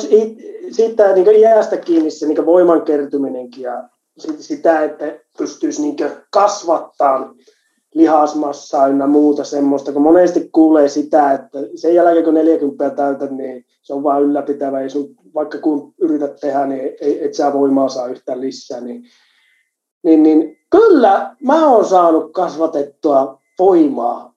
siitä 0.71 1.13
niin 1.13 1.37
iästä 1.37 1.77
kiinni 1.77 2.11
se 2.11 2.27
niin 2.27 2.47
voiman 2.47 2.83
kertyminenkin 2.83 3.63
ja 3.63 3.89
sitä, 4.19 4.85
että 4.85 5.19
pystyisi 5.39 5.83
niin 5.83 5.97
kasvattaa 6.31 7.35
lihasmassaa 7.95 8.89
ynnä 8.89 9.07
muuta 9.07 9.45
semmoista, 9.45 9.93
kun 9.93 10.03
monesti 10.03 10.49
kuulee 10.53 10.89
sitä, 10.89 11.33
että 11.33 11.59
sen 11.75 11.95
jälkeen 11.95 12.25
kun 12.25 12.35
40 12.35 12.91
täytät, 12.91 13.31
niin 13.31 13.65
se 13.83 13.95
on 13.95 14.03
vain 14.03 14.25
ylläpitävä, 14.25 14.81
ei 14.81 14.91
sun, 14.91 15.15
vaikka 15.35 15.59
kun 15.59 15.95
yrität 15.99 16.37
tehdä, 16.41 16.67
niin 16.67 16.81
ei, 17.01 17.25
et 17.25 17.35
sä 17.35 17.53
voimaa 17.53 17.89
saa 17.89 18.09
yhtään 18.09 18.41
lisää, 18.41 18.81
niin, 18.81 19.05
niin, 20.03 20.23
niin 20.23 20.59
kyllä 20.71 21.35
mä 21.43 21.69
oon 21.69 21.85
saanut 21.85 22.33
kasvatettua 22.33 23.41
voimaa 23.59 24.35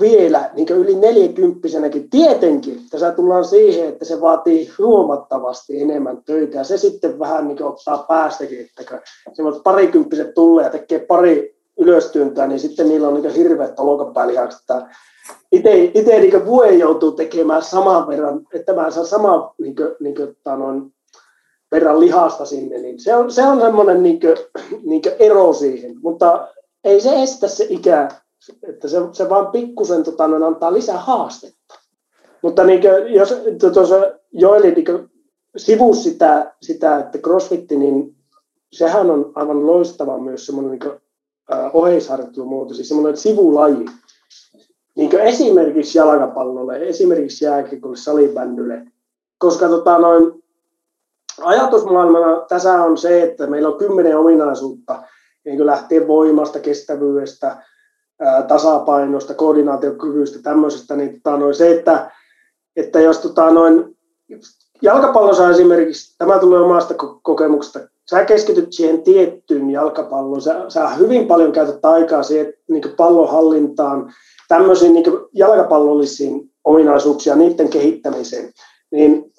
vielä 0.00 0.50
niin 0.54 0.68
yli 0.68 0.94
neljäkymppisenäkin. 0.94 2.10
Tietenkin 2.10 2.80
tässä 2.90 3.12
tullaan 3.12 3.44
siihen, 3.44 3.88
että 3.88 4.04
se 4.04 4.20
vaatii 4.20 4.70
huomattavasti 4.78 5.82
enemmän 5.82 6.22
töitä 6.24 6.58
ja 6.58 6.64
se 6.64 6.78
sitten 6.78 7.18
vähän 7.18 7.48
niin 7.48 7.62
ottaa 7.62 8.04
päästäkin, 8.08 8.60
että 8.60 9.00
kun 9.36 9.60
parikymppiset 9.64 10.34
tulee 10.34 10.64
ja 10.64 10.70
tekee 10.70 10.98
pari 10.98 11.56
ylöstyöntää, 11.78 12.46
niin 12.46 12.60
sitten 12.60 12.88
niillä 12.88 13.08
on 13.08 13.14
niin 13.14 13.34
hirveät 13.34 13.80
olkapäälihakset. 13.80 14.60
Itse, 15.52 16.20
niin 16.20 16.46
vuoden 16.46 16.78
joutuu 16.78 17.12
tekemään 17.12 17.62
saman 17.62 18.08
verran, 18.08 18.40
että 18.54 18.72
mä 18.72 18.90
saan 18.90 19.06
saman 19.06 19.50
niin 19.58 19.76
kuin, 19.76 19.88
niin 20.00 20.14
kuin, 20.14 20.36
noin, 20.58 20.92
verran 21.72 22.00
lihasta 22.00 22.44
sinne, 22.44 22.78
niin 22.78 23.00
se 23.00 23.14
on, 23.14 23.32
se 23.32 23.46
on 23.46 23.60
semmoinen 23.60 24.02
niin 24.02 24.20
kuin, 24.20 24.36
niin 24.82 25.02
kuin 25.02 25.14
ero 25.18 25.52
siihen, 25.52 25.94
mutta 26.02 26.48
ei 26.84 27.00
se 27.00 27.22
estä 27.22 27.48
se 27.48 27.66
ikä, 27.68 28.08
että 28.68 28.88
se, 28.88 28.98
se 29.12 29.28
vaan 29.28 29.46
pikkusen 29.46 30.02
tota, 30.02 30.24
antaa 30.24 30.72
lisää 30.72 30.98
haastetta. 30.98 31.74
Mutta 32.42 32.64
niin 32.64 32.80
kuin, 32.80 33.14
jos 33.14 33.34
tuossa 33.74 33.96
Joeli 34.32 34.72
niin 34.72 35.10
sivuus 35.56 36.04
sitä, 36.04 36.54
sitä, 36.62 36.98
että 36.98 37.18
crossfitti, 37.18 37.76
niin 37.76 38.14
sehän 38.72 39.10
on 39.10 39.32
aivan 39.34 39.66
loistava 39.66 40.18
myös 40.18 40.46
semmoinen 40.46 40.70
niin 40.70 41.00
oheisharjoittelumuoto, 41.72 42.74
siis 42.74 42.88
semmoinen 42.88 43.16
sivulaji. 43.16 43.84
Niin 44.96 45.18
esimerkiksi 45.18 45.98
jalkapallolle, 45.98 46.88
esimerkiksi 46.88 47.44
jääkiekolle, 47.44 47.96
salibändylle. 47.96 48.86
Koska 49.38 49.68
tota, 49.68 49.98
noin, 49.98 50.39
ajatusmaailmana 51.42 52.40
tässä 52.48 52.82
on 52.82 52.98
se, 52.98 53.22
että 53.22 53.46
meillä 53.46 53.68
on 53.68 53.78
kymmenen 53.78 54.18
ominaisuutta, 54.18 55.02
niin 55.44 55.66
lähtien 55.66 56.08
voimasta, 56.08 56.60
kestävyydestä, 56.60 57.62
tasapainosta, 58.48 59.34
koordinaatiokyvystä, 59.34 60.38
tämmöisestä, 60.42 60.96
niin 60.96 61.12
tota, 61.22 61.36
noin, 61.36 61.54
se, 61.54 61.70
että, 61.70 62.10
että 62.76 63.00
jos 63.00 63.18
tota, 63.18 63.50
noin, 63.50 63.96
jalkapallossa 64.82 65.50
esimerkiksi, 65.50 66.14
tämä 66.18 66.38
tulee 66.38 66.60
omasta 66.60 66.94
kokemuksesta, 67.22 67.80
sä 68.10 68.24
keskityt 68.24 68.72
siihen 68.72 69.02
tiettyyn 69.02 69.70
jalkapalloon, 69.70 70.42
sä, 70.42 70.64
sä 70.68 70.88
hyvin 70.88 71.26
paljon 71.26 71.52
käytät 71.52 71.84
aikaa 71.84 72.22
siihen 72.22 72.52
niin 72.70 72.84
pallonhallintaan, 72.96 74.12
tämmöisiin 74.48 74.94
niin 74.94 75.04
jalkapallollisiin 75.32 76.50
ominaisuuksia, 76.64 77.36
niiden 77.36 77.68
kehittämiseen, 77.68 78.52
niin 78.90 79.32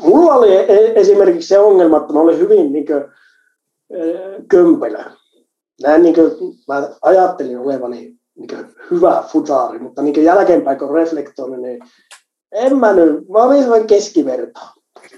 mulla 0.00 0.34
oli 0.34 0.56
e-, 0.56 0.92
esimerkiksi 1.00 1.48
se 1.48 1.58
ongelma, 1.58 1.96
että 1.96 2.12
mä 2.12 2.20
olin 2.20 2.38
hyvin 2.38 2.72
niin 2.72 2.86
kuin, 2.86 3.04
kömpelö. 4.48 5.04
Näin, 5.82 6.02
niin 6.02 6.14
kuin, 6.14 6.30
mä 6.68 6.88
ajattelin 7.02 7.58
olevani 7.58 8.16
niin 8.34 8.48
kuin, 8.48 8.66
hyvä 8.90 9.24
futaari, 9.28 9.78
mutta 9.78 10.02
niin 10.02 10.14
kuin 10.14 10.24
jälkeenpäin 10.24 10.78
kun 10.78 10.94
reflektoin, 10.94 11.62
niin 11.62 11.78
en 12.52 12.76
mä 12.76 12.92
nyt, 12.92 13.28
mä 13.28 13.38
olin 13.38 13.62
sellainen 13.62 13.86
keskiverto. 13.86 14.60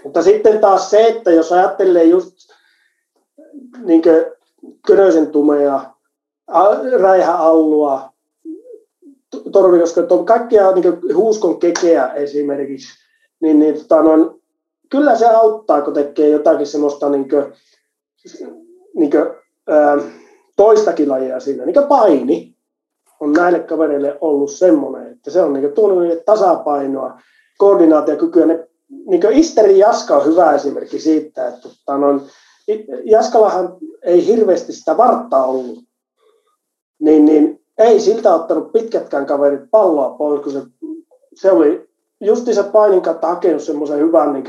Mutta 0.05 0.23
sitten 0.23 0.59
taas 0.59 0.91
se, 0.91 1.07
että 1.07 1.31
jos 1.31 1.53
ajattelee 1.53 2.05
just 2.05 2.35
niin 3.85 4.03
Könösen 4.87 5.27
tumea, 5.27 5.95
Räihä 7.01 7.35
Allua, 7.35 8.13
Torvikoska, 9.53 10.03
kaikkia 10.25 10.73
niin 10.73 11.17
huuskon 11.17 11.59
kekeä 11.59 12.13
esimerkiksi, 12.13 12.89
niin, 13.43 13.59
niin 13.59 13.75
tota, 13.75 14.03
no, 14.03 14.36
kyllä 14.91 15.17
se 15.17 15.27
auttaa, 15.27 15.83
kun 15.83 15.95
tekee 15.95 16.29
jotakin 16.29 16.67
semmoista 16.67 17.09
niin 17.09 17.29
kuin, 17.29 17.45
niin 18.95 19.11
kuin, 19.11 19.25
ää, 19.69 19.99
toistakin 20.57 21.09
lajia 21.09 21.41
siinä, 21.41 21.65
niin 21.65 21.75
kuin 21.75 21.87
paini 21.87 22.57
on 23.21 23.33
näille 23.33 23.61
kavereille 23.61 24.19
ollut 24.21 24.51
semmoinen, 24.51 25.13
että 25.13 25.31
se 25.31 25.43
on 25.43 25.53
niin 25.53 25.73
tuonut 25.73 25.99
niille 25.99 26.23
tasapainoa, 26.27 27.21
koordinaatiokykyä. 27.59 28.47
Ne, 28.47 28.69
niin 29.07 29.33
Isteri 29.33 29.79
Jaska 29.79 30.17
on 30.17 30.27
hyvä 30.27 30.53
esimerkki 30.53 30.99
siitä, 30.99 31.49
että 31.49 31.61
tota, 31.63 31.99
no, 31.99 32.21
Jaskalahan 33.05 33.77
ei 34.03 34.27
hirveästi 34.27 34.73
sitä 34.73 34.97
varttaa 34.97 35.47
ollut, 35.47 35.79
niin, 36.99 37.25
niin 37.25 37.61
ei 37.79 38.01
siltä 38.01 38.35
ottanut 38.35 38.73
pitkätkään 38.73 39.27
kaverit 39.27 39.71
palloa 39.71 40.17
pois, 40.19 40.43
kun 40.43 40.53
se, 40.53 40.63
se 41.35 41.53
oli 41.53 41.89
se 42.53 42.63
painin 42.63 43.03
kautta 43.03 43.27
hakenut 43.27 43.63
semmoisen 43.63 43.99
hyvän 43.99 44.33
niin 44.33 44.45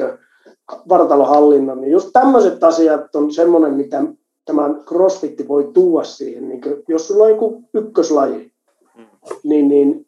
vartalohallinnan. 0.90 1.82
Niin 1.82 1.92
just 1.92 2.10
tämmöiset 2.14 2.64
asiat 2.64 3.16
on 3.16 3.32
semmoinen, 3.32 3.74
mitä 3.74 4.04
tämän 4.46 4.84
crossfitti 4.86 5.48
voi 5.48 5.70
tuoda 5.74 6.04
siihen. 6.04 6.50
Niin 6.50 6.62
kuin, 6.62 6.84
jos 6.88 7.08
sulla 7.08 7.24
on 7.24 7.30
joku 7.30 7.64
ykköslaji, 7.74 8.52
niin, 9.44 9.68
niin 9.68 10.08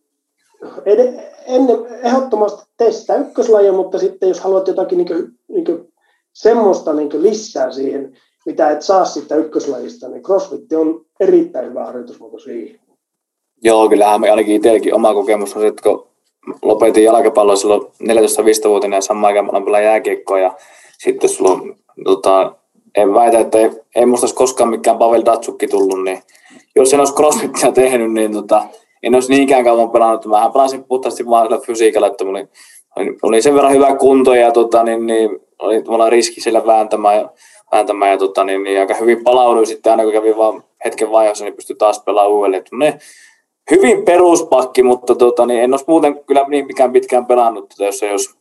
ed- 0.86 1.20
ennen, 1.45 1.78
ehdottomasti 2.03 2.64
testaa 2.78 3.16
ykköslajia, 3.16 3.74
mutta 3.74 3.99
sitten 3.99 4.30
jos 4.30 4.39
haluat 4.39 4.68
jotakin 4.68 4.97
niin 4.97 5.07
kuin, 5.07 5.39
niin 5.47 5.66
kuin, 5.66 5.93
semmoista 6.34 6.93
niin 6.93 7.10
kuin 7.10 7.24
lisää 7.24 7.72
siihen, 7.72 8.18
mitä 8.45 8.70
et 8.70 8.82
saa 8.82 9.05
siitä 9.05 9.36
ykköslajista, 9.36 10.07
niin 10.07 10.24
crossfit 10.24 10.74
on 10.74 11.05
erittäin 11.20 11.70
hyvä 11.70 11.86
harjoitusmuoto 11.86 12.39
siihen. 12.39 12.80
Joo, 13.64 13.89
kyllähän 13.89 14.22
me 14.22 14.30
ainakin 14.30 14.55
itselläkin 14.55 14.95
oma 14.95 15.14
kokemus 15.14 15.55
on, 15.55 15.66
että 15.66 15.84
kun 15.84 16.09
lopetin 16.62 17.04
jalkapalloa 17.04 17.56
silloin 17.56 17.82
14-15-vuotiaana 18.04 18.97
ja 18.97 19.02
samaan 19.02 19.36
aikaan 19.36 19.50
mä 19.54 19.66
pelaa 19.66 19.82
jääkiekkoa 19.82 20.39
ja 20.39 20.54
sitten 20.97 21.30
sulla 21.30 21.52
on, 21.52 21.76
tota, 22.04 22.56
en 22.95 23.14
väitä, 23.14 23.39
että 23.39 23.58
ei, 23.58 23.70
ei 23.95 24.06
musta 24.06 24.24
olisi 24.24 24.36
koskaan 24.36 24.70
mikään 24.70 24.97
Pavel 24.97 25.26
Datsukki 25.26 25.68
tullut, 25.68 26.04
niin 26.04 26.22
jos 26.76 26.93
en 26.93 27.00
olisi 27.00 27.14
crossfittiä 27.14 27.72
tehnyt, 27.72 28.14
niin 28.14 28.34
tota, 28.34 28.64
en 29.04 29.16
olisi 29.16 29.34
niinkään 29.34 29.64
kauan 29.64 29.91
pelannut. 29.91 30.26
Mähän 30.26 30.52
pelasin 30.52 30.84
puhtaasti 30.84 31.26
vaan 31.26 31.47
sillä 31.47 31.60
fysiikalla, 31.60 32.08
että 32.08 32.26
oli, 32.26 32.47
oli 33.22 33.41
sen 33.41 33.56
verran 33.56 33.74
hyvä 33.74 33.95
kunto 33.95 34.34
ja 34.34 34.52
tota, 34.52 34.84
niin, 34.84 35.06
niin, 35.06 35.39
oli 35.60 35.84
mulla 35.88 36.10
riski 36.10 36.41
sillä 36.41 36.66
vääntämään 36.66 37.16
ja, 37.16 37.30
vääntämään 37.72 38.12
ja, 38.12 38.18
tota, 38.18 38.43
niin, 38.43 38.64
niin, 38.64 38.80
aika 38.80 38.93
hyvin 38.93 39.24
palauduin 39.24 39.68
sitten 39.68 39.91
aina 39.91 40.04
kun 40.04 40.14
kävin 40.14 40.38
vaan 40.38 40.64
hetken 40.86 41.12
vaiheessa, 41.12 41.45
niin 41.45 41.56
pystyi 41.56 41.76
taas 41.76 42.04
pelaamaan 42.04 42.34
uudelleen. 42.34 42.64
Ne, 42.72 43.00
hyvin 43.72 44.05
peruspakki, 44.05 44.84
mutta 44.84 45.15
tota, 45.15 45.45
niin 45.45 45.61
en 45.61 45.74
olisi 45.74 45.86
muuten 45.88 46.24
kyllä 46.26 46.45
niin 46.47 46.67
mikään 46.67 46.91
pitkään 46.91 47.26
pelannut, 47.26 47.74
jos, 47.80 48.01
jos 48.01 48.36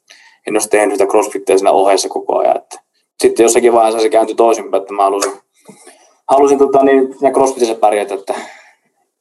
en 0.47 0.55
olisi 0.55 0.69
tehnyt 0.69 0.95
sitä 0.95 1.11
crossfittiä 1.11 1.59
siinä 1.59 1.71
ohessa 1.71 2.09
koko 2.09 2.39
ajan. 2.39 2.57
Että. 2.57 2.81
Sitten 3.23 3.45
jossakin 3.45 3.73
vaiheessa 3.73 4.01
se 4.01 4.09
kääntyi 4.09 4.35
toisinpäin, 4.35 4.81
että 4.81 4.95
mä 4.95 5.03
halusin, 5.03 5.33
halusin 6.31 6.59
tota, 6.59 6.85
niin, 6.85 7.19
siinä 7.19 7.31
crossfitissä 7.31 7.75
pärjätä, 7.75 8.15
että 8.15 8.35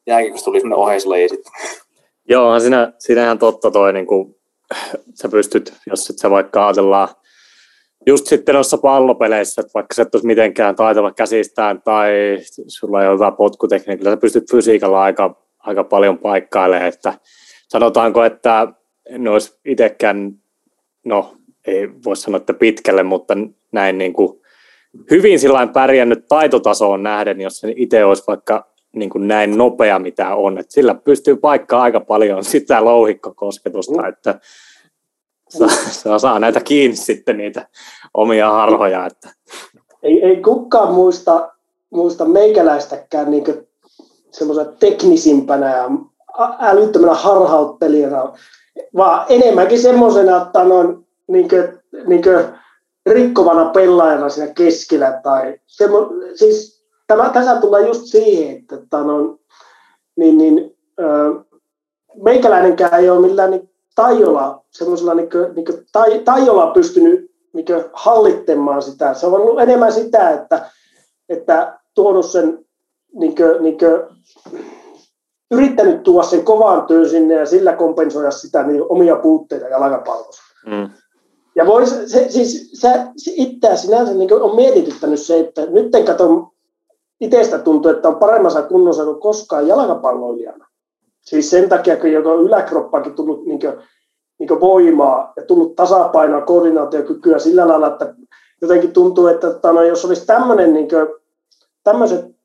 jääkiekosta 0.07 0.45
tuli 0.45 0.59
sellainen 0.59 0.83
oheislaji 0.83 1.29
sitten. 1.29 1.53
Joo, 2.29 2.59
siinä, 2.59 2.93
siinä 2.99 3.23
ihan 3.23 3.39
totta 3.39 3.71
toi, 3.71 3.93
niin 3.93 4.07
kuin, 4.07 4.35
sä 5.13 5.29
pystyt, 5.29 5.73
jos 5.87 6.09
et 6.09 6.17
sä 6.17 6.29
vaikka 6.29 6.67
ajatellaan, 6.67 7.07
just 8.07 8.27
sitten 8.27 8.55
noissa 8.55 8.77
pallopeleissä, 8.77 9.61
että 9.61 9.71
vaikka 9.73 9.93
sä 9.93 10.01
et 10.01 10.23
mitenkään 10.23 10.75
taitava 10.75 11.11
käsistään 11.11 11.81
tai 11.81 12.11
sulla 12.67 13.01
ei 13.01 13.07
ole 13.07 13.15
hyvä 13.15 13.31
potkutekniikka, 13.31 14.09
sä 14.09 14.17
pystyt 14.17 14.51
fysiikalla 14.51 15.01
aika 15.01 15.46
aika 15.67 15.83
paljon 15.83 16.17
paikkailee, 16.17 16.87
että 16.87 17.13
sanotaanko, 17.67 18.23
että 18.23 18.67
en 19.05 19.27
olisi 19.27 19.59
itsekään, 19.65 20.33
no 21.05 21.35
ei 21.67 21.89
voi 22.05 22.15
sanoa, 22.15 22.37
että 22.37 22.53
pitkälle, 22.53 23.03
mutta 23.03 23.33
näin 23.71 23.97
niin 23.97 24.13
kuin 24.13 24.41
hyvin 25.11 25.39
sillä 25.39 25.67
pärjännyt 25.67 26.27
taitotasoon 26.27 27.03
nähden, 27.03 27.41
jos 27.41 27.59
se 27.59 27.73
itse 27.75 28.05
olisi 28.05 28.23
vaikka 28.27 28.67
niin 28.95 29.09
kuin 29.09 29.27
näin 29.27 29.57
nopea 29.57 29.99
mitä 29.99 30.35
on, 30.35 30.57
että 30.57 30.73
sillä 30.73 30.95
pystyy 30.95 31.35
paikkaa 31.35 31.81
aika 31.81 31.99
paljon 31.99 32.43
sitä 32.53 32.85
louhikkokosketusta, 32.85 34.01
mm. 34.01 34.09
että 34.09 34.39
saa, 35.49 35.67
saa, 35.67 36.19
saa 36.19 36.39
näitä 36.39 36.59
kiinni 36.59 36.97
sitten 36.97 37.37
niitä 37.37 37.67
omia 38.13 38.51
harhoja. 38.51 39.05
Että. 39.05 39.29
Ei, 40.03 40.25
ei 40.25 40.41
kukaan 40.41 40.93
muista, 40.93 41.51
muista 41.89 42.25
meikäläistäkään 42.25 43.31
niin 43.31 43.43
semmoisena 44.37 44.71
teknisimpänä 44.79 45.75
ja 45.75 45.89
älyttömänä 46.59 47.13
harhauttelijana, 47.13 48.33
vaan 48.95 49.25
enemmänkin 49.29 49.81
semmoisena, 49.81 50.41
että 50.41 50.63
noin 50.63 51.07
niin 51.27 51.49
kuin, 51.49 51.79
niin 52.07 52.23
kuin 52.23 52.45
rikkovana 53.05 53.69
pelaajana 53.69 54.29
siinä 54.29 54.53
keskellä. 54.53 55.19
Tai 55.23 55.59
semmo, 55.65 56.09
siis 56.35 56.83
tämä, 57.07 57.29
tässä 57.29 57.61
tulee 57.61 57.87
just 57.87 58.05
siihen, 58.05 58.57
että, 58.57 58.75
että 58.75 58.97
noin, 58.97 59.39
niin, 60.15 60.37
niin, 60.37 60.77
ö, 60.99 61.03
meikäläinenkään 62.23 62.99
ei 62.99 63.09
ole 63.09 63.27
millään 63.27 63.51
niin 63.51 63.69
tajolla, 63.95 64.63
semmoisella 64.71 65.13
niin 65.13 65.29
kuin, 65.29 65.55
niin 65.55 65.65
kuin 65.65 65.85
tai, 65.91 66.19
tajolla 66.19 66.71
pystynyt 66.71 67.31
niin 67.53 67.65
kuin 67.65 67.83
hallittamaan 67.93 68.81
sitä. 68.81 69.13
Se 69.13 69.27
on 69.27 69.33
ollut 69.33 69.59
enemmän 69.59 69.93
sitä, 69.93 70.29
että, 70.29 70.69
että 71.29 71.79
tuonut 71.95 72.25
sen 72.25 72.66
niin 73.13 73.35
kuin, 73.35 73.63
niin 73.63 73.77
kuin, 73.77 74.01
yrittänyt 75.51 76.03
tuoda 76.03 76.27
sen 76.27 76.43
kovan 76.43 76.85
työn 76.85 77.09
sinne 77.09 77.33
ja 77.33 77.45
sillä 77.45 77.73
kompensoida 77.73 78.31
sitä 78.31 78.63
niin 78.63 78.83
omia 78.89 79.15
puutteita 79.15 79.67
jalkapallossa. 79.67 80.43
Mm. 80.65 80.89
Ja 81.55 81.65
vois, 81.65 81.89
se, 82.05 82.29
siis 82.29 82.71
se, 82.73 82.89
se 83.17 83.31
itseä 83.35 83.75
sinänsä 83.75 84.13
niin 84.13 84.33
on 84.33 84.55
mietityttänyt 84.55 85.19
se, 85.19 85.39
että 85.39 85.65
nyt 85.65 85.95
en 85.95 86.05
katso, 86.05 86.51
itsestä 87.21 87.59
tuntuu, 87.59 87.91
että 87.91 88.07
on 88.07 88.15
paremmassa 88.15 88.61
kunnossa 88.61 89.05
kuin 89.05 89.19
koskaan 89.19 89.67
jalkapalloilijana. 89.67 90.67
Siis 91.21 91.49
sen 91.49 91.69
takia, 91.69 91.97
kun 91.97 92.11
joka 92.11 92.33
yläkroppakin 92.33 93.15
tullut 93.15 93.45
niin 93.45 93.59
kuin, 93.59 93.73
niin 94.39 94.47
kuin 94.47 94.59
voimaa 94.59 95.33
ja 95.35 95.43
tullut 95.43 95.75
tasapainoa, 95.75 96.41
koordinaatiokykyä 96.41 97.39
sillä 97.39 97.67
lailla, 97.67 97.87
että 97.87 98.15
jotenkin 98.61 98.93
tuntuu, 98.93 99.27
että, 99.27 99.47
että 99.47 99.71
no, 99.71 99.81
jos 99.81 100.05
olisi 100.05 100.25
tämmöinen, 100.25 100.73
niin 100.73 100.87
kuin, 100.89 101.07
tämmöiset 101.83 102.36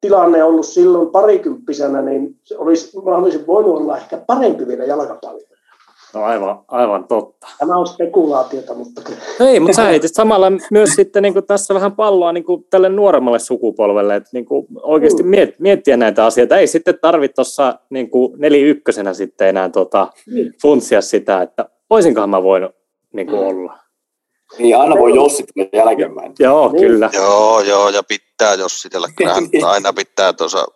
tilanne 0.00 0.44
ollut 0.44 0.66
silloin 0.66 1.08
parikymppisenä, 1.08 2.02
niin 2.02 2.36
se 2.44 2.58
olisi, 2.58 2.98
mä 3.04 3.16
olisin 3.16 3.46
voinut 3.46 3.76
olla 3.76 3.96
ehkä 3.96 4.22
parempi 4.26 4.68
vielä 4.68 4.84
jalkapalloa. 4.84 5.48
No 6.14 6.24
aivan, 6.24 6.58
aivan 6.68 7.04
totta. 7.04 7.46
Tämä 7.58 7.76
on 7.76 7.86
spekulaatiota, 7.86 8.74
mutta... 8.74 9.02
Ei, 9.40 9.60
mutta 9.60 9.76
sä 9.76 9.84
heitit 9.84 10.14
samalla 10.14 10.52
myös 10.70 10.90
sitten 10.90 11.22
niin 11.22 11.32
kuin 11.32 11.46
tässä 11.46 11.74
vähän 11.74 11.96
palloa 11.96 12.32
niin 12.32 12.44
kuin 12.44 12.64
tälle 12.70 12.88
nuoremmalle 12.88 13.38
sukupolvelle, 13.38 14.16
että 14.16 14.30
niin 14.32 14.44
kuin 14.44 14.66
oikeasti 14.82 15.22
mm. 15.22 15.28
miet, 15.28 15.58
miettiä 15.58 15.96
näitä 15.96 16.26
asioita. 16.26 16.56
Ei 16.56 16.66
sitten 16.66 16.98
tarvitse 17.00 17.34
tuossa 17.34 17.78
niin 17.90 18.10
neli-ykkösenä 18.36 19.14
sitten 19.14 19.48
enää 19.48 19.68
tota, 19.68 20.08
mm. 20.26 20.52
funtsia 20.62 21.00
sitä, 21.00 21.42
että 21.42 21.68
voisinkohan 21.90 22.30
mä 22.30 22.42
voinut 22.42 22.70
niin 23.12 23.26
kuin 23.26 23.40
mm. 23.40 23.46
olla. 23.48 23.78
Niin, 24.58 24.76
aina 24.76 24.94
voi 24.94 25.14
jossitella 25.14 25.68
jälkeenpäin. 25.72 26.32
Joo, 26.38 26.72
niin. 26.72 26.86
kyllä. 26.86 27.10
Joo, 27.12 27.60
joo, 27.60 27.88
ja 27.88 28.02
pitää 28.38 28.54
jossitella. 28.54 29.08
Kyllähän 29.16 29.44
aina 29.72 29.92
pitää 29.92 30.32
tuossa 30.32 30.66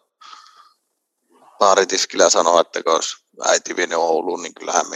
baaritiskillä 1.58 2.30
sanoa, 2.30 2.60
että 2.60 2.82
kun 2.82 2.94
olisi 2.94 3.16
äiti 3.46 3.76
vienyt 3.76 3.98
Ouluun, 3.98 4.42
niin 4.42 4.54
kyllähän 4.54 4.86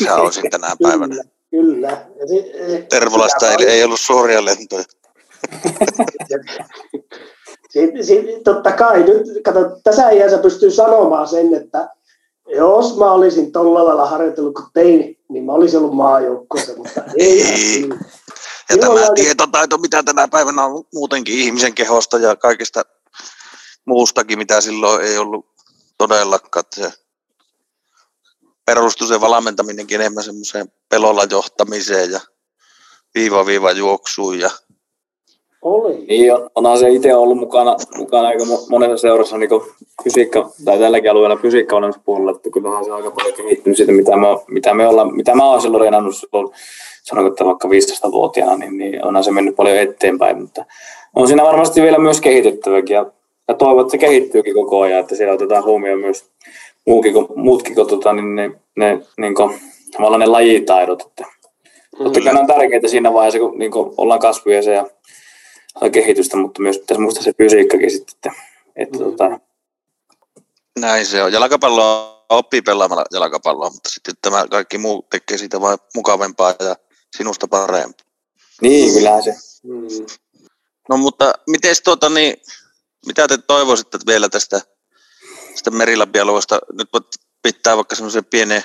minä 0.00 0.14
olisin 0.14 0.50
tänä 0.50 0.76
päivänä. 0.82 1.14
Kyllä, 1.50 2.06
kyllä. 2.28 2.86
Tervolasta 2.88 3.50
ei, 3.50 3.66
ei 3.66 3.84
ollut 3.84 4.00
suoria 4.00 4.44
lentoja. 4.44 4.84
Sitten, 7.70 8.06
sitten, 8.06 8.44
totta 8.44 8.72
kai, 8.72 9.02
nyt 9.02 9.22
kato, 9.44 9.60
tässä 9.84 10.10
iässä 10.10 10.38
pystyy 10.38 10.70
sanomaan 10.70 11.28
sen, 11.28 11.54
että 11.54 11.88
jos 12.56 12.96
mä 12.96 13.12
olisin 13.12 13.52
tuolla 13.52 13.84
lailla 13.84 14.06
harjoitellut 14.06 14.54
kuin 14.54 14.66
tein, 14.74 15.18
niin 15.28 15.44
mä 15.44 15.52
olisin 15.52 15.78
ollut 15.78 15.94
maajoukkueessa, 15.94 16.72
mutta 16.76 17.02
ei. 17.18 17.42
ei. 17.42 17.88
Ja 18.70 18.78
tämä 18.78 18.94
tämä 18.94 19.14
tietotaito, 19.14 19.78
mitä 19.78 20.02
tänä 20.02 20.28
päivänä 20.28 20.64
on 20.64 20.84
muutenkin 20.94 21.38
ihmisen 21.38 21.74
kehosta 21.74 22.18
ja 22.18 22.36
kaikista 22.36 22.82
muustakin, 23.84 24.38
mitä 24.38 24.60
silloin 24.60 25.04
ei 25.04 25.18
ollut 25.18 25.46
todellakaan. 25.98 26.64
Se 26.74 26.92
perustui 28.64 29.08
se 29.08 29.20
valmentaminenkin 29.20 30.00
enemmän 30.00 30.24
semmoiseen 30.24 30.72
pelolla 30.88 31.24
johtamiseen 31.30 32.10
ja 32.10 32.20
viiva-viiva 33.14 33.72
juoksuun 33.72 34.38
ja 34.38 34.50
Oli. 35.68 36.04
Niin, 36.08 36.34
on, 36.34 36.50
onhan 36.54 36.78
se 36.78 36.90
itse 36.90 37.14
ollut 37.14 37.38
mukana, 37.38 37.76
mukana 37.96 38.28
aika 38.28 38.44
monessa 38.70 38.96
seurassa 38.96 39.38
niin 39.38 39.50
fysiikka, 40.04 40.50
tai 40.64 40.78
tälläkin 40.78 41.10
alueella 41.10 41.36
fysiikka 41.36 41.76
puolella, 42.04 42.30
että 42.30 42.50
kyllähän 42.50 42.84
se 42.84 42.90
aika 42.90 43.10
paljon 43.10 43.34
kehittynyt 43.34 43.76
siitä, 43.76 43.92
mitä 43.92 44.16
me, 44.16 44.26
mitä 44.48 44.74
me 44.74 44.88
ollaan, 44.88 45.16
mitä 45.16 45.34
mä 45.34 45.44
oon 45.44 45.62
silloin 45.62 45.80
reenannut 45.80 46.16
silloin, 46.16 46.48
sanonko, 47.02 47.30
että 47.30 47.44
vaikka 47.44 47.68
15-vuotiaana, 47.68 48.56
niin, 48.56 48.78
niin 48.78 49.04
onhan 49.04 49.24
se 49.24 49.30
mennyt 49.30 49.56
paljon 49.56 49.76
eteenpäin, 49.76 50.40
mutta 50.40 50.64
on 51.16 51.28
siinä 51.28 51.42
varmasti 51.42 51.82
vielä 51.82 51.98
myös 51.98 52.20
kehitettäväkin, 52.20 52.94
ja, 52.94 53.06
ja 53.48 53.54
toivon, 53.54 53.80
että 53.80 53.90
se 53.90 53.98
kehittyykin 53.98 54.54
koko 54.54 54.80
ajan, 54.80 55.00
että 55.00 55.16
siellä 55.16 55.34
otetaan 55.34 55.64
huomioon 55.64 56.00
myös 56.00 56.24
muukin, 56.86 57.14
muutkin 57.36 57.74
kuin 57.74 57.88
tota, 57.88 58.12
niin 58.12 58.34
ne, 58.34 58.50
ne 58.76 59.00
niin 59.16 59.34
kuin, 59.34 59.54
tavallaan 59.92 60.20
ne 60.20 60.26
lajitaidot, 60.26 61.02
että 61.02 61.24
Totta 61.98 62.20
kai 62.20 62.34
ne 62.34 62.40
on 62.40 62.46
tärkeitä 62.46 62.88
siinä 62.88 63.12
vaiheessa, 63.12 63.38
kun 63.38 63.58
niin 63.58 63.70
kuin 63.70 63.94
ollaan 63.96 64.20
kasvuja 64.20 64.56
ja 64.56 64.86
kehitystä, 65.92 66.36
mutta 66.36 66.62
myös 66.62 66.78
pitäisi 66.78 67.00
muistaa 67.00 67.22
se 67.22 67.32
fysiikkakin 67.32 67.90
sitten. 67.90 68.12
Että, 68.16 68.32
että 68.76 68.98
mm. 68.98 69.04
tota... 69.04 69.40
Näin 70.78 71.06
se 71.06 71.22
on. 71.22 71.32
Jalkapallo 71.32 72.18
oppii 72.28 72.62
pelaamalla 72.62 73.04
jalkapalloa, 73.12 73.70
mutta 73.70 73.90
sitten 73.90 74.14
tämä 74.22 74.46
kaikki 74.50 74.78
muu 74.78 75.06
tekee 75.10 75.38
siitä 75.38 75.60
vain 75.60 75.78
mukavempaa 75.94 76.54
ja 76.60 76.76
sinusta 77.16 77.48
parempaa. 77.48 78.06
Niin, 78.62 78.94
kyllähän 78.94 79.22
se. 79.22 79.34
Mm. 79.62 80.06
No 80.88 80.96
mutta 80.96 81.32
miten 81.46 81.76
tuota, 81.84 82.08
niin, 82.08 82.36
mitä 83.06 83.28
te 83.28 83.38
toivoisitte 83.38 83.98
vielä 84.06 84.28
tästä, 84.28 84.60
tästä 85.50 85.70
merilapialueesta? 85.70 86.58
Nyt 86.72 86.88
pitää 87.42 87.76
vaikka 87.76 87.94
semmoisen 87.94 88.24
pienen, 88.24 88.62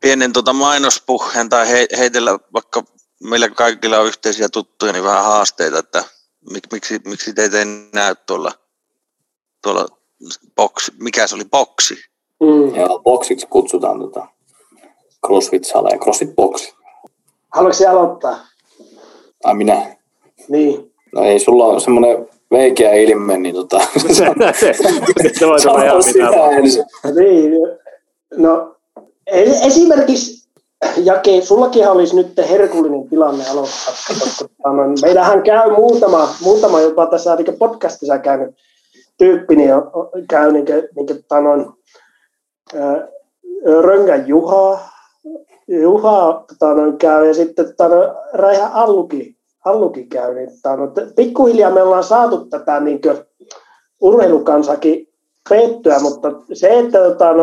pienen 0.00 0.32
tuota 0.32 0.52
mainospuheen 0.52 1.48
tai 1.48 1.68
he, 1.68 1.86
heitellä 1.98 2.38
vaikka 2.52 2.84
meillä 3.24 3.48
kaikilla 3.48 3.98
on 3.98 4.06
yhteisiä 4.06 4.48
tuttuja, 4.48 4.92
niin 4.92 5.04
vähän 5.04 5.24
haasteita, 5.24 5.78
että 5.78 6.04
mik, 6.52 6.64
miksi, 6.72 7.00
miksi 7.04 7.34
teitä 7.34 7.58
ei 7.58 7.64
näy 7.94 8.14
tuolla, 8.26 8.52
tuolla 9.62 9.86
boksi, 10.56 10.92
mikä 11.00 11.26
se 11.26 11.34
oli, 11.34 11.44
boksi? 11.44 11.94
Mm. 12.40 12.74
Joo, 12.74 12.98
boksiksi 12.98 13.46
kutsutaan 13.50 13.98
tota 13.98 14.26
CrossFit-saleja, 15.26 15.98
CrossFit-boksi. 15.98 16.74
Haluatko 17.52 17.88
aloittaa? 17.88 18.46
Ai 19.44 19.54
minä? 19.54 19.96
Niin. 20.48 20.92
No 21.14 21.24
ei, 21.24 21.40
sulla 21.40 21.64
on 21.64 21.80
semmoinen 21.80 22.28
veikeä 22.50 22.92
ilme, 22.92 23.38
niin 23.38 23.54
tota... 23.54 23.78
se 25.38 25.46
voi 25.46 25.60
tulla 25.60 25.84
ihan 25.84 26.02
mitään. 26.06 26.62
Niin, 27.14 27.52
no 28.36 28.76
esimerkiksi 29.62 30.39
Jake, 30.96 31.40
sullakin 31.42 31.88
olisi 31.88 32.16
nyt 32.16 32.38
herkullinen 32.50 33.08
tilanne 33.08 33.44
aloittaa. 33.50 33.94
Meillähän 35.02 35.42
käy 35.42 35.70
muutama, 35.70 36.28
muutama 36.42 36.80
jopa 36.80 37.06
tässä 37.06 37.36
niin 37.36 37.58
podcastissa 37.58 38.18
käynyt 38.18 38.54
tyyppi, 39.18 39.56
niin 39.56 39.70
käy 40.28 40.52
niin 40.52 40.64
niin 40.96 41.24
tanon, 41.28 41.74
Röngän 43.82 44.28
Juha, 44.28 44.78
Juha 45.68 46.44
tota, 46.48 46.74
noin, 46.74 46.98
käy 46.98 47.26
ja 47.26 47.34
sitten 47.34 47.66
tota, 47.66 48.14
Räihä 48.32 48.66
Alluki, 48.66 49.36
Alluki 49.64 50.06
käy. 50.06 50.34
Niin, 50.34 50.50
tota, 50.62 51.00
pikkuhiljaa 51.16 51.70
me 51.70 51.82
ollaan 51.82 52.04
saatu 52.04 52.44
tätä 52.44 52.80
niin 52.80 53.00
urheilukansakin 54.00 55.08
peettyä, 55.48 55.98
mutta 55.98 56.32
se, 56.52 56.78
että 56.78 56.98
tota, 56.98 57.34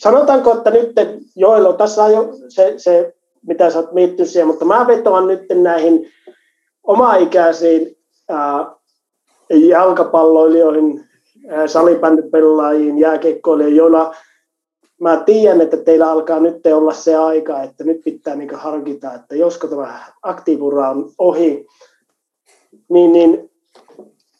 sanotaanko, 0.00 0.52
että 0.52 0.70
nyt 0.70 0.92
Joelo, 1.36 1.72
tässä 1.72 2.04
on 2.04 2.12
jo 2.12 2.28
se, 2.48 2.74
se 2.76 3.14
mitä 3.46 3.70
sä 3.70 3.78
oot 3.78 3.92
miettinyt 3.92 4.30
siihen, 4.30 4.46
mutta 4.46 4.64
mä 4.64 4.86
vetoan 4.86 5.26
nyt 5.26 5.42
näihin 5.54 6.10
omaikäisiin 6.82 7.96
ää, 8.28 8.66
jalkapalloilijoihin, 9.50 11.04
salibändipelaajiin, 11.66 12.98
jääkeikkoilijoihin, 12.98 13.76
joilla 13.76 14.14
mä 15.00 15.22
tiedän, 15.26 15.60
että 15.60 15.76
teillä 15.76 16.10
alkaa 16.10 16.40
nyt 16.40 16.66
olla 16.66 16.92
se 16.92 17.16
aika, 17.16 17.62
että 17.62 17.84
nyt 17.84 18.00
pitää 18.04 18.36
niin 18.36 18.54
harkita, 18.54 19.14
että 19.14 19.36
josko 19.36 19.66
tämä 19.66 20.04
aktiivura 20.22 20.90
on 20.90 21.12
ohi, 21.18 21.66
niin, 22.88 23.12
niin 23.12 23.50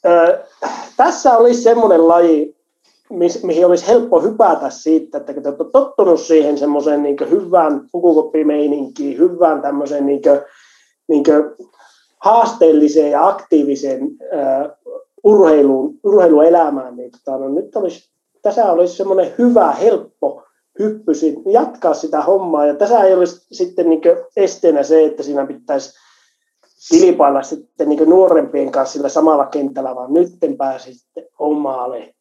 ää, 0.05 0.39
tässä 0.97 1.37
olisi 1.37 1.63
semmoinen 1.63 2.09
laji, 2.09 2.60
mihin 3.43 3.67
olisi 3.67 3.87
helppo 3.87 4.21
hypätä 4.21 4.71
siitä, 4.71 5.19
että 5.19 5.35
kun 5.35 5.43
te 5.43 5.49
olette 5.49 5.65
tottunut 5.73 6.21
siihen 6.21 6.59
semmoiseen 6.59 7.03
niin 7.03 7.17
hyvään 7.31 7.81
pukukoppimeininkiin, 7.93 9.19
hyvään 9.19 9.63
tämmöiseen 9.63 10.07
niin 10.07 10.23
kuin, 10.23 10.41
niin 11.09 11.25
kuin 11.25 11.69
haasteelliseen 12.19 13.11
ja 13.11 13.29
aktiiviseen 13.29 14.03
uh, 14.03 14.97
urheiluun, 15.25 15.99
urheiluelämään, 16.05 16.97
niin 16.97 17.11
tota, 17.11 17.39
no, 17.39 17.49
nyt 17.49 17.77
olisi, 17.77 18.11
tässä 18.43 18.73
olisi 18.73 18.97
semmoinen 18.97 19.33
hyvä, 19.39 19.73
helppo 19.73 20.43
hyppy 20.79 21.13
jatkaa 21.53 21.95
sitä 21.95 22.21
hommaa. 22.21 22.67
Ja 22.67 22.75
tässä 22.75 23.01
ei 23.01 23.15
olisi 23.15 23.47
sitten 23.53 23.91
niin 23.91 24.03
esteenä 24.37 24.83
se, 24.83 25.05
että 25.05 25.23
siinä 25.23 25.47
pitäisi 25.47 25.93
kilpailla 26.89 27.43
sitten 27.43 27.89
niin 27.89 28.11
nuorempien 28.11 28.73
kanssa 28.73 28.93
sillä 28.93 29.09
samalla 29.09 29.47
kentällä, 29.47 29.95
vaan 29.95 30.13
nyt 30.13 30.29
pääsi 30.59 30.95
sitten 30.95 31.27
omalle 31.39 32.15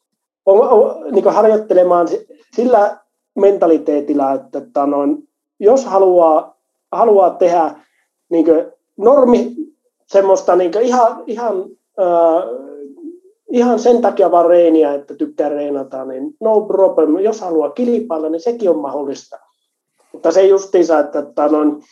on, 0.46 0.70
on, 0.70 1.12
niin 1.12 1.26
harjoittelemaan 1.26 2.08
sillä 2.56 2.98
mentaliteetillä, 3.36 4.34
että, 4.34 4.58
että 4.58 4.86
noin, 4.86 5.30
jos 5.60 5.86
haluaa, 5.86 6.58
haluaa 6.92 7.30
tehdä 7.30 7.76
niin 8.30 8.46
normi 8.98 9.56
semmoista 10.08 10.56
niin 10.56 10.72
ihan, 10.82 11.24
ihan, 11.28 11.56
äh, 12.00 12.44
ihan 13.50 13.80
sen 13.80 14.02
takia 14.02 14.32
vaan 14.32 14.46
reeniä, 14.46 14.94
että 14.94 15.16
tykkää 15.16 15.50
reenata, 15.50 16.06
niin 16.06 16.34
no 16.40 16.62
problem. 16.62 17.18
Jos 17.18 17.42
haluaa 17.42 17.70
kilpailla, 17.70 18.30
niin 18.30 18.42
sekin 18.42 18.70
on 18.70 18.80
mahdollista. 18.80 19.40
Mutta 20.14 20.32
se 20.32 20.48
justiinsa, 20.48 21.00
että, 21.00 21.20
että 21.20 21.48
noin, 21.48 21.84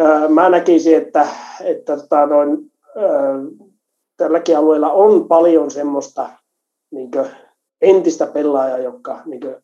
äh, 0.00 0.28
mä 0.28 0.48
näkisin, 0.48 0.96
että, 0.96 1.26
että, 1.64 1.92
että 1.94 2.26
noin, 2.26 2.72
äh, 2.96 3.68
tälläkin 4.16 4.58
alueella 4.58 4.92
on 4.92 5.28
paljon 5.28 5.70
semmoista 5.70 6.28
niin 6.90 7.10
entistä 7.80 8.26
pelaajaa, 8.26 8.78
jotka, 8.78 9.22
niin 9.26 9.40
kuin, 9.40 9.56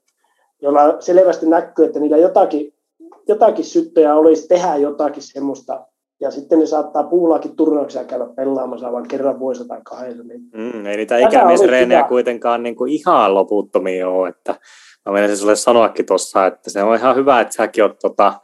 jolla 0.62 1.00
selvästi 1.00 1.46
näkyy, 1.46 1.84
että 1.84 2.00
niillä 2.00 2.16
jotakin, 2.16 2.74
jotakin 3.28 3.64
syttöjä 3.64 4.14
olisi 4.14 4.48
tehdä 4.48 4.76
jotakin 4.76 5.22
semmoista, 5.22 5.86
ja 6.20 6.30
sitten 6.30 6.58
ne 6.58 6.66
saattaa 6.66 7.02
puulaakin 7.02 7.56
turnauksia 7.56 8.04
käydä 8.04 8.26
pelaamassa 8.36 8.92
vain 8.92 9.08
kerran 9.08 9.38
vuodessa 9.38 9.68
tai 9.68 9.80
kahdessa. 9.84 10.22
Niin 10.22 10.40
mm, 10.54 10.86
ei 10.86 10.96
niitä 10.96 11.18
ikämiesreenejä 11.18 12.02
kuitenkaan 12.02 12.62
niin 12.62 12.76
kuin 12.76 12.92
ihan 12.92 13.34
loputtomia 13.34 14.08
ole, 14.08 14.28
että 14.28 14.54
mä 15.06 15.12
menisin 15.12 15.36
sulle 15.36 15.56
sanoakin 15.56 16.06
tuossa, 16.06 16.46
että 16.46 16.70
se 16.70 16.82
on 16.82 16.96
ihan 16.96 17.16
hyvä, 17.16 17.40
että 17.40 17.54
säkin 17.54 17.84
oot 17.84 17.98
tota, 17.98 18.34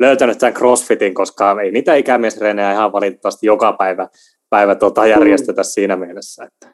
löytänyt 0.00 0.38
tämän 0.38 0.54
crossfitin, 0.54 1.14
koska 1.14 1.56
ei 1.62 1.70
niitä 1.70 1.94
ikämiesreenejä 1.94 2.72
ihan 2.72 2.92
valitettavasti 2.92 3.46
joka 3.46 3.72
päivä, 3.72 4.08
päivä 4.50 4.74
tota, 4.74 5.06
järjestetä 5.06 5.60
mm. 5.60 5.66
siinä 5.66 5.96
mielessä. 5.96 6.44
Että. 6.44 6.71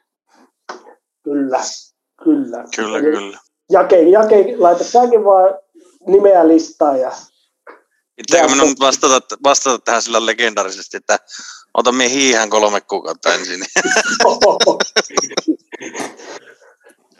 Kyllä, 1.28 1.62
kyllä. 2.24 2.64
Kyllä, 2.76 2.98
Eli 2.98 3.16
kyllä. 3.16 3.38
Jake, 3.70 4.02
Jake, 4.02 4.54
laita 4.58 4.84
säkin 4.84 5.24
vaan 5.24 5.58
nimeä 6.06 6.48
listaan 6.48 7.00
ja 7.00 7.12
Pitääkö 8.16 8.48
minun 8.48 8.76
vastata, 8.80 9.36
vastata 9.42 9.78
tähän 9.78 10.02
sillä 10.02 10.26
legendarisesti, 10.26 10.96
että 10.96 11.18
ota 11.74 11.92
minä 11.92 12.08
hiihän 12.08 12.50
kolme 12.50 12.80
kuukautta 12.80 13.34
ensin. 13.34 13.64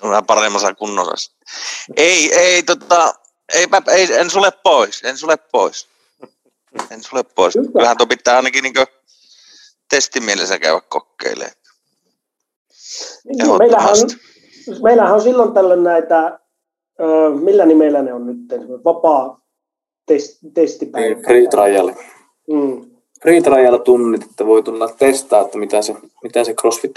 on 0.01 0.11
vähän 0.11 0.27
paremmassa 0.27 0.75
kunnossa. 0.75 1.33
Ei, 1.97 2.35
ei, 2.35 2.63
tota, 2.63 3.15
eipä, 3.55 3.83
ei, 3.91 4.13
en 4.13 4.31
sulle 4.31 4.51
pois, 4.63 5.05
en 5.05 5.19
sulle 5.19 5.37
pois. 5.37 5.89
En 6.91 7.03
sulle 7.03 7.23
pois. 7.23 7.55
Kyllähän 7.73 7.97
tuo 7.97 8.07
pitää 8.07 8.37
ainakin 8.37 8.63
niin 8.63 8.75
testimielessä 9.91 10.59
käydä 10.59 10.81
kokeilemaan. 10.81 11.53
Meillähän, 13.59 13.91
on, 13.91 13.97
meillähän 14.83 15.15
on 15.15 15.21
silloin 15.21 15.53
tällöin 15.53 15.83
näitä, 15.83 16.39
millä 17.41 17.67
nimellä 17.67 18.03
ne 18.03 18.13
on 18.13 18.27
nyt, 18.27 18.39
vapaa 18.85 19.41
test, 20.07 20.39
testipäivä. 20.55 21.21
Free 21.21 21.47
trial. 21.47 21.93
Mm. 22.51 22.91
Free 23.23 23.41
trial 23.41 23.77
tunnit, 23.77 24.23
että 24.23 24.47
voi 24.47 24.63
tulla 24.63 24.89
testaa, 24.89 25.41
että 25.41 25.59
mitä 25.59 25.83
se, 25.83 25.97
mitä 26.23 26.45
se 26.45 26.55
CrossFit 26.55 26.95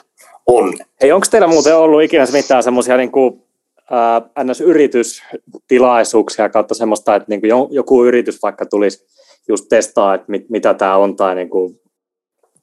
on. 0.47 0.73
Hei, 1.01 1.11
onko 1.11 1.27
teillä 1.31 1.47
muuten 1.47 1.77
ollut 1.77 2.03
ikinä 2.03 2.25
mitään 2.33 2.63
semmoisia 2.63 2.97
niin 2.97 3.11
kuin, 3.11 3.43
äh, 3.91 4.21
NS-yritystilaisuuksia 4.43 6.49
kautta 6.49 6.75
semmoista, 6.75 7.15
että 7.15 7.29
niin 7.29 7.41
kuin 7.41 7.51
joku 7.69 8.05
yritys 8.05 8.41
vaikka 8.41 8.65
tulisi 8.65 9.05
just 9.47 9.65
testaa, 9.69 10.15
että 10.15 10.25
mit, 10.27 10.49
mitä 10.49 10.73
tämä 10.73 10.97
on, 10.97 11.15
tai 11.15 11.35
niin 11.35 11.49
kuin, 11.49 11.79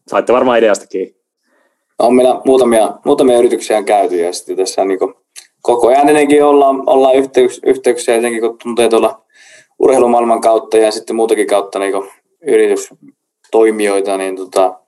saitte 0.08 0.32
varmaan 0.32 0.58
ideastakin 0.58 1.17
on 1.98 2.14
meillä 2.14 2.40
muutamia, 2.44 2.94
muutamia 3.04 3.38
yrityksiä 3.38 3.82
käyty 3.82 4.16
ja 4.16 4.32
sitten 4.32 4.56
tässä 4.56 4.84
niin 4.84 4.98
kuin, 4.98 5.14
koko 5.62 5.88
ajan 5.88 6.08
ennenkin 6.08 6.44
ollaan, 6.44 6.82
ollaan 6.86 7.14
yhteyks, 7.14 7.60
yhteyksiä, 7.66 8.16
etenkin 8.16 8.40
kun 8.40 8.58
tuntee 8.62 8.88
tuolla 8.88 9.22
urheilumaailman 9.78 10.40
kautta 10.40 10.76
ja 10.76 10.90
sitten 10.90 11.16
muutakin 11.16 11.46
kautta 11.46 11.78
niin 11.78 11.92
yritys, 12.46 12.88
toimijoita, 13.50 14.16
niin, 14.16 14.36
tota, 14.36 14.80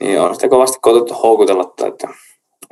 niin 0.00 0.20
on 0.20 0.34
sitä 0.34 0.48
kovasti 0.48 0.78
koetettu 0.82 1.14
houkutella, 1.14 1.62
että, 1.62 2.08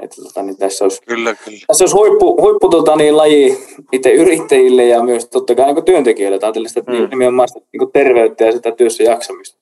että 0.03 0.23
tota, 0.23 0.43
niin 0.43 0.57
tässä 0.57 0.85
olisi, 0.85 1.03
Kyllä, 1.03 1.35
kyllä. 1.45 1.59
tässä 1.67 1.85
olisi 1.85 1.97
huippu, 1.97 2.43
huippu 2.43 2.69
tota, 2.69 2.97
niin, 2.97 3.17
laji 3.17 3.59
itse 3.93 4.11
yrittäjille 4.11 4.85
ja 4.87 5.03
myös 5.03 5.29
totta 5.29 5.55
kai 5.55 5.73
niin 5.73 5.85
työntekijöille. 5.85 6.39
Ajattelin 6.43 6.69
sitä 6.69 6.83
Mm. 6.93 7.09
nimenomaan 7.11 7.49
sitä, 7.49 7.61
niin 7.73 7.93
terveyttä 7.93 8.45
ja 8.45 8.53
sitä 8.53 8.73
työssä 8.73 9.03
jaksamista. 9.03 9.59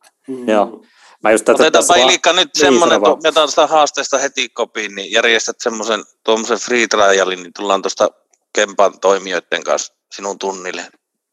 Joo. 0.47 0.81
Mä 1.23 1.31
just 1.33 1.45
tätä 1.45 1.55
Otetaanpa 1.55 1.79
tässä 1.79 1.95
vaan- 1.95 2.09
Ilikka 2.11 2.33
nyt 2.33 2.49
Niin, 2.55 2.61
semmoinen, 2.61 3.01
vaan. 3.01 3.13
että 3.13 3.29
otetaan 3.29 3.49
sitä 3.49 3.67
haasteesta 3.67 4.19
heti 4.19 4.49
kopiin, 4.49 4.95
niin 4.95 5.13
järjestät 5.13 5.57
semmoisen 5.61 6.05
tuommoisen 6.25 6.59
free 6.59 6.87
trialin, 6.87 7.43
niin 7.43 7.53
tullaan 7.53 7.83
tuosta 7.83 8.09
Kempan 8.53 9.01
toimijoiden 9.01 9.65
kanssa 9.65 9.95
sinun 10.15 10.39
tunnille. 10.39 10.87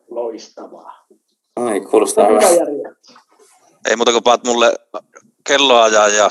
Loistavaa. 0.10 1.06
Ai, 1.56 1.82
kuulostaa 1.82 2.28
Hyvä. 2.28 2.40
Ei 3.90 3.96
muuta 3.96 4.12
kuin 4.12 4.24
paat 4.24 4.44
mulle 4.44 4.74
kelloajan 5.48 6.16
ja, 6.16 6.30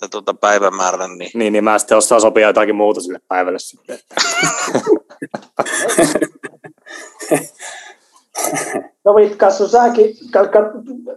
ja 0.00 0.08
tuota 0.10 0.34
päivämäärän, 0.34 1.18
niin 1.18 1.30
Niin, 1.34 1.52
niin 1.52 1.64
mä 1.64 1.78
sitten 1.78 1.98
osaan 1.98 2.20
sopia 2.20 2.46
jotakin 2.46 2.76
muuta 2.76 3.00
sille 3.00 3.20
päivälle 3.28 3.58
sitten. 3.58 3.98
No 9.04 9.14
Vitkassu, 9.16 9.68
säkin, 9.68 10.16
ka, 10.30 10.46
ka, 10.48 10.58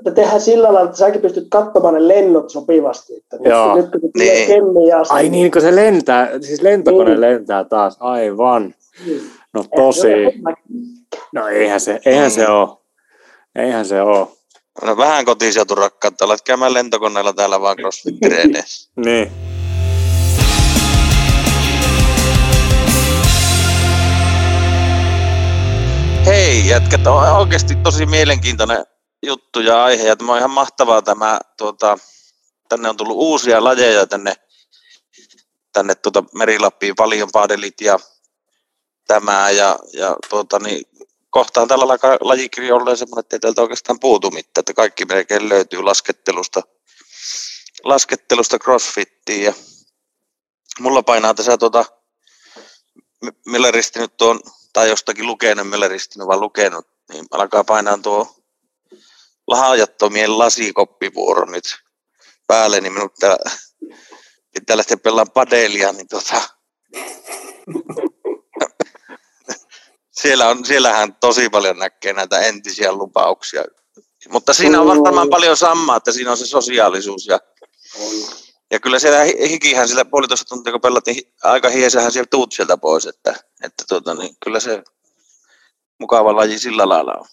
me 0.06 0.12
tehdään 0.12 0.42
sillä 0.42 0.64
lailla, 0.64 0.82
että 0.90 0.98
säkin 0.98 1.22
pystyt 1.22 1.48
katsomaan 1.50 1.94
ne 1.94 2.08
lennot 2.08 2.50
sopivasti. 2.50 3.16
Että 3.18 3.38
nyt, 3.38 3.46
Joo. 3.46 3.76
nyt 3.76 3.90
kun 3.92 4.12
Niin. 4.18 4.48
Kemmiin 4.48 4.96
asti. 4.96 5.14
Ai 5.14 5.30
niin, 5.30 5.52
kun 5.52 5.62
se 5.62 5.76
lentää, 5.76 6.30
siis 6.42 6.62
lentokone 6.62 7.10
Niin. 7.10 7.22
lentää 7.22 7.64
taas, 7.64 7.98
aivan. 8.00 8.74
Niin. 9.06 9.22
No 9.54 9.64
tosi, 9.76 10.08
Eihän 10.08 10.34
no 11.34 11.48
eihän 11.48 11.80
se, 11.80 12.00
eihän 12.06 12.32
se 12.32 12.48
oo. 12.50 12.82
Eihän 13.56 13.86
se 13.86 14.02
oo. 14.02 14.32
no, 14.86 14.98
vähän 14.98 15.26
kotiseutu 15.26 15.76
rakkautta, 15.76 16.26
olet 16.26 16.42
käymään 16.42 16.74
lentokoneella 16.74 17.34
täällä 17.34 17.62
vaan 17.62 17.78
crossfit-treeneissä. 17.80 18.92
Niin. 18.96 19.32
Hei 26.26 26.68
jätkät, 26.68 27.08
on 27.08 27.38
oikeasti 27.38 27.76
tosi 27.76 28.06
mielenkiintoinen 28.06 28.86
juttu 29.26 29.60
ja 29.60 29.84
aihe 29.84 30.08
ja 30.08 30.16
tämä 30.16 30.32
on 30.32 30.38
ihan 30.38 30.52
mahtavaa 30.52 31.02
tämä, 31.02 31.40
tuota, 31.58 31.98
tänne 32.70 32.90
on 32.90 32.98
tullut 32.98 33.18
uusia 33.18 33.64
lajeja 33.64 34.08
tänne, 34.08 34.36
tänne 35.74 35.96
tuota 35.96 36.24
Merilappiin, 36.34 36.96
paljon 36.96 37.30
padelit 37.34 37.82
ja 37.82 38.00
tämä 39.08 39.50
ja, 39.50 39.80
ja 39.94 40.16
tuota, 40.30 40.60
niin, 40.60 40.86
kohtaan 41.30 41.68
tällä 41.68 41.84
olleen 41.84 42.98
semmoinen, 42.98 43.20
että 43.20 43.36
ei 43.36 43.40
täältä 43.40 43.62
oikeastaan 43.62 44.00
puutu 44.00 44.32
mitään, 44.32 44.62
että 44.62 44.74
kaikki 44.74 45.06
melkein 45.06 45.50
löytyy 45.50 45.84
laskettelusta, 45.84 46.62
laskettelusta 47.84 48.60
crossfittiin 48.60 49.44
ja 49.44 49.54
mulla 50.80 51.04
painaa 51.04 51.34
tässä 51.34 51.58
tuota, 51.58 51.86
Milleristi 53.46 54.00
nyt 54.00 54.22
on, 54.22 54.40
tai 54.74 54.90
jostakin 54.90 55.28
lukenut, 55.28 55.70
Milleristi 55.70 56.20
vaan 56.20 56.40
lukenut, 56.40 56.88
niin 57.14 57.26
alkaa 57.32 57.64
painaa 57.64 57.98
tuo 57.98 58.36
lahjattomien 59.48 60.38
lasikoppivuoro 60.38 61.46
nyt 61.46 61.64
päälle, 62.48 62.82
niin 62.82 62.94
minun 62.94 63.10
pitää, 63.10 63.38
pitää 64.54 64.78
lähteä 64.78 64.98
pelaamaan 64.98 65.32
padelia, 65.34 65.92
niin 65.92 66.08
tota, 66.08 66.42
siellä 70.12 70.50
on, 70.50 70.66
siellähän 70.66 71.16
tosi 71.16 71.50
paljon 71.50 71.80
näkee 71.80 72.14
näitä 72.14 72.40
entisiä 72.40 72.94
lupauksia. 72.94 73.64
Mutta 74.30 74.54
siinä 74.54 74.82
on 74.82 75.04
varmaan 75.04 75.30
paljon 75.30 75.58
samaa, 75.58 75.98
että 75.98 76.12
siinä 76.12 76.32
on 76.32 76.38
se 76.38 76.46
sosiaalisuus 76.46 77.28
ja 77.28 77.40
ja 78.72 78.80
kyllä 78.80 79.00
siellä 79.00 79.24
hi- 79.24 79.50
hikihän 79.50 79.88
sillä 79.88 80.06
puolitoista 80.06 80.46
tuntia, 80.46 80.72
kun 80.72 80.82
pelattiin, 80.82 81.34
aika 81.44 81.70
hiesähän 81.70 82.12
siellä 82.12 82.28
tuut 82.32 82.52
sieltä 82.52 82.78
pois, 82.78 83.06
että, 83.06 83.36
että 83.64 83.84
tuota, 83.90 84.14
niin 84.14 84.36
kyllä 84.44 84.60
se 84.60 84.84
mukava 86.00 86.36
laji 86.36 86.60
sillä 86.60 86.90
lailla 86.90 87.14
on. 87.14 87.26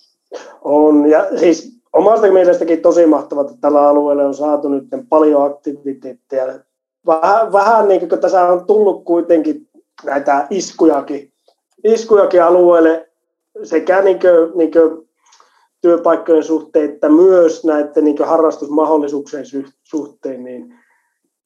On, 0.63 1.11
ja 1.11 1.39
siis 1.39 1.81
omasta 1.93 2.33
mielestäkin 2.33 2.83
tosi 2.83 3.07
mahtavaa, 3.07 3.45
että 3.45 3.57
tällä 3.61 3.89
alueella 3.89 4.23
on 4.23 4.35
saatu 4.35 4.69
nyt 4.69 4.85
paljon 5.09 5.45
aktiviteetteja. 5.45 6.59
Vähän, 7.07 7.53
vähän 7.53 7.89
niin 7.89 8.09
kuin 8.09 8.21
tässä 8.21 8.45
on 8.45 8.67
tullut 8.67 9.05
kuitenkin 9.05 9.69
näitä 10.05 10.47
iskujakin, 10.51 11.33
iskujakin 11.85 12.43
alueelle 12.43 13.11
sekä 13.63 14.03
niin 14.03 14.21
kuin, 14.21 14.59
niin 14.59 14.73
kuin 14.73 15.09
työpaikkojen 15.81 16.45
suhteen, 16.45 16.91
että 16.91 17.09
myös 17.09 17.65
näiden 17.65 18.05
niin 18.05 18.25
harrastusmahdollisuuksien 18.25 19.45
suhteen, 19.83 20.45
niin 20.45 20.75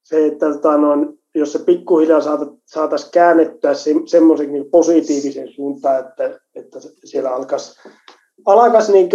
se, 0.03 0.25
että 0.25 0.53
tota, 0.53 0.77
noin, 0.77 1.19
jos 1.35 1.53
se 1.53 1.59
pikkuhiljaa 1.59 2.21
saataisiin 2.65 3.11
käännettyä 3.11 3.73
se, 3.73 3.91
semmoisen 4.05 4.53
niin 4.53 4.69
positiivisen 4.71 5.53
suuntaan, 5.55 5.99
että, 5.99 6.39
että 6.55 6.79
siellä 7.05 7.35
alkaisi 7.35 7.79
alkaisi 8.45 8.91
niin 8.91 9.09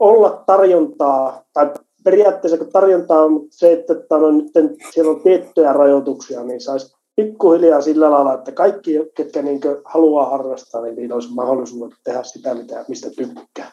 olla 0.00 0.42
tarjontaa, 0.46 1.44
tai 1.52 1.70
periaatteessa 2.04 2.58
kun 2.58 2.72
tarjontaa 2.72 3.22
on 3.22 3.32
mutta 3.32 3.56
se, 3.56 3.72
että 3.72 3.92
että 3.92 4.18
no, 4.18 4.30
nyt 4.30 4.52
siellä 4.94 5.10
on 5.10 5.22
tiettyjä 5.22 5.72
rajoituksia, 5.72 6.44
niin 6.44 6.60
saisi 6.60 6.96
pikkuhiljaa 7.16 7.80
sillä 7.80 8.10
lailla, 8.10 8.34
että 8.34 8.52
kaikki, 8.52 8.92
ketkä 9.14 9.42
niin 9.42 9.60
haluaa 9.84 10.30
harrastaa, 10.30 10.82
niin 10.82 10.96
niillä 10.96 11.14
olisi 11.14 11.34
mahdollisuus 11.34 11.94
tehdä 12.04 12.22
sitä, 12.22 12.54
mitä, 12.54 12.84
mistä 12.88 13.10
tykkää. 13.10 13.72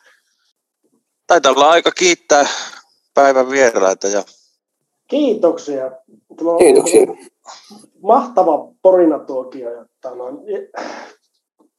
Taitaa 1.27 1.51
olla 1.51 1.69
aika 1.69 1.91
kiittää 1.91 2.47
päivän 3.13 3.49
vieraita 3.49 4.07
ja 4.07 4.23
Kiitoksia. 5.07 5.91
Tämä 6.37 6.51
on 6.51 6.57
Kiitoksia. 6.57 7.01
Mahtava 8.03 8.71
porinatuokio. 8.81 9.69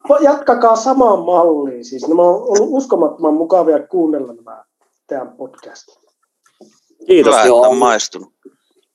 No, 0.08 0.16
jatkakaa 0.20 0.76
samaan 0.76 1.18
malliin. 1.18 1.84
Siis 1.84 2.08
nämä 2.08 2.22
on 2.22 2.34
ollut 2.34 2.68
uskomattoman 2.68 3.34
mukavia 3.34 3.86
kuunnella 3.86 4.32
nämä 4.32 4.64
teidän 5.06 5.32
podcastit. 5.36 5.98
Kiitos. 7.06 7.34
hyvä, 7.34 7.42
että 7.42 7.54
on 7.54 7.76
maistunut. 7.76 8.28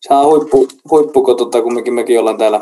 Se 0.02 0.14
on 0.14 0.26
huippu, 0.26 0.68
huippu 0.92 1.24
kun 1.24 1.38
tota, 1.38 1.62
kumminkin 1.62 1.94
mekin 1.94 2.20
ollaan 2.20 2.38
täällä, 2.38 2.62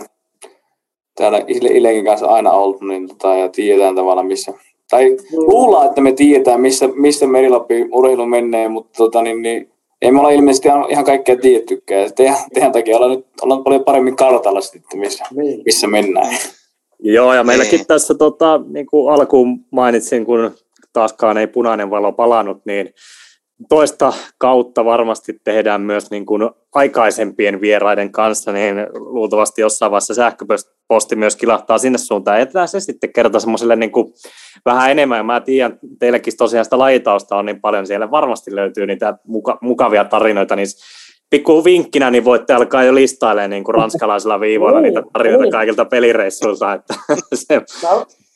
täällä 1.16 1.40
Ile- 1.40 1.78
Ilenkin 1.78 2.06
kanssa 2.06 2.28
aina 2.28 2.52
ollut, 2.52 2.82
niin 2.82 3.08
tota, 3.08 3.36
ja 3.36 3.50
tiedetään 3.50 3.96
tavallaan 3.96 4.28
missä, 4.28 4.54
tai 4.90 5.18
luullaan, 5.34 5.86
että 5.86 6.02
me 6.02 6.12
tiedetään, 6.12 6.62
missä, 6.62 6.88
missä 6.88 7.28
Merilappi 7.28 7.88
urheilu 7.92 8.26
menee, 8.26 8.68
mutta 8.68 8.98
tota, 8.98 9.22
niin, 9.22 9.42
niin, 9.42 9.71
ei 10.02 10.12
me 10.12 10.20
olla 10.20 10.30
ilmeisesti 10.30 10.68
ihan- 10.89 11.06
kaikkea 11.06 11.38
tiettykään. 11.38 12.12
Teidän 12.54 12.72
takia 12.72 12.97
ollaan 12.97 13.12
nyt 13.12 13.26
ollaan 13.41 13.64
paljon 13.64 13.84
paremmin 13.84 14.16
kartalla 14.16 14.62
sitten, 14.62 14.99
missä, 14.99 15.26
Niin. 15.36 15.62
missä 15.66 15.88
mennään. 15.88 16.38
Joo, 16.99 17.34
ja 17.34 17.43
meilläkin 17.43 17.78
Niin. 17.78 17.88
tässä 17.88 18.14
tota, 18.16 18.60
niin 18.74 18.86
kuin 18.86 19.14
alkuun 19.14 19.60
mainitsin, 19.72 20.26
kun 20.26 20.52
taaskaan 20.93 21.38
ei 21.38 21.47
punainen 21.47 21.89
valo 21.89 22.12
palannut, 22.12 22.62
niin 22.66 22.93
toista 23.70 24.14
kautta 24.38 24.86
varmasti 24.86 25.39
tehdään 25.43 25.82
myös 25.82 26.12
niin 26.12 26.26
kuin 26.26 26.49
aikaisempien 26.74 27.62
vieraiden 27.62 28.12
kanssa, 28.12 28.51
niin 28.51 28.76
luultavasti 28.93 29.62
jossain 29.62 29.91
vaiheessa 29.91 30.14
sähköposti 30.14 31.16
myös 31.16 31.36
kilahtaa 31.36 31.78
sinne 31.78 31.97
suuntaan. 31.97 32.39
Jätetään 32.39 32.68
se 32.68 32.80
sitten 32.80 33.14
kerta 33.14 33.39
semmoiselle 33.39 33.76
niin 33.76 33.91
kuin 33.91 34.14
vähän 34.66 34.91
enemmän, 34.91 35.18
ja 35.18 35.24
mä 35.24 35.41
tiedän, 35.41 35.80
teillekin 35.99 36.38
tosiaan 36.38 36.66
sitä 36.66 36.80
lajitausta 36.80 37.38
on 37.38 37.45
niin 37.45 37.62
paljon, 37.62 37.88
siellä 37.88 38.12
varmasti 38.12 38.55
löytyy 38.55 38.86
niitä 38.86 39.18
muka, 39.28 39.57
mukavia 39.62 40.05
tarinoita, 40.05 40.55
niin 40.55 40.68
pikku 41.30 41.64
vinkkinä, 41.64 42.12
niin 42.12 42.26
voitte 42.26 42.53
alkaa 42.53 42.84
jo 42.84 42.95
listailemaan 42.95 43.49
niin 43.49 43.64
kuin 43.64 43.76
ranskalaisilla 43.76 44.39
viivoilla 44.39 44.82
niitä 44.82 45.03
tarinoita 45.14 45.51
kaikilta 45.51 45.86
pelireissuilta, 45.86 46.74
että 46.74 46.93
se, 47.34 47.62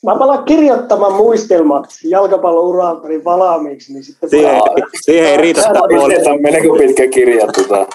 Mä, 0.04 0.16
palaan 0.18 0.44
kirjoittamaan 0.44 1.12
muistelmat 1.12 1.84
jalkapallouralta 2.04 3.08
niin 3.08 3.24
valmiiksi, 3.24 3.92
niin 3.92 4.04
sitten 4.04 4.30
siihen, 4.30 4.56
Joo. 4.56 4.76
siihen 5.00 5.30
ei 5.30 5.36
riitä 5.36 5.60
sitä. 5.60 5.80
Pistetään 6.08 6.42
melko 6.42 6.76
pitkä 6.76 7.08
kirja, 7.08 7.46
tota, 7.46 7.86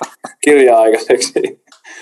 kirja 0.44 0.80
aikaiseksi. 0.80 1.32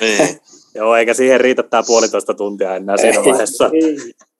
Niin. 0.01 0.39
Joo, 0.75 0.95
eikä 0.95 1.13
siihen 1.13 1.41
riitä 1.41 1.63
tämä 1.63 1.83
puolitoista 1.87 2.33
tuntia 2.33 2.75
enää 2.75 2.97
siinä 2.97 3.19
Ei. 3.19 3.25
vaiheessa. 3.25 3.69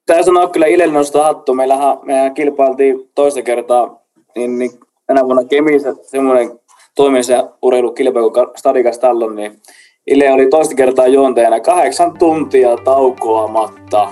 Tää 0.06 0.24
sanoa 0.24 0.48
kyllä 0.48 0.66
Ilelle 0.66 0.94
nostaa 0.94 1.24
hattu. 1.24 1.54
Meillähän 1.54 1.98
mehän 2.04 2.34
kilpailtiin 2.34 3.10
toista 3.16 3.42
kertaa 3.42 4.02
niin, 4.36 4.60
niin 4.60 4.72
tänä 5.08 5.26
vuonna 5.26 5.44
Kemissä 5.44 5.96
semmoinen 6.02 6.60
toiminnassa 6.96 7.50
urheilukilpailu 7.62 8.32
kuin 8.32 8.48
Stadikas 8.56 9.00
Tallon, 9.00 9.36
niin 9.36 9.62
Ile 10.08 10.32
oli 10.32 10.48
toista 10.48 10.76
kertaa 10.76 11.08
juontajana 11.08 11.60
kahdeksan 11.60 12.18
tuntia 12.18 12.78
taukoamatta. 12.78 14.10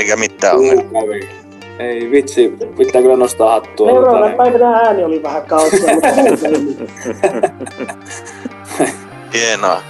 Eikä 0.00 0.16
mitään 0.16 0.56
ongelmaa. 0.56 1.02
Kävi. 1.02 1.28
Ei 1.78 2.10
vitsi, 2.10 2.52
pitää 2.78 3.02
kyllä 3.02 3.16
nostaa 3.16 3.50
hattua. 3.50 3.90
Seuraavana 3.90 4.36
päivänä 4.36 4.76
ääni 4.76 5.04
oli 5.04 5.22
vähän 5.22 5.42
kautta. 5.42 5.76
Hienoa. 9.34 9.82